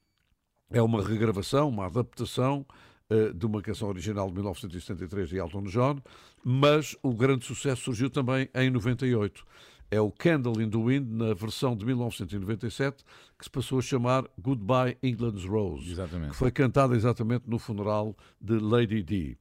é 0.70 0.84
uma 0.84 1.02
regravação, 1.02 1.70
uma 1.70 1.88
adaptação 1.88 2.64
eh, 3.10 3.34
de 3.34 3.48
uma 3.48 3.64
canção 3.64 3.88
original 3.88 4.28
de 4.28 4.36
1973 4.36 5.28
de 5.28 5.38
Elton 5.38 5.64
John, 5.64 6.00
mas 6.46 6.96
o 7.02 7.16
grande 7.16 7.46
sucesso 7.46 7.82
surgiu 7.82 8.12
também 8.12 8.48
em 8.54 8.70
98. 8.70 9.44
É 9.92 10.00
o 10.00 10.12
Candle 10.12 10.62
in 10.62 10.70
the 10.70 10.78
Wind, 10.78 11.10
na 11.10 11.34
versão 11.34 11.76
de 11.76 11.86
1997, 11.86 13.04
que 13.38 13.44
se 13.44 13.50
passou 13.50 13.80
a 13.80 13.82
chamar 13.82 14.26
Goodbye 14.40 14.98
England's 15.02 15.46
Rose, 15.46 15.92
Exatamente. 15.92 16.32
que 16.32 16.36
foi 16.38 16.52
cantada 16.52 16.96
exatamente 16.96 17.50
no 17.50 17.58
funeral 17.58 18.16
de 18.40 18.60
Lady 18.60 19.02
Di 19.02 19.38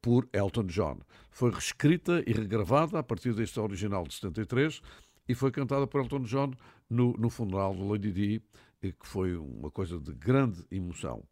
por 0.00 0.28
Elton 0.32 0.64
John. 0.64 0.98
Foi 1.30 1.50
reescrita 1.50 2.22
e 2.26 2.32
regravada 2.32 2.98
a 2.98 3.02
partir 3.02 3.34
deste 3.34 3.60
original 3.60 4.04
de 4.04 4.14
73 4.14 4.80
e 5.28 5.34
foi 5.34 5.50
cantada 5.50 5.86
por 5.86 6.00
Elton 6.00 6.22
John 6.22 6.52
no, 6.88 7.12
no 7.14 7.30
funeral 7.30 7.74
de 7.74 7.82
Lady 7.82 8.12
Di, 8.12 8.42
que 8.80 8.94
foi 9.02 9.36
uma 9.36 9.70
coisa 9.70 9.98
de 9.98 10.12
grande 10.12 10.64
emoção. 10.70 11.22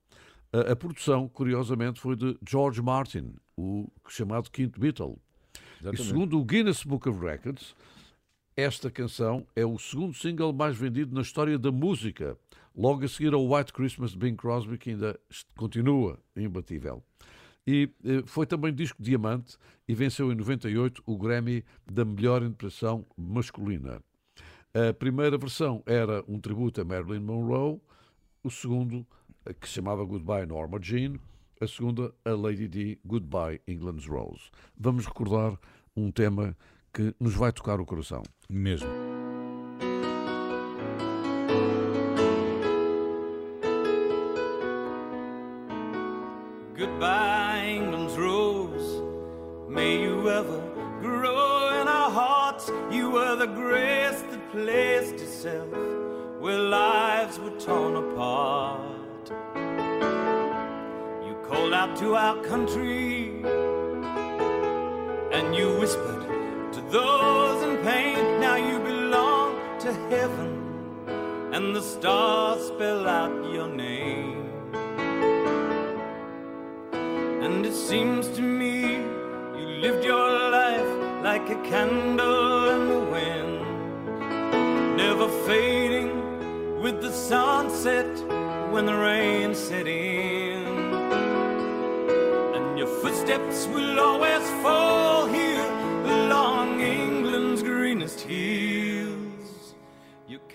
A, 0.53 0.73
a 0.73 0.77
produção, 0.77 1.29
curiosamente, 1.29 2.01
foi 2.01 2.17
de 2.17 2.37
George 2.49 2.83
Martin, 2.83 3.35
o 3.57 3.89
chamado 4.09 4.51
quinto 4.51 4.81
Beatle. 4.81 5.19
E 5.55 5.85
Exatamente. 5.85 6.07
segundo 6.07 6.39
o 6.39 6.45
Guinness 6.45 6.85
Book 6.85 7.09
of 7.09 7.21
Records, 7.21 7.75
Esta 8.57 8.91
canção 8.91 9.47
é 9.57 9.65
o 9.65 9.79
segundo 9.79 10.13
single 10.13 10.53
mais 10.53 10.77
vendido 10.77 11.15
na 11.15 11.23
história 11.23 11.59
da 11.59 11.73
música, 11.73 12.37
logo 12.77 13.03
a 13.03 13.09
seguir 13.09 13.33
ao 13.33 13.51
White 13.51 13.73
Christmas 13.73 14.11
de 14.11 14.19
Bing 14.19 14.37
Crosby, 14.37 14.77
que 14.77 14.91
ainda 14.91 15.19
continua 15.57 16.19
imbatível. 16.37 17.03
E 17.67 17.89
eh, 18.05 18.23
foi 18.27 18.45
também 18.45 18.75
disco 18.75 19.03
diamante 19.03 19.57
e 19.89 19.95
venceu 19.95 20.31
em 20.31 20.35
98 20.35 21.03
o 21.07 21.17
Grammy 21.17 21.65
da 21.91 22.05
melhor 22.05 22.43
interpretação 22.43 23.07
masculina. 23.17 24.03
A 24.75 24.93
primeira 24.93 25.39
versão 25.39 25.83
era 25.87 26.23
um 26.29 26.39
tributo 26.39 26.83
a 26.83 26.85
Marilyn 26.85 27.21
Monroe, 27.21 27.81
o 28.45 28.51
segundo, 28.51 29.07
eh, 29.47 29.55
que 29.55 29.67
se 29.67 29.77
chamava 29.77 30.05
Goodbye 30.05 30.45
Norma 30.45 30.79
Jean, 30.79 31.15
a 31.59 31.67
segunda, 31.67 32.13
a 32.23 32.31
Lady 32.33 32.69
D, 32.69 32.99
Goodbye 33.03 33.63
England's 33.67 34.07
Rose. 34.07 34.51
Vamos 34.77 35.07
recordar 35.07 35.59
um 35.97 36.11
tema 36.11 36.55
que 36.93 37.15
nos 37.19 37.35
vai 37.35 37.53
tocar 37.53 37.81
o 37.81 37.87
coração. 37.87 38.23
Mesmo. 38.49 38.89
Goodbye, 46.77 47.77
England's 47.77 48.17
rose. 48.17 49.03
May 49.69 50.03
you 50.03 50.29
ever 50.29 50.61
grow 51.01 51.81
in 51.81 51.89
our 51.89 52.11
hearts. 52.11 52.71
You 52.91 53.11
were 53.11 53.37
the 53.37 53.47
grace 53.47 54.23
that 54.31 54.51
placed 54.51 55.15
itself 55.15 55.69
where 56.41 56.59
lives 56.59 57.39
were 57.39 57.59
torn 57.59 57.97
apart. 57.97 59.31
You 61.25 61.35
called 61.49 61.73
out 61.73 61.97
to 61.99 62.15
our 62.17 62.43
country 62.43 63.43
and 65.33 65.55
you 65.55 65.79
whispered 65.79 66.23
those 66.93 67.63
in 67.63 67.83
pain. 67.83 68.39
Now 68.39 68.57
you 68.57 68.79
belong 68.79 69.79
to 69.81 69.93
heaven, 70.11 70.51
and 71.55 71.75
the 71.75 71.81
stars 71.81 72.67
spell 72.67 73.09
out 73.09 73.51
your 73.51 73.69
name. 73.69 74.43
And 77.45 77.65
it 77.65 77.75
seems 77.75 78.29
to 78.37 78.43
me 78.43 78.97
you 79.59 79.67
lived 79.85 80.05
your 80.05 80.31
life 80.59 80.93
like 81.25 81.49
a 81.49 81.61
candle 81.63 82.69
in 82.75 82.83
the 82.95 83.03
wind, 83.17 83.55
never 84.97 85.29
fading 85.47 86.13
with 86.83 87.01
the 87.01 87.13
sunset 87.13 88.13
when 88.71 88.85
the 88.85 88.95
rain 88.95 89.55
set 89.55 89.87
in. 89.87 90.67
And 92.57 92.79
your 92.79 92.91
footsteps 93.01 93.67
will 93.67 93.99
always 93.99 94.47
fall 94.63 95.22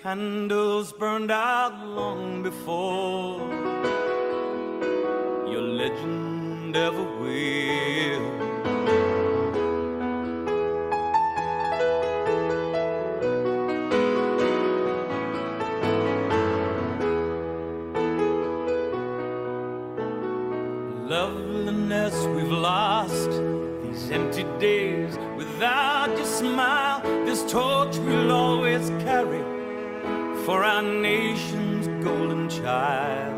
candles 0.08 0.94
burned 0.94 1.32
out 1.32 1.86
long 1.86 2.42
before 2.42 3.42
your 5.52 5.62
legend 5.62 6.74
ever 6.78 7.04
will. 7.20 8.28
Loveliness 21.10 22.16
we've 22.28 22.50
lost 22.50 23.32
these 23.84 24.10
empty 24.12 24.46
days 24.58 25.18
without 25.36 26.16
your 26.16 26.26
smile. 26.26 27.02
This 27.26 27.44
torch 27.52 27.98
we'll 27.98 28.32
always 28.32 28.90
carry 29.04 29.57
for 30.48 30.64
our 30.64 30.82
nation's 30.82 31.88
golden 32.06 32.48
child. 32.48 33.36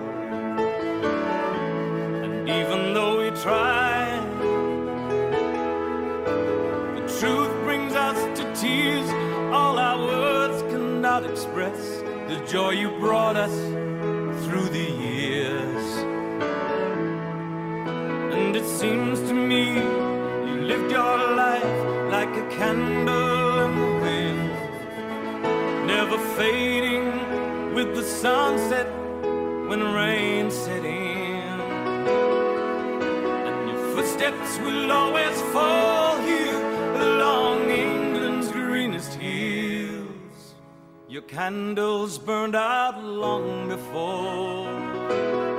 And 2.23 2.47
even 2.47 2.93
though 2.93 3.17
we 3.17 3.31
try, 3.31 4.15
the 6.97 7.05
truth 7.19 7.51
brings 7.63 7.93
us 7.95 8.19
to 8.37 8.43
tears. 8.53 9.09
All 9.51 9.79
our 9.79 9.97
words 9.97 10.61
cannot 10.71 11.25
express 11.25 11.79
the 12.27 12.45
joy 12.47 12.73
you 12.81 12.91
brought 12.99 13.37
us 13.37 13.57
through 14.43 14.69
the 14.69 14.89
years. 15.07 15.85
And 18.35 18.55
it 18.55 18.67
seems 18.79 19.17
to 19.29 19.33
me 19.33 19.63
you 20.47 20.61
lived 20.61 20.91
your 20.91 21.17
life 21.43 22.11
like 22.11 22.33
a 22.37 22.47
candle 22.55 23.28
never 26.09 26.23
fading 26.35 27.73
with 27.75 27.95
the 27.95 28.01
sunset 28.03 28.87
when 29.67 29.93
rain 29.93 30.49
set 30.49 30.83
in. 30.83 31.59
And 33.47 33.69
your 33.69 33.95
footsteps 33.95 34.57
will 34.59 34.91
always 34.91 35.39
fall 35.53 36.17
here 36.21 36.61
along 36.95 37.69
England's 37.69 38.51
greenest 38.51 39.13
hills. 39.13 40.55
Your 41.07 41.23
candles 41.23 42.17
burned 42.17 42.55
out 42.55 43.03
long 43.03 43.67
before 43.67 45.58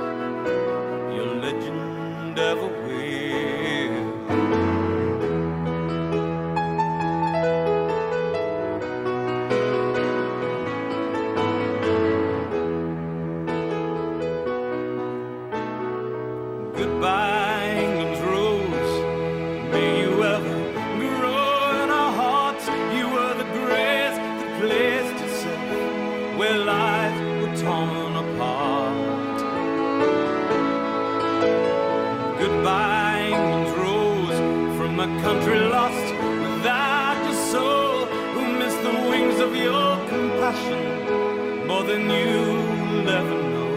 than 41.91 42.09
you'll 42.09 43.09
ever 43.19 43.37
know. 43.53 43.75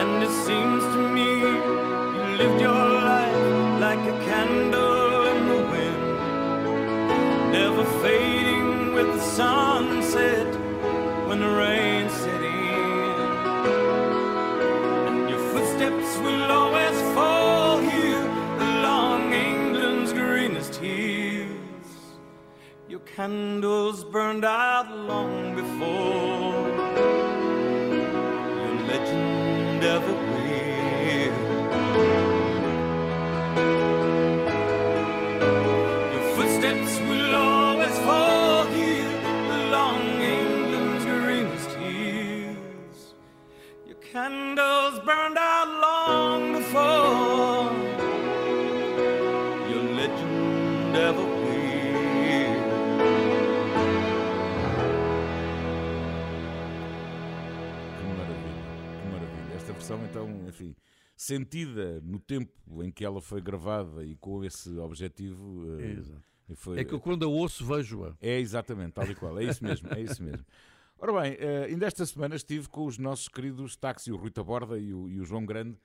And 0.00 0.12
it 0.26 0.34
seems 0.46 0.82
to 0.94 1.00
me 1.16 1.28
you 2.16 2.26
lived 2.40 2.60
your 2.68 2.86
life 3.12 3.42
like 3.84 4.02
a 4.14 4.16
candle 4.30 5.26
in 5.32 5.40
the 5.52 5.60
wind, 5.72 6.02
never 7.52 7.84
fading 8.02 8.94
with 8.96 9.08
the 9.16 9.24
sunset 9.38 10.50
when 11.28 11.38
the 11.40 11.52
rain 11.64 12.08
set 12.08 12.42
in. 12.42 13.28
And 15.06 15.18
your 15.32 15.42
footsteps 15.52 16.10
will 16.24 16.50
always 16.60 16.85
candles 23.16 24.04
burned 24.04 24.44
out 24.44 24.94
long 24.94 25.54
before 25.54 26.35
sentida 61.26 62.00
no 62.02 62.18
tempo 62.18 62.82
em 62.82 62.90
que 62.90 63.04
ela 63.04 63.20
foi 63.20 63.40
gravada 63.40 64.04
e 64.04 64.16
com 64.16 64.44
esse 64.44 64.70
objetivo. 64.78 65.66
Exato. 65.80 66.22
foi- 66.54 66.78
É 66.78 66.84
que 66.84 66.94
eu 66.94 67.00
quando 67.00 67.24
a 67.24 67.28
ouço 67.28 67.64
vejo-a. 67.64 68.14
É 68.20 68.38
exatamente, 68.38 68.92
tal 68.92 69.10
e 69.10 69.14
qual, 69.14 69.38
é 69.38 69.44
isso 69.44 69.64
mesmo, 69.64 69.88
é 69.92 70.00
isso 70.00 70.22
mesmo. 70.22 70.44
Ora 70.98 71.20
bem, 71.20 71.36
eh, 71.38 71.64
ainda 71.64 71.86
esta 71.86 72.06
semana 72.06 72.36
estive 72.36 72.68
com 72.68 72.86
os 72.86 72.96
nossos 72.96 73.28
queridos 73.28 73.76
táxi, 73.76 74.10
o 74.10 74.16
Rui 74.16 74.30
Taborda 74.30 74.78
e 74.78 74.94
o, 74.94 75.08
e 75.10 75.20
o 75.20 75.24
João 75.24 75.44
Grande, 75.44 75.76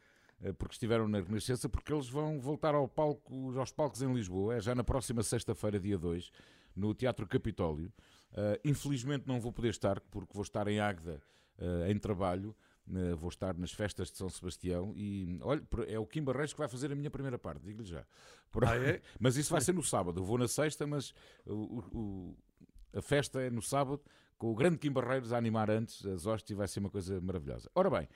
eh, 0.42 0.54
porque 0.54 0.74
estiveram 0.74 1.06
na 1.08 1.20
Renascença, 1.20 1.68
porque 1.68 1.92
eles 1.92 2.08
vão 2.08 2.40
voltar 2.40 2.74
ao 2.76 2.88
palco, 2.88 3.58
aos 3.60 3.72
palcos 3.74 4.02
em 4.02 4.14
Lisboa, 4.14 4.56
é 4.56 4.62
já 4.62 4.74
na 4.74 4.84
próxima 4.86 5.22
sexta-feira, 5.22 5.80
dia 5.80 5.98
2, 5.98 6.32
no 6.76 6.94
Teatro 6.94 7.28
Capitólio. 7.28 7.92
Uh, 8.32 8.56
infelizmente 8.64 9.28
não 9.28 9.42
vou 9.42 9.52
poder 9.52 9.70
estar, 9.72 10.00
porque 10.00 10.32
vou 10.34 10.44
estar 10.44 10.66
em 10.70 10.80
Águeda 10.80 11.22
uh, 11.60 11.92
em 11.92 11.98
trabalho, 11.98 12.56
vou 13.18 13.30
estar 13.30 13.58
nas 13.58 13.72
festas 13.72 14.12
de 14.12 14.18
São 14.18 14.30
Sebastião 14.30 14.94
e, 14.96 15.38
olha, 15.42 15.62
é 15.88 15.98
o 16.00 16.06
Kim 16.06 16.24
Barreiros 16.24 16.54
que 16.54 16.60
vai 16.60 16.68
fazer 16.68 16.92
a 16.92 16.96
minha 16.96 17.10
primeira 17.10 17.38
parte, 17.40 17.62
digo-lhe 17.64 17.88
já. 17.88 18.06
Por- 18.52 18.66
Ah, 18.66 18.76
é? 18.76 19.02
mas 19.20 19.38
isso 19.38 19.52
vai 19.52 19.62
ser 19.62 19.74
no 19.74 19.84
sábado, 19.84 20.20
eu 20.20 20.26
vou 20.26 20.38
na 20.38 20.48
sexta, 20.48 20.86
mas 20.86 21.14
o- 21.46 21.80
o- 21.94 22.36
a 22.94 23.02
festa 23.02 23.40
é 23.42 23.50
no 23.50 23.62
sábado, 23.62 24.02
com 24.38 24.52
o 24.52 24.56
grande 24.56 24.78
Kim 24.78 24.92
Barreiros 24.92 25.32
a 25.32 25.38
animar 25.38 25.70
antes 25.70 26.06
as 26.06 26.26
hóstias 26.26 26.50
e 26.52 26.56
vai 26.56 26.68
ser 26.68 26.80
uma 26.80 26.90
coisa 26.90 27.22
maravilhosa. 27.22 27.70
Ora 27.76 27.90
bem, 27.90 28.10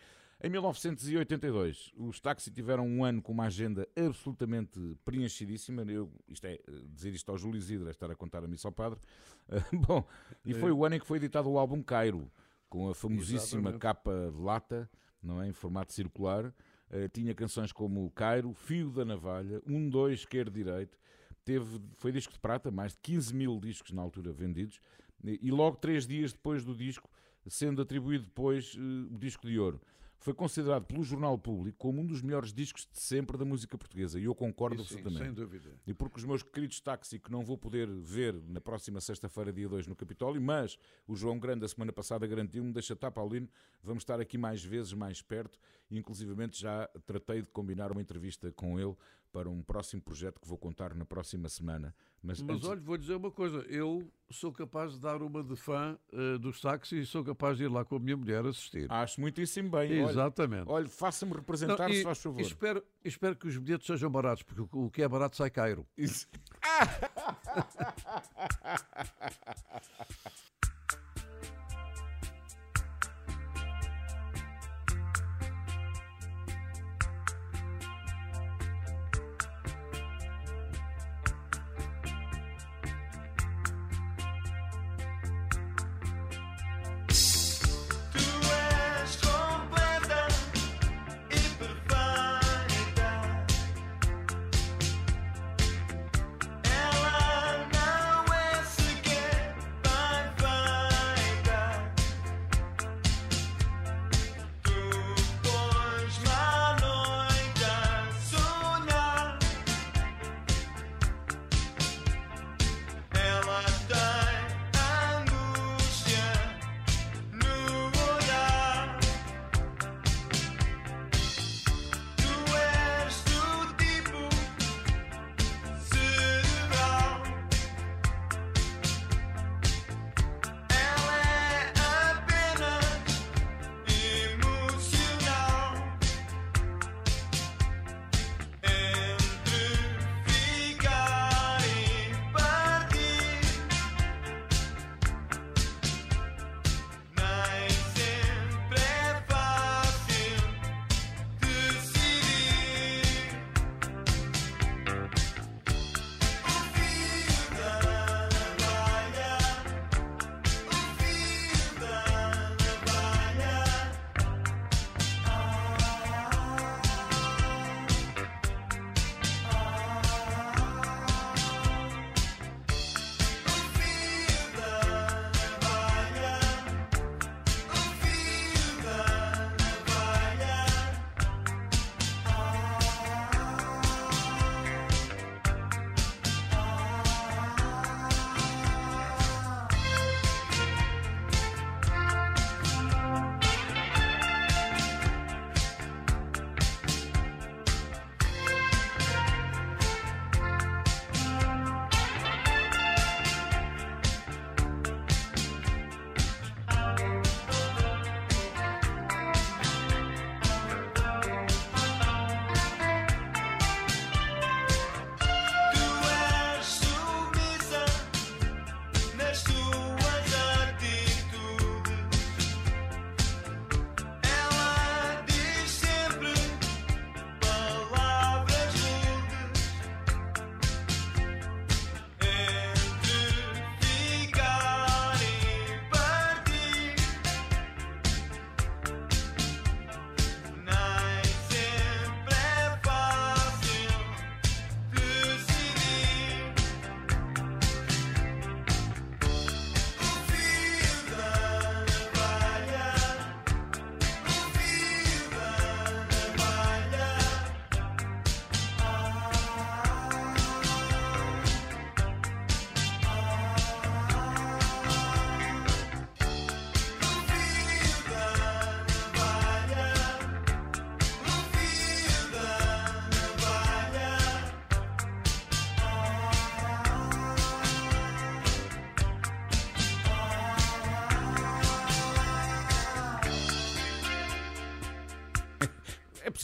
em 0.43 0.49
1982, 0.49 1.93
os 1.95 2.19
táxi 2.19 2.51
tiveram 2.51 2.85
um 2.85 3.05
ano 3.05 3.21
com 3.21 3.31
uma 3.31 3.45
agenda 3.45 3.87
absolutamente 3.95 4.79
preenchidíssima. 5.05 5.83
Eu, 5.83 6.11
isto 6.27 6.45
é, 6.45 6.53
eh, 6.55 6.59
dizer 6.93 7.13
isto 7.13 7.31
ao 7.31 7.37
Júlio 7.37 7.57
Isidro, 7.57 7.87
é 7.87 7.91
estar 7.91 8.11
a 8.11 8.15
contar 8.15 8.43
a 8.43 8.47
missa 8.47 8.67
ao 8.67 8.71
padre. 8.71 8.99
Bom, 9.87 10.05
e 10.45 10.53
foi 10.53 10.71
o 10.71 10.83
ano 10.83 10.95
em 10.95 10.99
que 10.99 11.05
foi 11.05 11.17
editado 11.19 11.49
o 11.49 11.57
álbum 11.57 11.81
Cairo, 11.81 12.29
com 12.69 12.89
a 12.89 12.95
famosíssima 12.95 13.69
Exatamente. 13.69 13.79
capa 13.79 14.31
de 14.31 14.41
lata, 14.41 14.89
não 15.21 15.41
é, 15.41 15.47
em 15.47 15.53
formato 15.53 15.93
circular. 15.93 16.53
Eh, 16.89 17.07
tinha 17.09 17.33
canções 17.33 17.71
como 17.71 18.09
Cairo, 18.11 18.53
Fio 18.53 18.91
da 18.91 19.03
Navalha, 19.03 19.61
Um, 19.67 19.89
Dois, 19.89 20.19
Esquerdo, 20.19 20.51
Direito. 20.51 20.97
Teve, 21.43 21.79
foi 21.93 22.11
disco 22.11 22.33
de 22.33 22.39
prata, 22.39 22.71
mais 22.71 22.93
de 22.93 22.99
15 22.99 23.33
mil 23.35 23.59
discos 23.59 23.91
na 23.91 24.01
altura 24.01 24.31
vendidos. 24.31 24.79
E 25.23 25.39
e 25.41 25.51
logo 25.51 25.77
três 25.77 26.05
dias 26.05 26.31
depois 26.33 26.63
do 26.63 26.75
disco, 26.75 27.09
sendo 27.47 27.81
atribuído 27.81 28.25
depois 28.25 28.75
eh, 28.77 29.13
o 29.13 29.17
disco 29.17 29.47
de 29.47 29.59
ouro. 29.59 29.81
Foi 30.25 30.33
considerado 30.33 30.85
pelo 30.85 31.03
Jornal 31.03 31.37
Público 31.37 31.77
como 31.77 32.01
um 32.01 32.05
dos 32.05 32.19
melhores 32.19 32.51
discos 32.51 32.89
de 32.91 32.99
sempre 32.99 33.37
da 33.37 33.45
música 33.45 33.77
portuguesa. 33.77 34.19
E 34.19 34.23
eu 34.23 34.33
concordo 34.33 34.81
Isso 34.81 34.85
sim, 34.85 34.95
absolutamente. 34.95 35.23
sem 35.23 35.33
dúvida. 35.35 35.69
E 35.85 35.93
porque 35.93 36.17
os 36.17 36.25
meus 36.25 36.41
queridos 36.41 36.79
táxi, 36.79 37.19
que 37.19 37.31
não 37.31 37.45
vou 37.45 37.55
poder 37.55 37.87
ver 37.87 38.33
na 38.47 38.59
próxima 38.59 38.99
sexta-feira, 38.99 39.53
dia 39.53 39.69
2, 39.69 39.85
no 39.85 39.95
Capitólio, 39.95 40.41
mas 40.41 40.79
o 41.07 41.15
João 41.15 41.37
Grande, 41.37 41.63
a 41.63 41.67
semana 41.67 41.93
passada, 41.93 42.25
garantiu-me, 42.25 42.73
deixa 42.73 42.93
estar, 42.93 43.11
Paulino, 43.11 43.47
vamos 43.83 44.01
estar 44.01 44.19
aqui 44.19 44.35
mais 44.35 44.63
vezes, 44.63 44.93
mais 44.93 45.21
perto, 45.21 45.59
e 45.91 45.95
inclusivamente 45.99 46.59
já 46.59 46.87
tratei 47.05 47.43
de 47.43 47.49
combinar 47.49 47.91
uma 47.91 48.01
entrevista 48.01 48.51
com 48.51 48.79
ele 48.79 48.95
para 49.35 49.49
um 49.49 49.61
próximo 49.61 50.01
projeto 50.01 50.39
que 50.39 50.47
vou 50.47 50.57
contar 50.57 50.95
na 50.95 51.03
próxima 51.03 51.49
semana. 51.49 51.93
Mas, 52.23 52.41
Mas 52.41 52.55
antes- 52.55 52.69
olha, 52.69 52.79
vou 52.79 52.97
dizer 52.97 53.15
uma 53.15 53.29
coisa, 53.29 53.57
eu 53.67 54.09
sou 54.31 54.49
capaz 54.49 54.93
de 54.93 54.99
dar 54.99 55.21
uma 55.21 55.43
de 55.43 55.57
fã 55.57 55.99
eh, 56.13 56.37
dos 56.37 56.61
táxis 56.61 57.03
e 57.03 57.05
sou 57.05 57.21
capaz 57.21 57.57
de 57.57 57.65
ir 57.65 57.67
lá 57.67 57.83
com 57.83 57.97
a 57.97 57.99
minha 57.99 58.15
mulher 58.15 58.45
assistir. 58.45 58.89
acho 58.89 59.19
muitíssimo 59.19 59.69
bem. 59.71 60.01
Olha, 60.01 60.09
Exatamente. 60.09 60.69
Olha, 60.69 60.87
faça-me 60.87 61.31
Não, 61.33 61.39
representar, 61.39 61.89
e- 61.91 61.95
se 61.97 62.03
faz 62.03 62.21
favor. 62.21 62.39
espero, 62.39 62.81
espero 63.03 63.35
que 63.35 63.45
os 63.45 63.57
bilhetes 63.57 63.85
sejam 63.87 64.09
baratos, 64.09 64.43
porque 64.43 64.61
o- 64.61 64.85
o 64.85 64.89
que 64.89 65.01
é 65.03 65.07
barato 65.09 65.35
sai 65.35 65.49
Cairo. 65.49 65.85
Isso. 65.97 66.29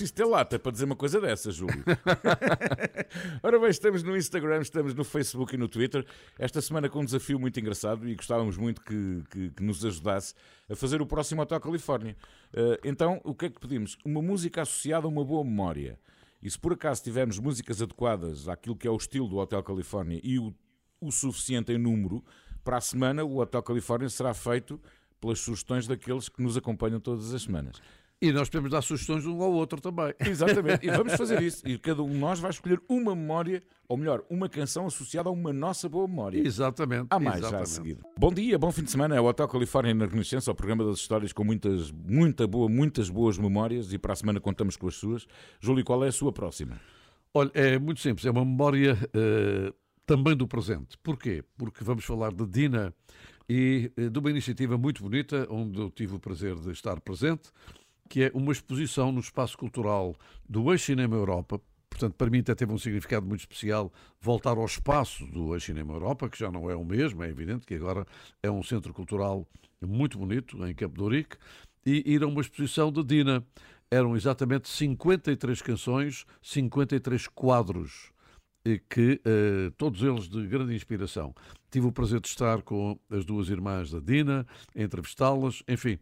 preciso 0.02 0.14
ter 0.14 0.26
lata 0.26 0.58
para 0.58 0.72
dizer 0.72 0.86
uma 0.86 0.96
coisa 0.96 1.22
dessa, 1.22 1.52
Júlio. 1.52 1.84
Ora 3.44 3.60
bem, 3.60 3.70
estamos 3.70 4.02
no 4.04 4.18
Instagram, 4.18 4.62
estamos 4.62 4.94
no 4.94 5.04
Facebook 5.04 5.54
e 5.54 5.58
no 5.58 5.68
Twitter. 5.68 6.06
Esta 6.40 6.60
semana 6.62 6.90
com 6.90 7.02
um 7.02 7.06
desafio 7.06 7.40
muito 7.40 7.60
engraçado 7.60 8.08
e 8.10 8.16
gostávamos 8.16 8.58
muito 8.58 8.82
que, 8.82 9.24
que- 9.30 9.50
que 9.52 9.64
nos 9.64 9.84
ajudasse 9.86 10.34
a 10.70 10.76
fazer 10.76 11.02
o 11.02 11.06
próximo 11.06 11.42
Hotel 11.42 11.60
Califórnia. 11.60 12.16
Eh, 12.54 12.80
então, 12.86 13.22
o 13.24 13.36
que 13.36 13.46
é 13.46 13.50
que 13.50 13.60
pedimos? 13.60 13.98
Uma 14.04 14.22
música 14.22 14.64
associada 14.64 15.06
a 15.06 15.10
uma 15.10 15.24
boa 15.24 15.44
memória. 15.44 16.00
E 16.42 16.50
se 16.50 16.58
por 16.58 16.74
acaso 16.74 17.04
tivermos 17.04 17.38
músicas 17.38 17.82
adequadas 17.82 18.48
àquilo 18.48 18.76
que 18.76 18.88
é 18.88 18.92
o 18.92 18.96
estilo 18.98 19.28
do 19.28 19.38
Hotel 19.38 19.62
Califórnia 19.62 20.20
e 20.24 20.40
o, 20.40 20.54
o 21.00 21.12
suficiente 21.12 21.72
em 21.72 21.78
número, 21.78 22.24
para 22.64 22.78
a 22.78 22.82
semana 22.82 23.24
o 23.24 23.38
Hotel 23.40 23.62
Califórnia 23.62 24.10
será 24.10 24.34
feito 24.34 24.80
pelas 25.20 25.40
sugestões 25.40 25.86
daqueles 25.86 26.28
que 26.30 26.42
nos 26.42 26.58
acompanham 26.58 27.00
todas 27.00 27.32
as 27.32 27.44
semanas. 27.44 27.80
E 28.22 28.32
nós 28.32 28.50
podemos 28.50 28.70
dar 28.70 28.84
sugestões 28.84 29.26
um 29.26 29.42
ao 29.42 29.52
outro 29.52 29.82
também. 29.82 30.14
Exatamente, 30.20 30.86
e 30.86 30.92
vamos 30.96 31.14
fazer 31.14 31.42
isso. 31.42 31.68
E 31.68 31.80
cada 31.80 32.04
um 32.04 32.10
de 32.10 32.18
nós 32.18 32.40
vai 32.40 32.52
escolher 32.52 32.80
uma 32.88 33.16
memória, 33.16 33.64
ou 33.88 33.98
melhor, 33.98 34.24
uma 34.30 34.48
canção 34.48 34.86
associada 34.86 35.28
a 35.28 35.32
uma 35.32 35.52
nossa 35.52 35.90
boa 35.90 36.08
memória. 36.08 36.40
Exatamente. 36.40 37.08
Há 37.10 37.20
mais 37.20 37.40
já 37.40 37.48
a 37.48 37.62
exatamente. 37.64 37.70
seguir. 37.70 37.98
Bom 38.20 38.32
dia, 38.32 38.60
bom 38.60 38.72
fim 38.72 38.84
de 38.84 38.92
semana. 38.92 39.16
É 39.16 39.20
o 39.20 39.26
Hotel 39.26 39.48
Califórnia 39.48 39.92
na 39.96 40.06
Renascença, 40.06 40.52
o 40.52 40.56
programa 40.56 40.86
das 40.86 41.00
histórias 41.00 41.34
com 41.34 41.44
muitas, 41.44 41.90
muita 41.92 42.46
boa, 42.46 42.70
muitas 42.70 43.10
boas 43.10 43.40
memórias 43.40 43.92
e 43.92 43.98
para 43.98 44.14
a 44.14 44.16
semana 44.16 44.40
contamos 44.40 44.78
com 44.78 44.88
as 44.88 44.94
suas. 44.94 45.26
Júlio, 45.60 45.84
qual 45.84 46.06
é 46.06 46.10
a 46.10 46.12
sua 46.12 46.32
próxima? 46.32 46.80
Olha, 47.34 47.50
é 47.56 47.80
muito 47.80 48.02
simples, 48.02 48.24
é 48.26 48.30
uma 48.30 48.46
memória 48.46 48.98
eh, 49.16 49.74
também 50.06 50.36
do 50.36 50.48
presente. 50.48 50.96
Porquê? 51.02 51.44
Porque 51.58 51.84
vamos 51.84 52.06
falar 52.06 52.34
de 52.34 52.46
Dina 52.46 52.94
e 53.50 53.92
eh, 53.98 54.10
de 54.10 54.20
uma 54.20 54.30
iniciativa 54.30 54.78
muito 54.78 55.02
bonita, 55.02 55.48
onde 55.50 55.80
eu 55.80 55.90
tive 55.90 56.16
o 56.16 56.20
prazer 56.20 56.56
de 56.56 56.72
estar 56.72 57.00
presente, 57.00 57.50
que 58.12 58.24
é 58.26 58.32
uma 58.34 58.52
exposição 58.52 59.10
no 59.10 59.22
Espaço 59.22 59.58
Cultural 59.58 60.14
do 60.48 60.70
Ex-Cinema 60.74 61.16
Europa. 61.16 61.62
Portanto, 61.90 62.14
para 62.16 62.30
mim 62.30 62.40
até 62.40 62.54
teve 62.54 62.74
um 62.74 62.78
significado 62.78 63.26
muito 63.26 63.40
especial 63.40 63.90
voltar 64.20 64.58
ao 64.58 64.66
espaço 64.66 65.26
do 65.28 65.56
Ex-Cinema 65.56 65.94
Europa, 65.94 66.28
que 66.28 66.38
já 66.38 66.52
não 66.52 66.70
é 66.70 66.76
o 66.76 66.84
mesmo, 66.84 67.24
é 67.24 67.30
evidente 67.30 67.66
que 67.66 67.74
agora 67.74 68.06
é 68.44 68.52
um 68.52 68.62
centro 68.62 68.94
cultural 68.94 69.48
muito 69.82 70.20
bonito, 70.20 70.62
em 70.68 70.76
Campo 70.76 71.10
de 71.10 71.26
e 71.86 72.14
ir 72.14 72.22
a 72.22 72.28
uma 72.28 72.42
exposição 72.42 72.92
de 72.92 73.02
Dina. 73.02 73.46
Eram 73.90 74.14
exatamente 74.14 74.68
53 74.68 75.62
canções, 75.62 76.26
53 76.42 77.28
quadros, 77.28 78.12
que 78.90 79.22
eh, 79.24 79.72
todos 79.78 80.04
eles 80.04 80.28
de 80.28 80.46
grande 80.48 80.76
inspiração. 80.76 81.34
Tive 81.70 81.88
o 81.88 81.94
prazer 81.94 82.20
de 82.20 82.28
estar 82.28 82.62
com 82.62 83.00
as 83.10 83.24
duas 83.24 83.48
irmãs 83.48 83.90
da 83.90 84.00
Dina, 84.02 84.46
entrevistá-las, 84.76 85.64
enfim, 85.66 85.98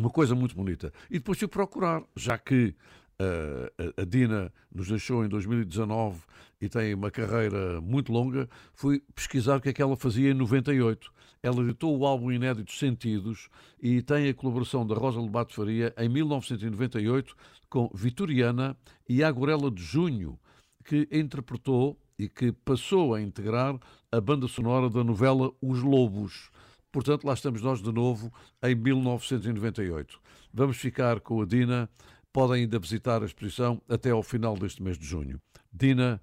uma 0.00 0.10
coisa 0.10 0.34
muito 0.34 0.56
bonita. 0.56 0.92
E 1.10 1.14
depois 1.14 1.38
fui 1.38 1.46
procurar, 1.46 2.02
já 2.16 2.38
que 2.38 2.74
eh, 3.18 3.92
a 3.98 4.04
Dina 4.04 4.52
nos 4.74 4.88
deixou 4.88 5.24
em 5.24 5.28
2019 5.28 6.22
e 6.60 6.68
tem 6.68 6.94
uma 6.94 7.10
carreira 7.10 7.80
muito 7.80 8.10
longa, 8.10 8.48
fui 8.72 9.02
pesquisar 9.14 9.56
o 9.56 9.60
que 9.60 9.68
é 9.68 9.72
que 9.72 9.82
ela 9.82 9.96
fazia 9.96 10.30
em 10.30 10.34
98. 10.34 11.12
Ela 11.42 11.62
editou 11.62 11.98
o 11.98 12.06
álbum 12.06 12.32
inédito 12.32 12.72
Sentidos 12.72 13.48
e 13.80 14.02
tem 14.02 14.28
a 14.28 14.34
colaboração 14.34 14.86
da 14.86 14.94
Rosa 14.94 15.20
Lobato 15.20 15.54
Faria 15.54 15.94
em 15.98 16.08
1998 16.08 17.34
com 17.68 17.90
Vitoriana 17.94 18.76
e 19.08 19.22
Agorela 19.22 19.70
de 19.70 19.82
Junho, 19.82 20.38
que 20.84 21.06
interpretou 21.12 21.98
e 22.18 22.28
que 22.28 22.52
passou 22.52 23.14
a 23.14 23.20
integrar 23.20 23.78
a 24.10 24.20
banda 24.20 24.48
sonora 24.48 24.90
da 24.90 25.04
novela 25.04 25.50
Os 25.62 25.82
Lobos. 25.82 26.50
Portanto, 26.92 27.24
lá 27.24 27.34
estamos 27.34 27.62
nós 27.62 27.80
de 27.82 27.92
novo 27.92 28.32
em 28.62 28.74
1998. 28.74 30.20
Vamos 30.52 30.76
ficar 30.76 31.20
com 31.20 31.40
a 31.40 31.46
Dina. 31.46 31.88
Podem 32.32 32.62
ainda 32.62 32.78
visitar 32.78 33.22
a 33.22 33.26
exposição 33.26 33.80
até 33.88 34.10
ao 34.10 34.22
final 34.22 34.56
deste 34.56 34.82
mês 34.82 34.98
de 34.98 35.06
junho. 35.06 35.40
Dina 35.72 36.20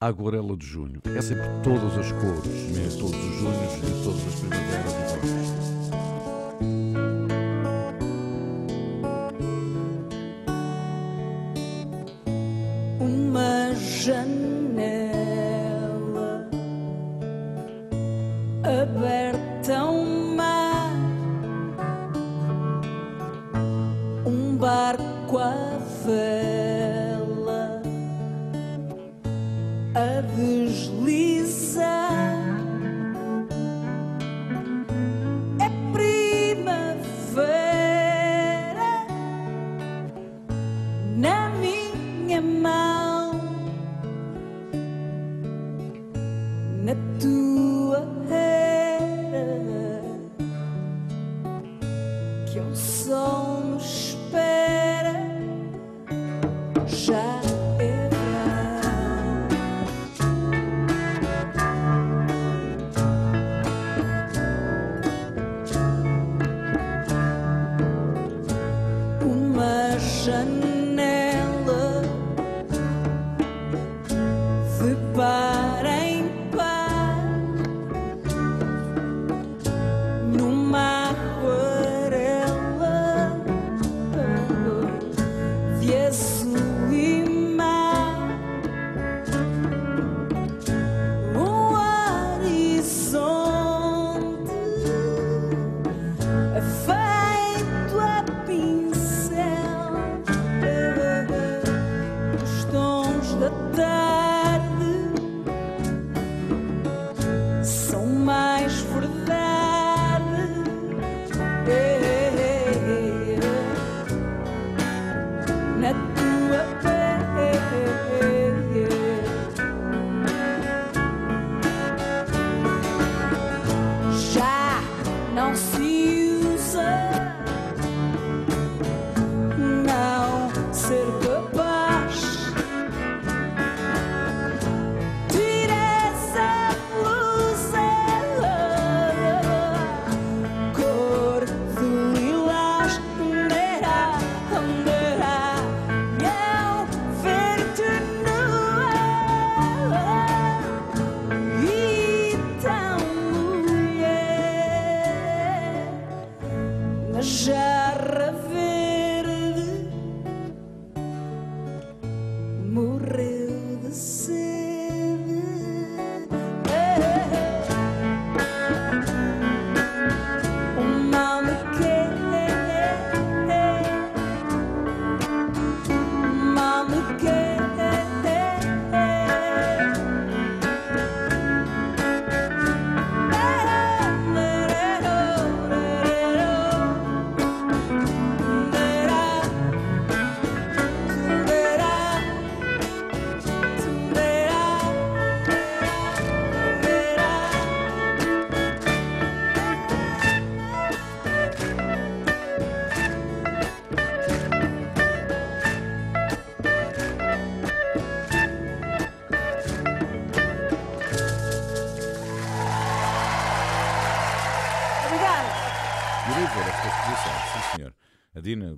Aguarela 0.00 0.56
de 0.56 0.66
Junho. 0.66 1.00
É 1.04 1.22
sempre 1.22 1.46
todas 1.62 1.96
as 1.96 2.12
cores, 2.12 2.98
todos 2.98 3.16
os 3.16 3.34
junhos 3.36 3.74
e 3.78 4.04
todas 4.04 4.26
as 4.26 4.40
primaveras 4.40 4.96
uma 13.00 13.74
janela 13.74 14.86
aberta 18.62 19.95
vela 26.06 27.82
a 29.94 30.20
deslizar. 30.36 31.86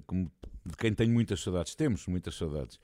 Como 0.07 0.31
de 0.65 0.77
quem 0.77 0.93
tenho 0.93 1.13
muitas 1.13 1.41
saudades. 1.41 1.75
Temos 1.75 2.07
muitas 2.07 2.35
saudades. 2.35 2.79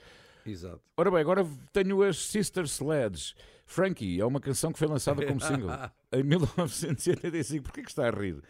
Exato. 0.46 0.80
Ora 0.96 1.10
bem, 1.10 1.20
agora 1.20 1.46
tenho 1.72 2.02
as 2.02 2.18
Sister 2.18 2.64
Sledge. 2.64 3.34
Frankie 3.66 4.20
é 4.20 4.24
uma 4.26 4.40
canção 4.40 4.72
que 4.72 4.78
foi 4.78 4.86
lançada 4.86 5.24
como 5.26 5.40
single 5.42 5.70
em 6.12 6.22
1985. 6.22 7.64
Porquê 7.64 7.82
que 7.82 7.88
está 7.88 8.08
a 8.08 8.10
rir? 8.10 8.42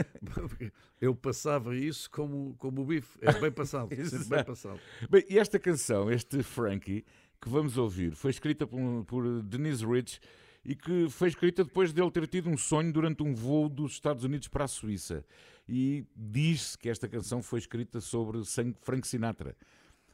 Eu 1.00 1.14
passava 1.14 1.76
isso 1.76 2.10
como, 2.10 2.54
como 2.58 2.82
o 2.82 2.84
bife. 2.84 3.18
É 3.20 3.32
bem 3.32 3.52
passado. 3.52 3.88
bem 3.94 4.44
passado. 4.44 4.80
Bem, 5.10 5.24
e 5.28 5.38
esta 5.38 5.58
canção, 5.58 6.10
este 6.10 6.42
Frankie, 6.42 7.04
que 7.40 7.48
vamos 7.48 7.76
ouvir, 7.76 8.14
foi 8.14 8.30
escrita 8.30 8.66
por, 8.66 9.04
por 9.04 9.42
Denise 9.42 9.84
Rich 9.84 10.18
e 10.64 10.74
que 10.74 11.08
foi 11.10 11.28
escrita 11.28 11.62
depois 11.62 11.92
dele 11.92 12.10
ter 12.10 12.26
tido 12.26 12.48
um 12.48 12.56
sonho 12.56 12.92
durante 12.92 13.22
um 13.22 13.34
voo 13.34 13.68
dos 13.68 13.92
Estados 13.92 14.24
Unidos 14.24 14.48
para 14.48 14.64
a 14.64 14.68
Suíça. 14.68 15.24
E 15.68 16.06
diz-se 16.16 16.78
que 16.78 16.88
esta 16.88 17.06
canção 17.08 17.42
foi 17.42 17.58
escrita 17.58 18.00
sobre 18.00 18.40
Frank 18.80 19.06
Sinatra. 19.06 19.54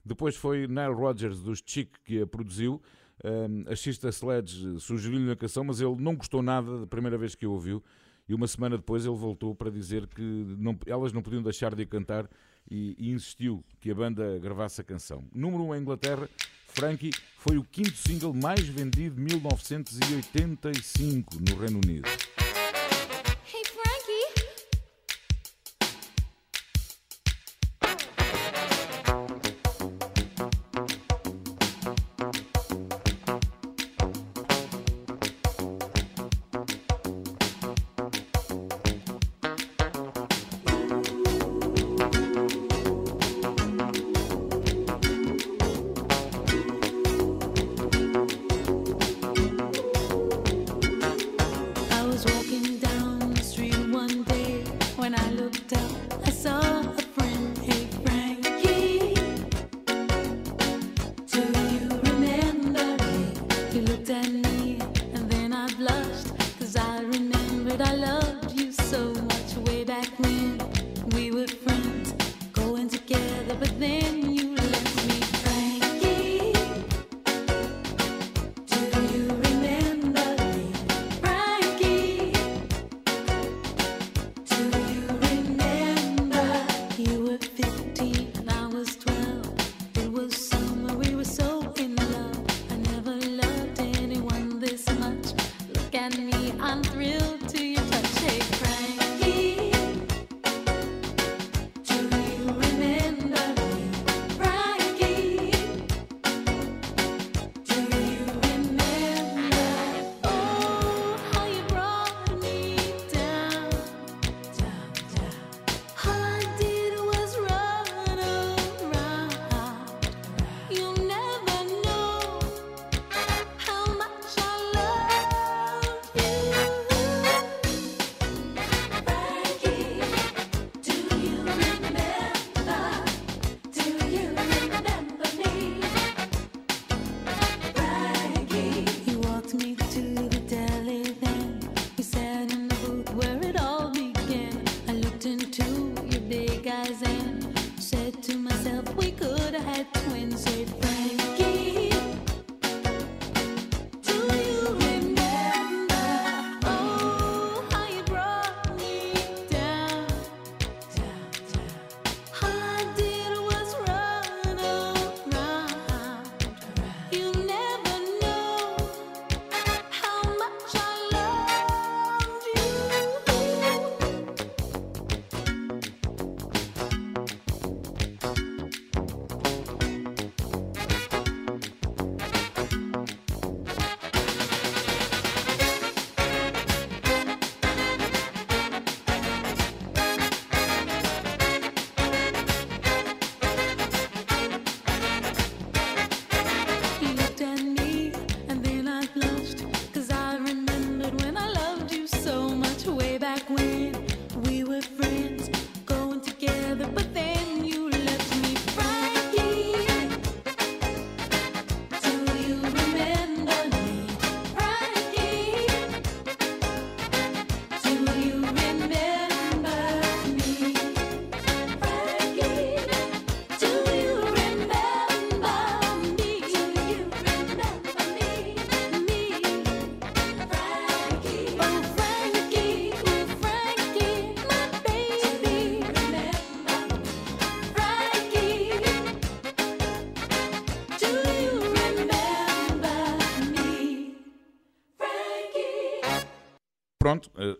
Depois 0.04 0.34
foi 0.36 0.66
Nile 0.66 0.92
Rodgers 0.92 1.38
dos 1.40 1.62
Chic 1.64 1.90
que 2.04 2.20
a 2.22 2.26
produziu. 2.26 2.82
Um, 3.24 3.62
a 3.70 3.76
Sister 3.76 4.10
Sledge 4.12 4.80
sugeriu-lhe 4.80 5.30
a 5.30 5.36
canção, 5.36 5.62
mas 5.64 5.80
ele 5.80 5.94
não 6.00 6.16
gostou 6.16 6.42
nada 6.42 6.80
da 6.80 6.86
primeira 6.86 7.16
vez 7.16 7.34
que 7.36 7.46
a 7.46 7.48
ouviu. 7.48 7.82
E 8.28 8.34
uma 8.34 8.46
semana 8.48 8.76
depois 8.76 9.06
ele 9.06 9.14
voltou 9.16 9.54
para 9.54 9.70
dizer 9.70 10.06
que 10.08 10.20
não- 10.58 10.76
elas 10.86 11.12
não 11.12 11.22
podiam 11.22 11.42
deixar 11.42 11.74
de 11.74 11.86
cantar 11.86 12.28
e, 12.70 12.94
e 12.98 13.10
insistiu 13.12 13.62
que 13.80 13.90
a 13.90 13.94
banda 13.94 14.38
gravasse 14.38 14.80
a 14.80 14.84
canção. 14.84 15.24
Número 15.32 15.62
1 15.64 15.74
em 15.76 15.80
Inglaterra, 15.80 16.28
Frankie 16.68 17.10
foi 17.38 17.56
o 17.58 17.64
quinto 17.64 17.94
single 17.96 18.32
mais 18.34 18.66
vendido 18.66 19.14
de 19.16 19.22
1985 19.22 21.36
no 21.48 21.56
Reino 21.56 21.80
Unido. 21.84 22.08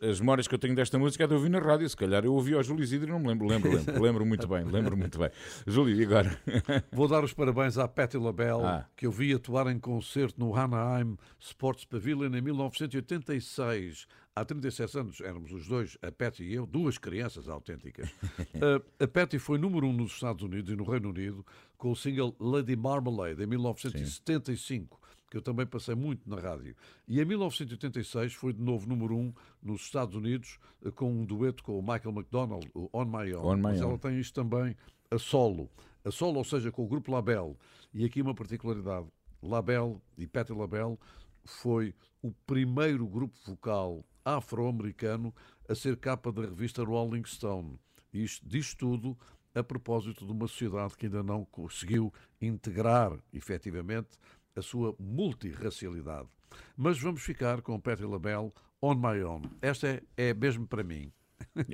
As 0.03 0.21
memórias 0.21 0.47
que 0.49 0.55
eu 0.55 0.59
tenho 0.59 0.75
desta 0.75 0.99
música 0.99 1.25
é 1.25 1.27
de 1.27 1.35
ouvir 1.35 1.49
na 1.49 1.59
rádio. 1.59 1.89
Se 1.89 1.97
calhar 1.97 2.25
eu 2.25 2.33
ouvi 2.35 2.55
ao 2.55 2.63
Júlio 2.63 2.83
Isidro 2.83 3.09
e 3.09 3.11
não 3.13 3.19
me 3.19 3.29
lembro, 3.29 3.47
lembro, 3.47 3.71
lembro, 3.73 4.01
lembro 4.03 4.27
muito 4.27 4.47
bem, 4.49 4.65
lembro 4.65 4.97
muito 4.97 5.19
bem. 5.19 5.31
Júlio, 5.67 5.95
e 6.01 6.05
agora? 6.05 6.39
Vou 6.93 7.09
dar 7.09 7.23
os 7.25 7.33
parabéns 7.33 7.77
à 7.79 7.87
Patti 7.89 8.17
LaBelle, 8.17 8.63
Ah. 8.65 8.87
que 8.97 9.07
eu 9.07 9.11
vi 9.13 9.33
atuar 9.33 9.67
em 9.69 9.79
concerto 9.79 10.39
no 10.39 10.55
Anaheim 10.55 11.17
Sports 11.41 11.85
Pavilion 11.85 12.35
em 12.35 12.41
1986. 12.41 14.07
Há 14.37 14.45
37 14.45 14.99
anos 14.99 15.21
éramos 15.21 15.53
os 15.53 15.67
dois, 15.69 15.97
a 16.03 16.11
Patti 16.11 16.43
e 16.43 16.55
eu, 16.55 16.67
duas 16.67 16.99
crianças 16.99 17.49
autênticas. 17.49 18.13
a, 18.61 18.83
a 19.05 19.07
Patti 19.07 19.39
foi 19.39 19.59
número 19.59 19.87
um 19.87 19.93
nos 19.93 20.13
Estados 20.13 20.43
Unidos 20.43 20.73
e 20.73 20.77
no 20.77 20.83
Reino 20.85 21.11
Unido 21.11 21.47
com 21.79 21.93
o 21.93 21.97
single 21.97 22.35
Lady 22.41 22.75
Marmalade 22.75 23.43
em 23.43 23.47
1975. 23.47 25.01
Que 25.31 25.39
eu 25.39 25.43
também 25.43 25.67
passei 25.67 25.95
muito 25.97 26.29
na 26.31 26.37
rádio. 26.41 26.77
E 27.09 27.21
em 27.21 27.25
1986 27.25 28.35
foi 28.35 28.53
de 28.53 28.63
novo 28.63 28.89
número 28.89 29.17
um 29.17 29.33
nos 29.65 29.81
Estados 29.83 30.15
Unidos 30.15 30.59
eh, 30.85 30.91
com 30.91 31.11
um 31.11 31.25
dueto 31.25 31.65
com 31.65 31.79
o 31.79 31.83
Michael 31.83 32.15
McDonald, 32.15 32.71
o 32.75 32.89
On 32.93 33.05
My 33.07 33.35
Own. 33.35 33.47
On 33.47 33.57
My 33.57 33.63
Mas 33.63 33.81
Own. 33.81 33.91
ela 33.91 33.99
tem 33.99 34.21
isto 34.21 34.35
também 34.35 34.77
a 35.11 35.19
solo. 35.19 35.71
A 36.05 36.11
solo, 36.11 36.39
ou 36.39 36.45
seja, 36.45 36.71
com 36.71 36.85
o 36.85 36.89
grupo 36.89 37.11
Labelle. 37.11 37.57
E 37.93 38.05
aqui 38.05 38.21
uma 38.21 38.35
particularidade. 38.35 39.07
Labelle 39.43 39.99
e 40.19 40.27
Patti 40.27 40.53
LaBelle 40.53 40.99
foi 41.45 41.95
o 42.23 42.33
primeiro 42.47 43.07
grupo 43.07 43.37
vocal 43.47 44.05
afro-americano 44.25 45.35
a 45.69 45.75
ser 45.75 45.97
capa 45.97 46.33
da 46.33 46.43
revista 46.43 46.83
Rolling 46.83 47.25
Stone. 47.25 47.79
Isto 48.13 48.49
diz 48.49 48.75
tudo 48.75 49.17
a 49.55 49.63
propósito 49.63 50.27
de 50.27 50.33
uma 50.33 50.49
sociedade 50.49 50.97
que 50.97 51.07
ainda 51.07 51.23
não 51.23 51.45
conseguiu 51.45 52.13
integrar 52.41 53.19
efetivamente 53.33 54.19
a 54.57 54.63
sua 54.63 54.95
multirracialidade. 54.99 56.29
Mas 56.77 56.99
vamos 56.99 57.23
ficar 57.23 57.61
com 57.63 57.79
Patti 57.81 58.05
LaBelle 58.05 58.53
On 58.87 58.97
My 58.97 59.23
Own. 59.23 59.41
Esta 59.63 59.89
é, 59.89 60.03
é 60.19 60.35
mesmo 60.35 60.67
para 60.67 60.83
mim. 60.83 61.11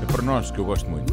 É 0.00 0.06
para 0.12 0.22
nós, 0.22 0.50
que 0.50 0.58
eu 0.58 0.64
gosto 0.64 0.88
muito. 0.88 1.12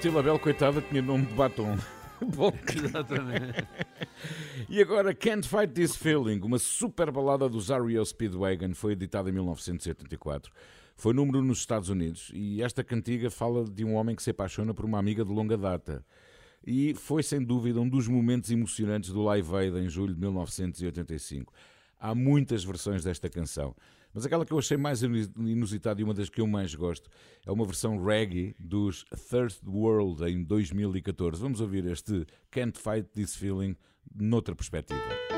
Tila 0.00 0.22
Bel, 0.22 0.38
coitada, 0.38 0.80
tinha 0.80 1.02
nome 1.02 1.26
de 1.26 1.34
batom. 1.34 1.76
Bom. 2.34 2.50
Exatamente. 2.74 3.68
e 4.66 4.80
agora, 4.80 5.14
Can't 5.14 5.46
Fight 5.46 5.74
This 5.74 5.94
Feeling, 5.94 6.40
uma 6.40 6.58
super 6.58 7.10
balada 7.10 7.46
dos 7.50 7.70
Ariel 7.70 8.06
Speedwagon, 8.06 8.72
foi 8.72 8.92
editada 8.92 9.28
em 9.28 9.32
1974. 9.34 10.50
Foi 10.96 11.12
número 11.12 11.42
nos 11.42 11.58
Estados 11.58 11.90
Unidos 11.90 12.30
e 12.32 12.62
esta 12.62 12.82
cantiga 12.82 13.30
fala 13.30 13.62
de 13.62 13.84
um 13.84 13.94
homem 13.94 14.16
que 14.16 14.22
se 14.22 14.30
apaixona 14.30 14.72
por 14.72 14.86
uma 14.86 14.98
amiga 14.98 15.22
de 15.22 15.32
longa 15.32 15.58
data. 15.58 16.02
E 16.66 16.94
foi 16.94 17.22
sem 17.22 17.42
dúvida 17.42 17.78
um 17.78 17.88
dos 17.88 18.08
momentos 18.08 18.50
emocionantes 18.50 19.10
do 19.10 19.22
Live 19.22 19.54
Aid 19.54 19.76
em 19.76 19.88
julho 19.90 20.14
de 20.14 20.20
1985. 20.20 21.52
Há 21.98 22.14
muitas 22.14 22.64
versões 22.64 23.04
desta 23.04 23.28
canção. 23.28 23.76
Mas 24.12 24.26
aquela 24.26 24.44
que 24.44 24.52
eu 24.52 24.58
achei 24.58 24.76
mais 24.76 25.02
inusitada 25.02 26.00
e 26.00 26.04
uma 26.04 26.14
das 26.14 26.28
que 26.28 26.40
eu 26.40 26.46
mais 26.46 26.74
gosto 26.74 27.08
é 27.46 27.50
uma 27.50 27.64
versão 27.64 28.02
reggae 28.02 28.54
dos 28.58 29.04
Third 29.30 29.56
World 29.66 30.24
em 30.24 30.42
2014. 30.42 31.40
Vamos 31.40 31.60
ouvir 31.60 31.86
este 31.86 32.26
Can't 32.50 32.78
Fight 32.78 33.08
This 33.12 33.36
Feeling 33.36 33.76
noutra 34.14 34.54
perspectiva. 34.54 35.29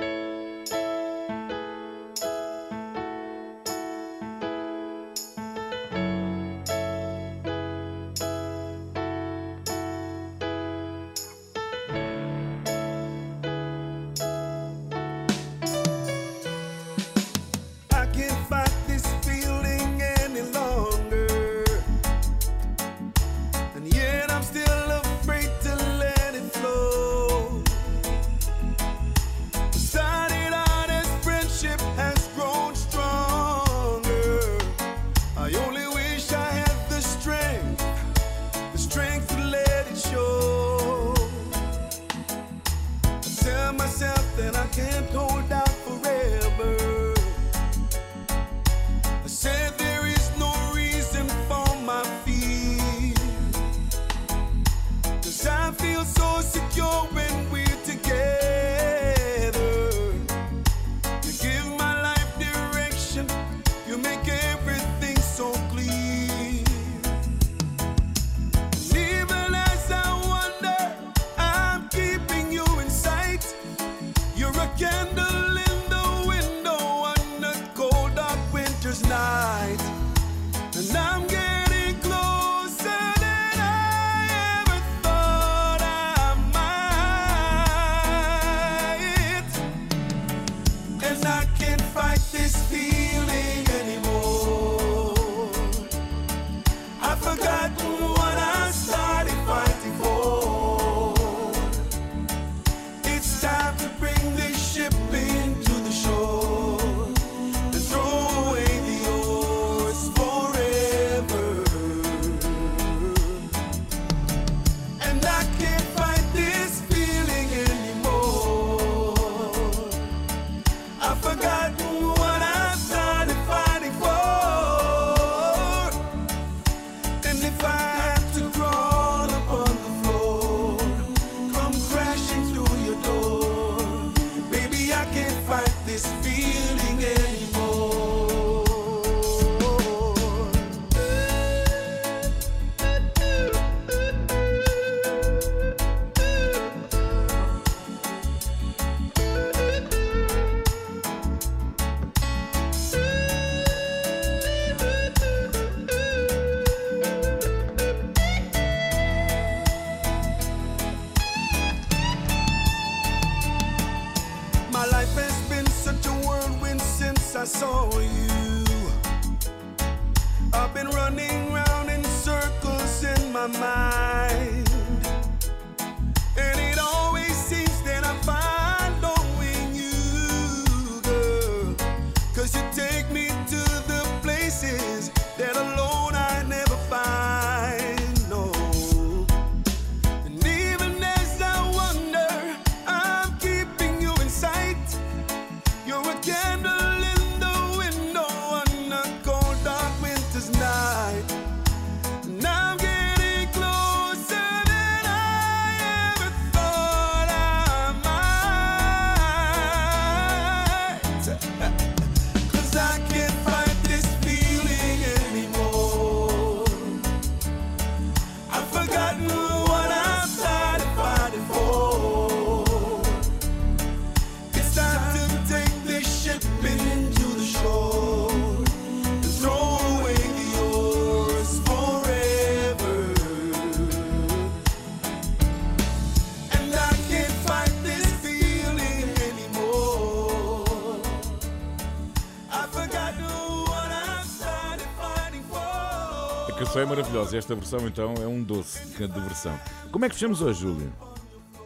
versão 246.72 246.82
é 246.82 246.86
maravilhosa, 246.86 247.36
esta 247.36 247.54
versão 247.54 247.86
então 247.86 248.14
é 248.14 248.26
um 248.26 248.42
doce 248.42 248.82
de 248.96 249.20
versão. 249.20 249.54
Como 249.90 250.06
é 250.06 250.08
que 250.08 250.14
fechamos 250.14 250.40
hoje, 250.40 250.62
Júlio? 250.62 250.90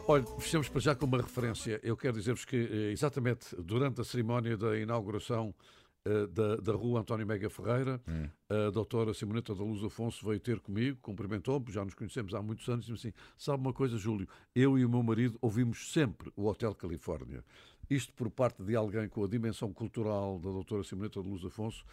Olha, 0.05 0.25
fechamos 0.37 0.67
para 0.67 0.81
já 0.81 0.95
com 0.95 1.05
uma 1.05 1.19
referência. 1.19 1.79
Eu 1.81 1.95
quero 1.95 2.17
dizer-vos 2.17 2.43
que, 2.43 2.57
eh, 2.57 2.91
exatamente 2.91 3.55
durante 3.57 4.01
a 4.01 4.03
cerimónia 4.03 4.57
da 4.57 4.77
inauguração 4.77 5.55
eh, 6.03 6.27
da, 6.27 6.57
da 6.57 6.73
rua 6.73 6.99
António 6.99 7.25
Mega 7.25 7.49
Ferreira, 7.49 8.01
hum. 8.05 8.27
a 8.49 8.69
doutora 8.69 9.13
Simoneta 9.13 9.55
da 9.55 9.63
Luz 9.63 9.81
Afonso 9.81 10.25
veio 10.25 10.41
ter 10.41 10.59
comigo, 10.59 10.97
cumprimentou-me, 11.01 11.71
já 11.71 11.85
nos 11.85 11.93
conhecemos 11.93 12.33
há 12.33 12.41
muitos 12.41 12.67
anos, 12.67 12.89
e 12.89 12.91
disse 12.91 13.07
assim: 13.07 13.17
Sabe 13.37 13.61
uma 13.61 13.71
coisa, 13.71 13.97
Júlio? 13.97 14.27
Eu 14.53 14.77
e 14.77 14.83
o 14.83 14.89
meu 14.89 15.03
marido 15.03 15.37
ouvimos 15.41 15.93
sempre 15.93 16.33
o 16.35 16.47
Hotel 16.47 16.75
Califórnia. 16.75 17.45
Isto 17.89 18.11
por 18.13 18.29
parte 18.29 18.61
de 18.61 18.75
alguém 18.75 19.07
com 19.07 19.23
a 19.23 19.27
dimensão 19.27 19.71
cultural 19.71 20.37
da 20.39 20.49
doutora 20.49 20.83
Simoneta 20.83 21.21
de 21.21 21.29
Luz 21.29 21.45
Afonso 21.45 21.85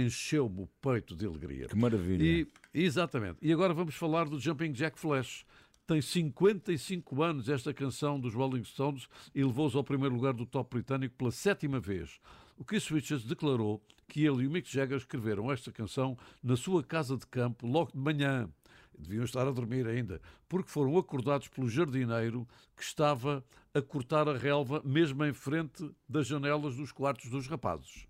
encheu-me 0.00 0.62
o 0.62 0.66
peito 0.80 1.14
de 1.14 1.26
alegria. 1.26 1.68
Que 1.68 1.76
maravilha. 1.76 2.22
E, 2.24 2.48
exatamente. 2.72 3.38
E 3.42 3.52
agora 3.52 3.74
vamos 3.74 3.94
falar 3.94 4.28
do 4.28 4.38
Jumping 4.40 4.72
Jack 4.72 4.98
Flash. 4.98 5.44
Tem 5.86 6.00
55 6.00 7.22
anos 7.22 7.48
esta 7.48 7.74
canção 7.74 8.18
dos 8.18 8.34
Rolling 8.34 8.64
Stones 8.64 9.08
e 9.34 9.44
levou-os 9.44 9.74
ao 9.74 9.84
primeiro 9.84 10.14
lugar 10.14 10.32
do 10.32 10.46
top 10.46 10.76
britânico 10.76 11.16
pela 11.16 11.30
sétima 11.30 11.80
vez. 11.80 12.20
O 12.56 12.64
Keith 12.64 12.88
Richards 12.90 13.24
declarou 13.24 13.82
que 14.08 14.24
ele 14.24 14.44
e 14.44 14.46
o 14.46 14.50
Mick 14.50 14.72
Jagger 14.72 14.96
escreveram 14.96 15.50
esta 15.50 15.72
canção 15.72 16.16
na 16.42 16.56
sua 16.56 16.82
casa 16.82 17.16
de 17.16 17.26
campo 17.26 17.66
logo 17.66 17.92
de 17.92 17.98
manhã. 17.98 18.48
Deviam 18.96 19.24
estar 19.24 19.46
a 19.48 19.50
dormir 19.50 19.86
ainda, 19.86 20.20
porque 20.48 20.70
foram 20.70 20.96
acordados 20.96 21.48
pelo 21.48 21.68
jardineiro 21.68 22.46
que 22.76 22.82
estava 22.82 23.44
a 23.74 23.82
cortar 23.82 24.28
a 24.28 24.36
relva 24.36 24.80
mesmo 24.84 25.24
em 25.24 25.32
frente 25.32 25.90
das 26.08 26.26
janelas 26.26 26.76
dos 26.76 26.92
quartos 26.92 27.28
dos 27.28 27.46
rapazes. 27.48 28.06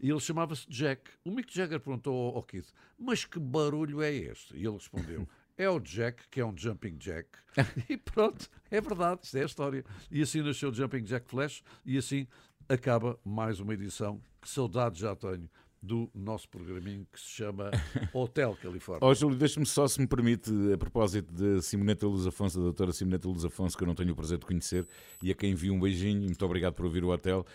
E 0.00 0.10
ele 0.10 0.20
chamava-se 0.20 0.68
Jack. 0.68 1.10
O 1.24 1.30
Mick 1.30 1.54
Jagger 1.54 1.78
perguntou 1.78 2.34
ao, 2.34 2.42
Keith, 2.42 2.68
mas 2.98 3.24
que 3.24 3.38
barulho 3.38 4.02
é 4.02 4.12
este? 4.12 4.56
E 4.56 4.64
ele 4.64 4.76
respondeu, 4.76 5.28
é 5.58 5.68
o 5.68 5.78
Jack, 5.78 6.26
que 6.30 6.40
é 6.40 6.44
um 6.44 6.56
Jumping 6.56 6.96
Jack. 6.96 7.28
e 7.88 7.96
pronto, 7.96 8.48
é 8.70 8.80
verdade, 8.80 9.20
isto 9.24 9.36
é 9.36 9.42
a 9.42 9.46
história. 9.46 9.84
E 10.10 10.22
assim 10.22 10.42
nasceu 10.42 10.70
o 10.70 10.74
Jumping 10.74 11.02
Jack 11.02 11.28
Flash 11.28 11.62
e 11.84 11.98
assim 11.98 12.26
acaba 12.68 13.18
mais 13.24 13.60
uma 13.60 13.74
edição. 13.74 14.20
Que 14.40 14.48
saudade 14.48 14.98
já 14.98 15.14
tenho 15.14 15.50
do 15.82 16.10
nosso 16.14 16.48
programinho 16.48 17.06
que 17.10 17.18
se 17.18 17.28
chama 17.28 17.70
Hotel 18.12 18.56
Califórnia. 18.60 19.06
Ó 19.06 19.14
Júlio, 19.14 19.36
deixa-me 19.36 19.66
só, 19.66 19.86
se 19.88 20.00
me 20.00 20.06
permite, 20.06 20.50
a 20.72 20.78
propósito 20.78 21.32
de 21.32 21.62
Simoneta 21.62 22.06
Luz 22.06 22.26
Afonso, 22.26 22.58
da 22.58 22.64
doutora 22.64 22.92
Simoneta 22.92 23.28
Luz 23.28 23.44
Afonso, 23.44 23.76
que 23.76 23.82
eu 23.82 23.86
não 23.86 23.94
tenho 23.94 24.12
o 24.12 24.16
prazer 24.16 24.38
de 24.38 24.46
conhecer, 24.46 24.86
e 25.22 25.30
a 25.30 25.34
quem 25.34 25.52
envio 25.52 25.72
um 25.72 25.80
beijinho, 25.80 26.22
muito 26.22 26.44
obrigado 26.44 26.74
por 26.74 26.84
ouvir 26.84 27.02
o 27.04 27.08
hotel. 27.08 27.46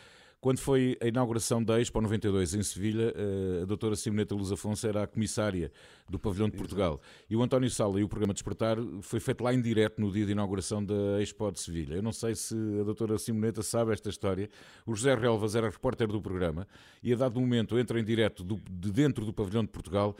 Quando 0.45 0.59
foi 0.59 0.95
a 1.01 1.07
inauguração 1.07 1.63
da 1.63 1.81
Expo 1.81 1.99
92 1.99 2.53
em 2.53 2.61
Sevilha, 2.61 3.11
eh, 3.15 3.61
a 3.63 3.65
doutora 3.65 3.95
Simoneta 3.95 4.35
Luz 4.35 4.51
Afonso 4.51 4.85
era 4.85 5.01
a 5.01 5.07
comissária 5.07 5.72
do 6.07 6.19
pavilhão 6.19 6.47
de 6.47 6.55
Portugal. 6.55 7.01
E 7.27 7.35
o 7.35 7.41
António 7.41 7.67
Sala 7.67 7.99
e 7.99 8.03
o 8.03 8.07
programa 8.07 8.31
Despertar 8.31 8.77
foi 9.01 9.19
feito 9.19 9.43
lá 9.43 9.51
em 9.55 9.59
direto 9.59 9.99
no 9.99 10.11
dia 10.11 10.23
de 10.23 10.34
inauguração 10.34 10.85
da 10.85 11.19
Expo 11.19 11.51
de 11.51 11.59
Sevilha. 11.59 11.95
Eu 11.95 12.03
não 12.03 12.11
sei 12.11 12.35
se 12.35 12.53
a 12.80 12.84
doutora 12.84 13.17
Simoneta 13.17 13.63
sabe 13.63 13.91
esta 13.91 14.07
história. 14.07 14.47
O 14.85 14.93
José 14.93 15.15
Relvas 15.15 15.55
era 15.55 15.67
repórter 15.67 16.07
do 16.07 16.22
programa 16.22 16.67
e 17.01 17.11
a 17.11 17.15
dado 17.15 17.39
momento 17.41 17.80
entra 17.80 17.99
em 17.99 18.03
direto 18.03 18.43
do- 18.43 18.61
de 18.69 18.91
dentro 18.91 19.26
do 19.26 19.34
pavilhão 19.34 19.63
de 19.63 19.72
Portugal 19.72 20.15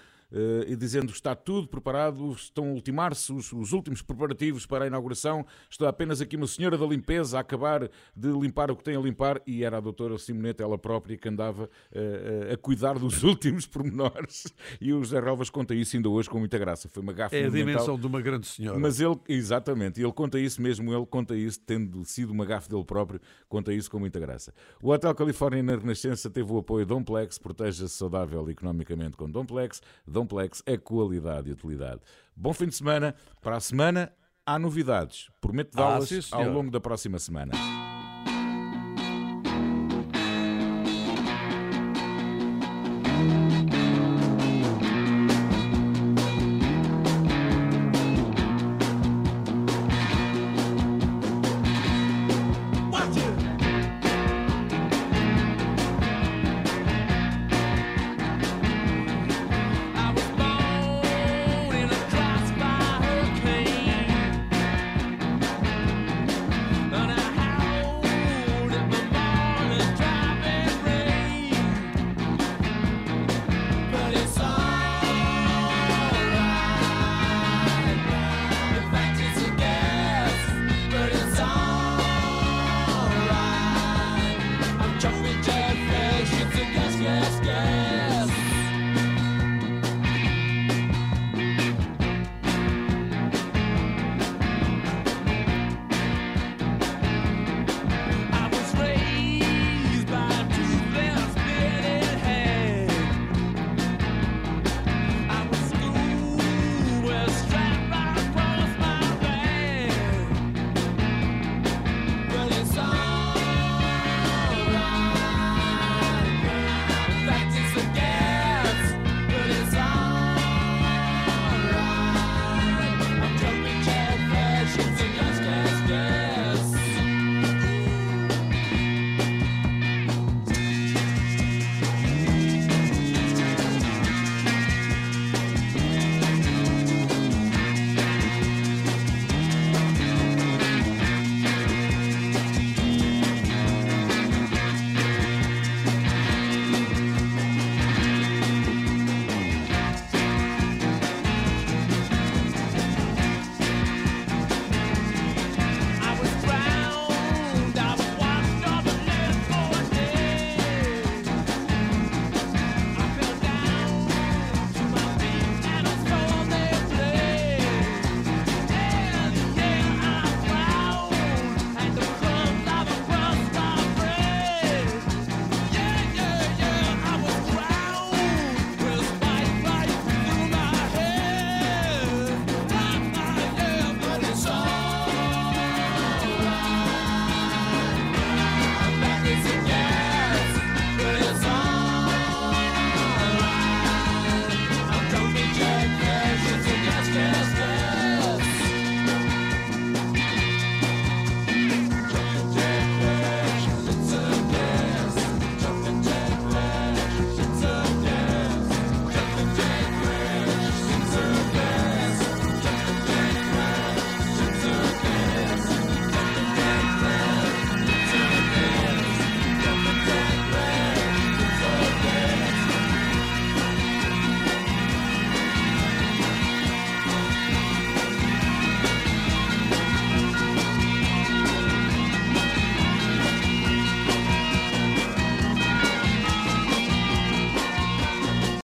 e 0.68 0.76
dizendo 0.76 1.08
que 1.08 1.18
está 1.18 1.36
tudo 1.36 1.68
preparado, 1.68 2.32
estão 2.32 2.70
a 2.70 2.74
ultimar-se 2.74 3.32
os, 3.32 3.52
os 3.54 3.74
últimos 3.74 4.02
preparativos 4.02 4.66
para 4.66 4.86
a 4.86 4.88
inauguração, 4.88 5.46
está 5.70 5.90
apenas 5.90 6.22
aqui 6.22 6.36
uma 6.36 6.48
senhora 6.48 6.78
da 6.78 6.86
limpeza 6.86 7.38
a 7.38 7.42
acabar 7.42 7.90
de 8.16 8.30
limpar 8.32 8.72
o 8.72 8.76
que 8.76 8.84
tem 8.84 8.96
a 8.96 9.00
limpar 9.00 9.42
e 9.46 9.64
era 9.64 9.78
a 9.78 9.80
doutora 9.80 10.18
Simoneta, 10.18 10.64
ela 10.64 10.78
própria, 10.78 11.18
que 11.18 11.28
andava 11.30 11.70
eh, 11.92 12.48
eh, 12.50 12.54
a 12.54 12.58
cuidar 12.58 12.98
dos 12.98 13.22
últimos 13.24 13.66
pormenores 13.66 14.46
e 14.82 14.94
o 14.94 15.04
José 15.04 15.20
Relvas 15.20 15.50
conta 15.50 15.74
isso 15.74 15.96
ainda 15.96 16.10
hoje 16.10 16.30
com 16.30 16.40
muita 16.40 16.58
graça, 16.58 16.90
foi 16.90 17.02
uma 17.02 17.14
gafa 17.14 17.36
É 17.36 17.46
a 17.46 17.50
dimensão 17.50 17.98
de 17.98 18.08
uma 18.08 18.22
grande 18.22 18.48
senhora. 18.48 18.80
Mas 18.80 19.00
ele, 19.00 19.18
exatamente, 19.28 20.02
ele 20.02 20.12
conta 20.12 20.40
isso 20.40 20.62
mesmo, 20.62 20.94
ele 20.94 21.06
conta 21.06 21.36
isso, 21.36 21.60
tendo 21.66 22.04
sido 22.06 22.32
uma 22.32 22.46
gafe 22.46 22.70
dele 22.70 22.84
próprio, 22.84 23.20
conta 23.48 23.74
isso 23.74 23.90
com 23.90 24.00
muita 24.00 24.20
graça. 24.20 24.54
O 24.82 24.90
Hotel 24.90 25.14
Califórnia 25.14 25.64
na 25.64 25.76
Renascença 25.76 26.30
teve 26.30 26.52
o 26.52 26.58
apoio 26.58 26.86
Domplex, 26.86 27.38
proteja-se 27.38 27.94
saudável 27.94 28.50
economicamente 28.50 29.16
com 29.18 29.30
Domplex. 29.30 29.82
Domplex 30.16 30.64
é 30.66 30.78
qualidade 30.78 31.50
e 31.50 31.52
utilidade. 31.52 32.00
Bom 32.34 32.54
fim 32.54 32.68
de 32.68 32.76
semana. 32.76 33.14
Para 33.42 33.58
a 33.58 33.60
semana 33.60 34.14
há 34.46 34.58
novidades. 34.58 35.30
Prometo 35.42 35.72
Ah, 35.76 35.82
dá-las 35.92 36.08
sim, 36.08 36.20
ao 36.32 36.50
longo 36.50 36.72
da 36.72 36.80
próxima 36.80 37.20
semana. 37.20 37.52